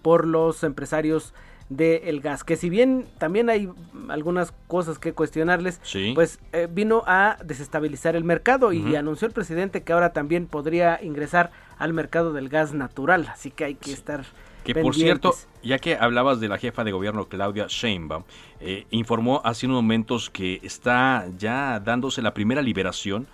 por 0.00 0.26
los 0.26 0.64
empresarios 0.64 1.34
del 1.68 2.22
gas, 2.22 2.42
que 2.42 2.56
si 2.56 2.70
bien 2.70 3.04
también 3.18 3.50
hay 3.50 3.70
algunas 4.08 4.54
cosas 4.66 4.98
que 4.98 5.12
cuestionarles, 5.12 5.78
pues 6.14 6.40
eh, 6.54 6.66
vino 6.72 7.02
a 7.06 7.36
desestabilizar 7.44 8.16
el 8.16 8.24
mercado 8.24 8.72
y 8.72 8.96
anunció 8.96 9.28
el 9.28 9.34
presidente 9.34 9.82
que 9.82 9.92
ahora 9.92 10.14
también 10.14 10.46
podría 10.46 10.98
ingresar 11.02 11.50
al 11.76 11.92
mercado 11.92 12.32
del 12.32 12.48
gas 12.48 12.72
natural, 12.72 13.28
así 13.30 13.50
que 13.50 13.66
hay 13.66 13.74
que 13.74 13.92
estar 13.92 14.24
que 14.64 14.74
por 14.74 14.94
cierto, 14.94 15.34
ya 15.62 15.78
que 15.78 15.96
hablabas 15.96 16.40
de 16.40 16.48
la 16.48 16.58
jefa 16.58 16.84
de 16.84 16.92
gobierno 16.92 17.28
Claudia 17.28 17.66
Sheinbaum, 17.68 18.24
eh, 18.60 18.86
informó 18.90 19.40
hace 19.44 19.66
unos 19.66 19.76
momentos 19.76 20.30
que 20.30 20.60
está 20.62 21.26
ya 21.38 21.80
dándose 21.80 22.22
la 22.22 22.34
primera 22.34 22.62
liberación 22.62 23.26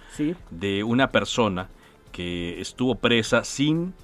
de 0.50 0.84
una 0.84 1.10
persona 1.10 1.68
que 2.12 2.60
estuvo 2.60 2.94
presa 2.94 3.44
sin 3.44 3.94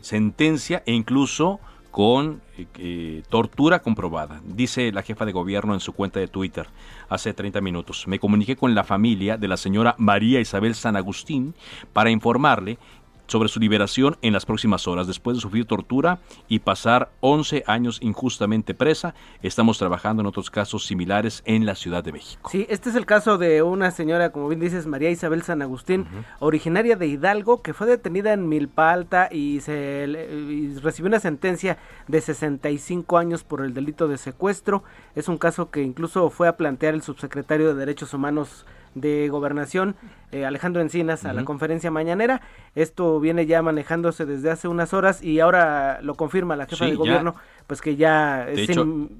sentencia 0.00 0.82
e 0.86 0.92
incluso 0.92 1.60
con 1.92 2.40
eh, 2.56 2.66
eh, 2.78 3.22
tortura 3.28 3.80
comprobada. 3.80 4.40
Dice 4.44 4.90
la 4.92 5.02
jefa 5.02 5.26
de 5.26 5.32
gobierno 5.32 5.74
en 5.74 5.80
su 5.80 5.92
cuenta 5.92 6.18
de 6.18 6.26
Twitter 6.26 6.66
hace 7.08 7.34
30 7.34 7.60
minutos. 7.60 8.08
Me 8.08 8.18
comuniqué 8.18 8.56
con 8.56 8.74
la 8.74 8.82
familia 8.82 9.36
de 9.36 9.46
la 9.46 9.58
señora 9.58 9.94
María 9.98 10.40
Isabel 10.40 10.74
San 10.74 10.96
Agustín 10.96 11.54
para 11.92 12.10
informarle 12.10 12.78
sobre 13.26 13.48
su 13.48 13.60
liberación 13.60 14.16
en 14.22 14.32
las 14.32 14.46
próximas 14.46 14.86
horas. 14.86 15.06
Después 15.06 15.36
de 15.36 15.40
sufrir 15.40 15.64
tortura 15.64 16.20
y 16.48 16.60
pasar 16.60 17.10
11 17.20 17.64
años 17.66 17.98
injustamente 18.02 18.74
presa, 18.74 19.14
estamos 19.42 19.78
trabajando 19.78 20.20
en 20.20 20.26
otros 20.26 20.50
casos 20.50 20.84
similares 20.84 21.42
en 21.46 21.66
la 21.66 21.74
Ciudad 21.74 22.04
de 22.04 22.12
México. 22.12 22.50
Sí, 22.50 22.66
este 22.68 22.90
es 22.90 22.96
el 22.96 23.06
caso 23.06 23.38
de 23.38 23.62
una 23.62 23.90
señora, 23.90 24.30
como 24.30 24.48
bien 24.48 24.60
dices, 24.60 24.86
María 24.86 25.10
Isabel 25.10 25.42
San 25.42 25.62
Agustín, 25.62 26.06
originaria 26.40 26.96
de 26.96 27.06
Hidalgo, 27.06 27.62
que 27.62 27.74
fue 27.74 27.86
detenida 27.86 28.32
en 28.32 28.48
Milpa 28.48 28.92
Alta 28.92 29.28
y, 29.30 29.60
se, 29.60 30.06
y 30.06 30.74
recibió 30.78 31.08
una 31.08 31.20
sentencia 31.20 31.78
de 32.08 32.20
65 32.20 33.18
años 33.18 33.44
por 33.44 33.64
el 33.64 33.74
delito 33.74 34.08
de 34.08 34.18
secuestro. 34.18 34.84
Es 35.14 35.28
un 35.28 35.38
caso 35.38 35.70
que 35.70 35.82
incluso 35.82 36.30
fue 36.30 36.48
a 36.48 36.56
plantear 36.56 36.94
el 36.94 37.02
subsecretario 37.02 37.68
de 37.68 37.74
Derechos 37.74 38.14
Humanos 38.14 38.66
de 38.94 39.28
Gobernación, 39.28 39.96
eh, 40.30 40.44
Alejandro 40.44 40.82
Encinas, 40.82 41.24
a 41.24 41.32
la 41.32 41.44
conferencia 41.44 41.90
mañanera. 41.90 42.42
Esto 42.74 43.20
viene 43.20 43.46
ya 43.46 43.62
manejándose 43.62 44.26
desde 44.26 44.50
hace 44.50 44.68
unas 44.68 44.92
horas 44.92 45.22
y 45.22 45.40
ahora 45.40 46.00
lo 46.02 46.14
confirma 46.14 46.56
la 46.56 46.66
jefa 46.66 46.86
de 46.86 46.94
gobierno, 46.94 47.34
pues 47.66 47.80
que 47.80 47.96
ya 47.96 48.46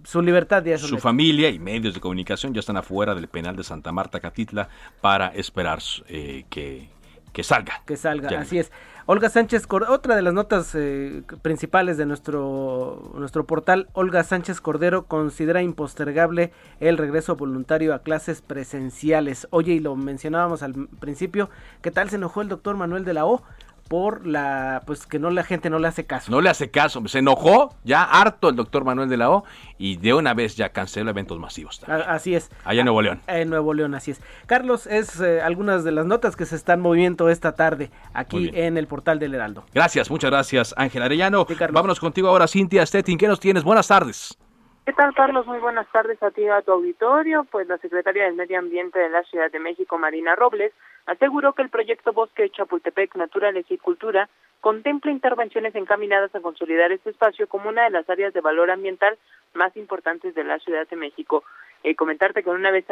su 0.04 0.22
libertad 0.22 0.64
ya 0.64 0.78
Su 0.78 0.98
familia 0.98 1.48
y 1.48 1.58
medios 1.58 1.94
de 1.94 2.00
comunicación 2.00 2.52
ya 2.54 2.60
están 2.60 2.76
afuera 2.76 3.14
del 3.14 3.28
penal 3.28 3.56
de 3.56 3.64
Santa 3.64 3.92
Marta, 3.92 4.20
Catitla, 4.20 4.68
para 5.00 5.28
esperar 5.28 5.80
eh, 6.08 6.44
que, 6.50 6.88
que 7.32 7.42
salga. 7.42 7.82
Que 7.86 7.96
salga, 7.96 8.40
así 8.40 8.58
es. 8.58 8.70
Olga 9.06 9.28
Sánchez, 9.28 9.66
otra 9.88 10.14
de 10.14 10.22
las 10.22 10.32
notas 10.32 10.76
eh, 10.76 11.24
principales 11.42 11.96
de 11.96 12.06
nuestro, 12.06 13.10
nuestro 13.16 13.44
portal, 13.46 13.88
Olga 13.94 14.22
Sánchez 14.22 14.60
Cordero 14.60 15.06
considera 15.06 15.60
impostergable 15.60 16.52
el 16.78 16.96
regreso 16.96 17.34
voluntario 17.34 17.94
a 17.94 18.02
clases 18.04 18.42
presenciales. 18.42 19.48
Oye, 19.50 19.72
y 19.72 19.80
lo 19.80 19.96
mencionábamos 19.96 20.62
al 20.62 20.86
principio, 21.00 21.50
¿qué 21.80 21.90
tal 21.90 22.10
se 22.10 22.16
enojó 22.16 22.42
el 22.42 22.48
doctor 22.48 22.76
Manuel 22.76 23.04
de 23.04 23.14
la 23.14 23.26
O? 23.26 23.42
Por 23.88 24.26
la 24.26 24.82
pues 24.86 25.06
que 25.06 25.18
no 25.18 25.30
la 25.30 25.44
gente 25.44 25.70
no 25.70 25.78
le 25.78 25.88
hace 25.88 26.06
caso. 26.06 26.30
No 26.30 26.40
le 26.40 26.50
hace 26.50 26.70
caso, 26.70 27.06
se 27.08 27.18
enojó, 27.18 27.74
ya 27.84 28.02
harto 28.02 28.48
el 28.48 28.56
doctor 28.56 28.84
Manuel 28.84 29.08
de 29.08 29.16
la 29.16 29.30
O 29.30 29.44
y 29.78 29.96
de 29.96 30.14
una 30.14 30.34
vez 30.34 30.56
ya 30.56 30.70
canceló 30.70 31.10
eventos 31.10 31.38
masivos. 31.38 31.82
Así 31.88 32.34
es. 32.34 32.50
Allá 32.64 32.80
en 32.80 32.86
Nuevo 32.86 33.02
León. 33.02 33.20
En 33.26 33.50
Nuevo 33.50 33.74
León, 33.74 33.94
así 33.94 34.12
es. 34.12 34.22
Carlos, 34.46 34.86
es 34.86 35.20
eh, 35.20 35.40
algunas 35.40 35.84
de 35.84 35.92
las 35.92 36.06
notas 36.06 36.36
que 36.36 36.46
se 36.46 36.56
están 36.56 36.80
moviendo 36.80 37.28
esta 37.28 37.54
tarde 37.54 37.90
aquí 38.14 38.50
en 38.54 38.76
el 38.76 38.86
portal 38.86 39.18
del 39.18 39.34
Heraldo. 39.34 39.64
Gracias, 39.74 40.10
muchas 40.10 40.30
gracias, 40.30 40.74
Ángel 40.76 41.02
Arellano. 41.02 41.46
Vámonos 41.70 42.00
contigo 42.00 42.28
ahora, 42.28 42.46
Cintia 42.48 42.84
Stettin, 42.86 43.18
¿qué 43.18 43.28
nos 43.28 43.40
tienes? 43.40 43.64
Buenas 43.64 43.88
tardes. 43.88 44.38
¿Qué 44.84 44.92
tal, 44.92 45.14
Carlos? 45.14 45.46
Muy 45.46 45.60
buenas 45.60 45.86
tardes 45.92 46.20
a 46.24 46.32
ti 46.32 46.42
y 46.42 46.48
a 46.48 46.60
tu 46.62 46.72
auditorio. 46.72 47.44
Pues 47.44 47.68
la 47.68 47.78
secretaria 47.78 48.24
del 48.24 48.34
Medio 48.34 48.58
Ambiente 48.58 48.98
de 48.98 49.10
la 49.10 49.22
Ciudad 49.24 49.48
de 49.50 49.60
México, 49.60 49.96
Marina 49.96 50.34
Robles, 50.34 50.72
aseguró 51.06 51.52
que 51.52 51.62
el 51.62 51.68
proyecto 51.68 52.12
Bosque 52.12 52.50
Chapultepec 52.50 53.16
Naturaleza 53.16 53.74
y 53.74 53.78
Cultura 53.78 54.28
contempla 54.60 55.10
intervenciones 55.10 55.74
encaminadas 55.74 56.34
a 56.34 56.40
consolidar 56.40 56.92
este 56.92 57.10
espacio 57.10 57.48
como 57.48 57.68
una 57.68 57.84
de 57.84 57.90
las 57.90 58.08
áreas 58.08 58.32
de 58.32 58.40
valor 58.40 58.70
ambiental 58.70 59.18
más 59.54 59.76
importantes 59.76 60.34
de 60.34 60.44
la 60.44 60.58
Ciudad 60.60 60.88
de 60.88 60.96
México. 60.96 61.42
Eh, 61.82 61.96
comentarte 61.96 62.44
que 62.44 62.50
en 62.50 62.56
una 62.56 62.70
vez 62.70 62.84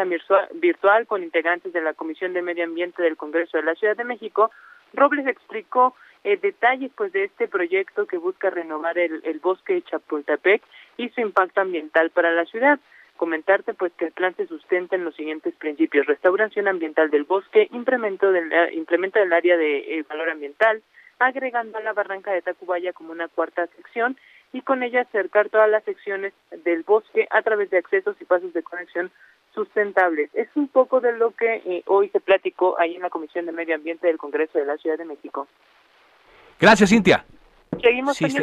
virtual 0.54 1.06
con 1.06 1.22
integrantes 1.22 1.72
de 1.72 1.80
la 1.80 1.94
Comisión 1.94 2.32
de 2.32 2.42
Medio 2.42 2.64
Ambiente 2.64 3.02
del 3.02 3.16
Congreso 3.16 3.56
de 3.56 3.62
la 3.62 3.76
Ciudad 3.76 3.96
de 3.96 4.02
México, 4.02 4.50
Robles 4.94 5.28
explicó 5.28 5.94
eh, 6.24 6.36
detalles 6.36 6.90
pues 6.96 7.12
de 7.12 7.24
este 7.24 7.46
proyecto 7.46 8.06
que 8.06 8.18
busca 8.18 8.50
renovar 8.50 8.98
el, 8.98 9.20
el 9.24 9.38
bosque 9.38 9.74
de 9.74 9.82
Chapultepec 9.82 10.62
y 10.96 11.08
su 11.10 11.20
impacto 11.20 11.60
ambiental 11.60 12.10
para 12.10 12.32
la 12.32 12.44
ciudad. 12.46 12.80
Comentarte 13.20 13.74
pues 13.74 13.92
que 13.98 14.06
el 14.06 14.12
plan 14.12 14.34
se 14.34 14.46
sustenta 14.46 14.96
en 14.96 15.04
los 15.04 15.14
siguientes 15.14 15.54
principios: 15.56 16.06
restauración 16.06 16.68
ambiental 16.68 17.10
del 17.10 17.24
bosque, 17.24 17.68
implemento 17.70 18.32
del, 18.32 18.50
eh, 18.50 18.70
implemento 18.72 19.18
del 19.18 19.30
área 19.34 19.58
de 19.58 19.98
eh, 19.98 20.04
valor 20.08 20.30
ambiental, 20.30 20.82
agregando 21.18 21.76
a 21.76 21.82
la 21.82 21.92
barranca 21.92 22.32
de 22.32 22.40
Tacubaya 22.40 22.94
como 22.94 23.12
una 23.12 23.28
cuarta 23.28 23.66
sección 23.76 24.16
y 24.54 24.62
con 24.62 24.82
ella 24.82 25.02
acercar 25.02 25.50
todas 25.50 25.68
las 25.68 25.84
secciones 25.84 26.32
del 26.64 26.82
bosque 26.82 27.28
a 27.30 27.42
través 27.42 27.68
de 27.68 27.76
accesos 27.76 28.16
y 28.20 28.24
pasos 28.24 28.54
de 28.54 28.62
conexión 28.62 29.10
sustentables. 29.54 30.30
Es 30.32 30.48
un 30.54 30.68
poco 30.68 31.02
de 31.02 31.12
lo 31.12 31.32
que 31.32 31.56
eh, 31.56 31.82
hoy 31.88 32.08
se 32.08 32.20
platicó 32.20 32.80
ahí 32.80 32.96
en 32.96 33.02
la 33.02 33.10
Comisión 33.10 33.44
de 33.44 33.52
Medio 33.52 33.74
Ambiente 33.74 34.06
del 34.06 34.16
Congreso 34.16 34.58
de 34.58 34.64
la 34.64 34.78
Ciudad 34.78 34.96
de 34.96 35.04
México. 35.04 35.46
Gracias, 36.58 36.88
Cintia. 36.88 37.26
Seguimos 37.82 38.16
Sí, 38.16 38.28
sí. 38.30 38.38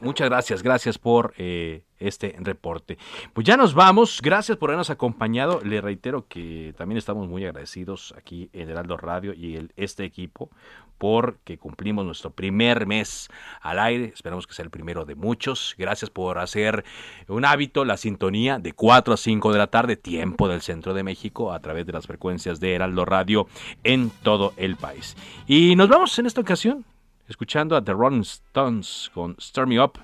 Muchas 0.00 0.28
gracias, 0.28 0.62
gracias 0.62 0.98
por 0.98 1.32
eh, 1.38 1.84
este 2.00 2.34
reporte. 2.40 2.98
Pues 3.32 3.46
ya 3.46 3.56
nos 3.56 3.74
vamos, 3.74 4.20
gracias 4.22 4.58
por 4.58 4.70
habernos 4.70 4.90
acompañado. 4.90 5.60
Le 5.62 5.80
reitero 5.80 6.26
que 6.26 6.74
también 6.76 6.98
estamos 6.98 7.28
muy 7.28 7.44
agradecidos 7.44 8.12
aquí 8.18 8.50
en 8.52 8.68
Heraldo 8.68 8.96
Radio 8.96 9.32
y 9.32 9.56
el, 9.56 9.72
este 9.76 10.04
equipo 10.04 10.50
porque 10.98 11.58
cumplimos 11.58 12.04
nuestro 12.04 12.30
primer 12.30 12.86
mes 12.86 13.28
al 13.60 13.78
aire. 13.78 14.12
Esperamos 14.14 14.46
que 14.46 14.54
sea 14.54 14.64
el 14.64 14.70
primero 14.70 15.04
de 15.04 15.14
muchos. 15.14 15.74
Gracias 15.78 16.10
por 16.10 16.38
hacer 16.38 16.84
un 17.28 17.44
hábito 17.44 17.84
la 17.84 17.96
sintonía 17.96 18.58
de 18.58 18.72
4 18.72 19.14
a 19.14 19.16
5 19.16 19.52
de 19.52 19.58
la 19.58 19.66
tarde, 19.68 19.96
tiempo 19.96 20.48
del 20.48 20.62
centro 20.62 20.94
de 20.94 21.02
México, 21.02 21.52
a 21.52 21.60
través 21.60 21.86
de 21.86 21.92
las 21.92 22.06
frecuencias 22.06 22.60
de 22.60 22.74
Heraldo 22.74 23.04
Radio 23.04 23.48
en 23.82 24.10
todo 24.22 24.52
el 24.56 24.76
país. 24.76 25.16
Y 25.48 25.74
nos 25.74 25.88
vamos 25.88 26.16
en 26.20 26.26
esta 26.26 26.40
ocasión 26.40 26.84
escuchando 27.32 27.76
a 27.76 27.82
The 27.82 27.92
Rolling 27.92 28.20
Stones 28.20 29.10
con 29.14 29.36
Stir 29.40 29.66
Me 29.66 29.82
Up, 29.82 29.98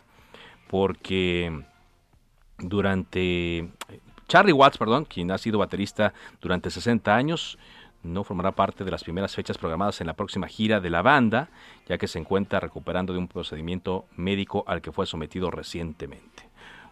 porque 0.66 1.62
durante 2.58 3.68
Charlie 4.26 4.52
Watts, 4.52 4.78
perdón, 4.78 5.04
quien 5.04 5.30
ha 5.30 5.38
sido 5.38 5.58
baterista 5.58 6.14
durante 6.40 6.70
60 6.70 7.14
años, 7.14 7.58
no 8.02 8.24
formará 8.24 8.52
parte 8.52 8.82
de 8.82 8.90
las 8.90 9.04
primeras 9.04 9.34
fechas 9.34 9.58
programadas 9.58 10.00
en 10.00 10.06
la 10.06 10.14
próxima 10.14 10.48
gira 10.48 10.80
de 10.80 10.88
la 10.88 11.02
banda, 11.02 11.50
ya 11.86 11.98
que 11.98 12.08
se 12.08 12.18
encuentra 12.18 12.60
recuperando 12.60 13.12
de 13.12 13.18
un 13.18 13.28
procedimiento 13.28 14.06
médico 14.16 14.64
al 14.66 14.80
que 14.80 14.92
fue 14.92 15.04
sometido 15.04 15.50
recientemente. 15.50 16.47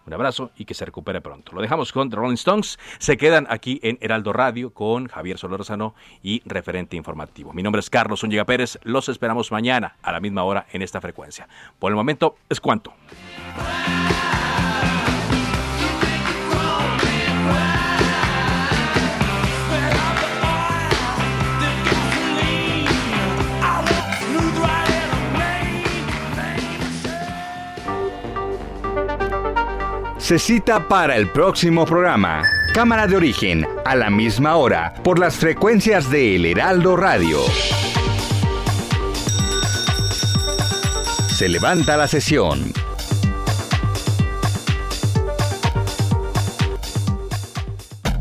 Un 0.07 0.15
abrazo 0.15 0.51
y 0.57 0.65
que 0.65 0.75
se 0.75 0.85
recupere 0.85 1.21
pronto. 1.21 1.53
Lo 1.53 1.61
dejamos 1.61 1.93
con 1.93 2.09
The 2.11 2.17
Rolling 2.17 2.35
Stones. 2.35 2.79
Se 2.99 3.17
quedan 3.17 3.47
aquí 3.51 3.81
en 3.83 3.99
Heraldo 4.01 4.33
Radio 4.33 4.73
con 4.73 5.09
Javier 5.09 5.39
Solórzano 5.39 5.95
y 6.23 6.43
referente 6.45 6.97
informativo. 6.97 7.53
Mi 7.53 7.63
nombre 7.63 7.81
es 7.81 7.91
Carlos 7.91 8.23
Úñiga 8.23 8.45
Pérez. 8.45 8.79
Los 8.85 9.09
esperamos 9.09 9.51
mañana 9.51 9.97
a 10.03 10.13
la 10.13 10.21
misma 10.21 10.45
hora 10.45 10.67
en 10.73 10.83
esta 10.83 11.01
frecuencia. 11.01 11.49
Por 11.79 11.91
el 11.91 11.97
momento 11.97 12.37
es 12.49 12.61
cuanto. 12.61 12.93
Se 30.27 30.41
cita 30.41 30.89
para 30.89 31.15
el 31.15 31.31
próximo 31.31 31.87
programa. 31.87 32.43
Cámara 32.75 33.07
de 33.07 33.15
origen, 33.15 33.65
a 33.85 33.95
la 33.95 34.11
misma 34.11 34.57
hora, 34.57 34.93
por 35.05 35.21
las 35.21 35.37
frecuencias 35.37 36.11
de 36.11 36.35
El 36.35 36.47
Heraldo 36.47 36.97
Radio. 36.97 37.39
Se 41.29 41.49
levanta 41.49 41.97
la 41.97 42.09
sesión. 42.09 42.73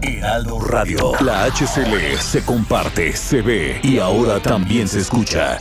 Heraldo 0.03 0.59
Radio. 0.59 1.13
La 1.21 1.45
HCL 1.45 2.19
se 2.19 2.45
comparte, 2.45 3.13
se 3.13 3.41
ve 3.41 3.79
y 3.81 3.97
ahora 3.97 4.39
también 4.39 4.87
se 4.87 4.99
escucha. 4.99 5.57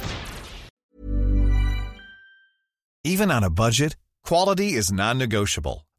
Even 3.03 3.31
on 3.31 3.45
a 3.45 3.49
budget, 3.49 3.97
quality 4.23 4.75
is 4.75 4.93
non-negotiable. 4.93 5.87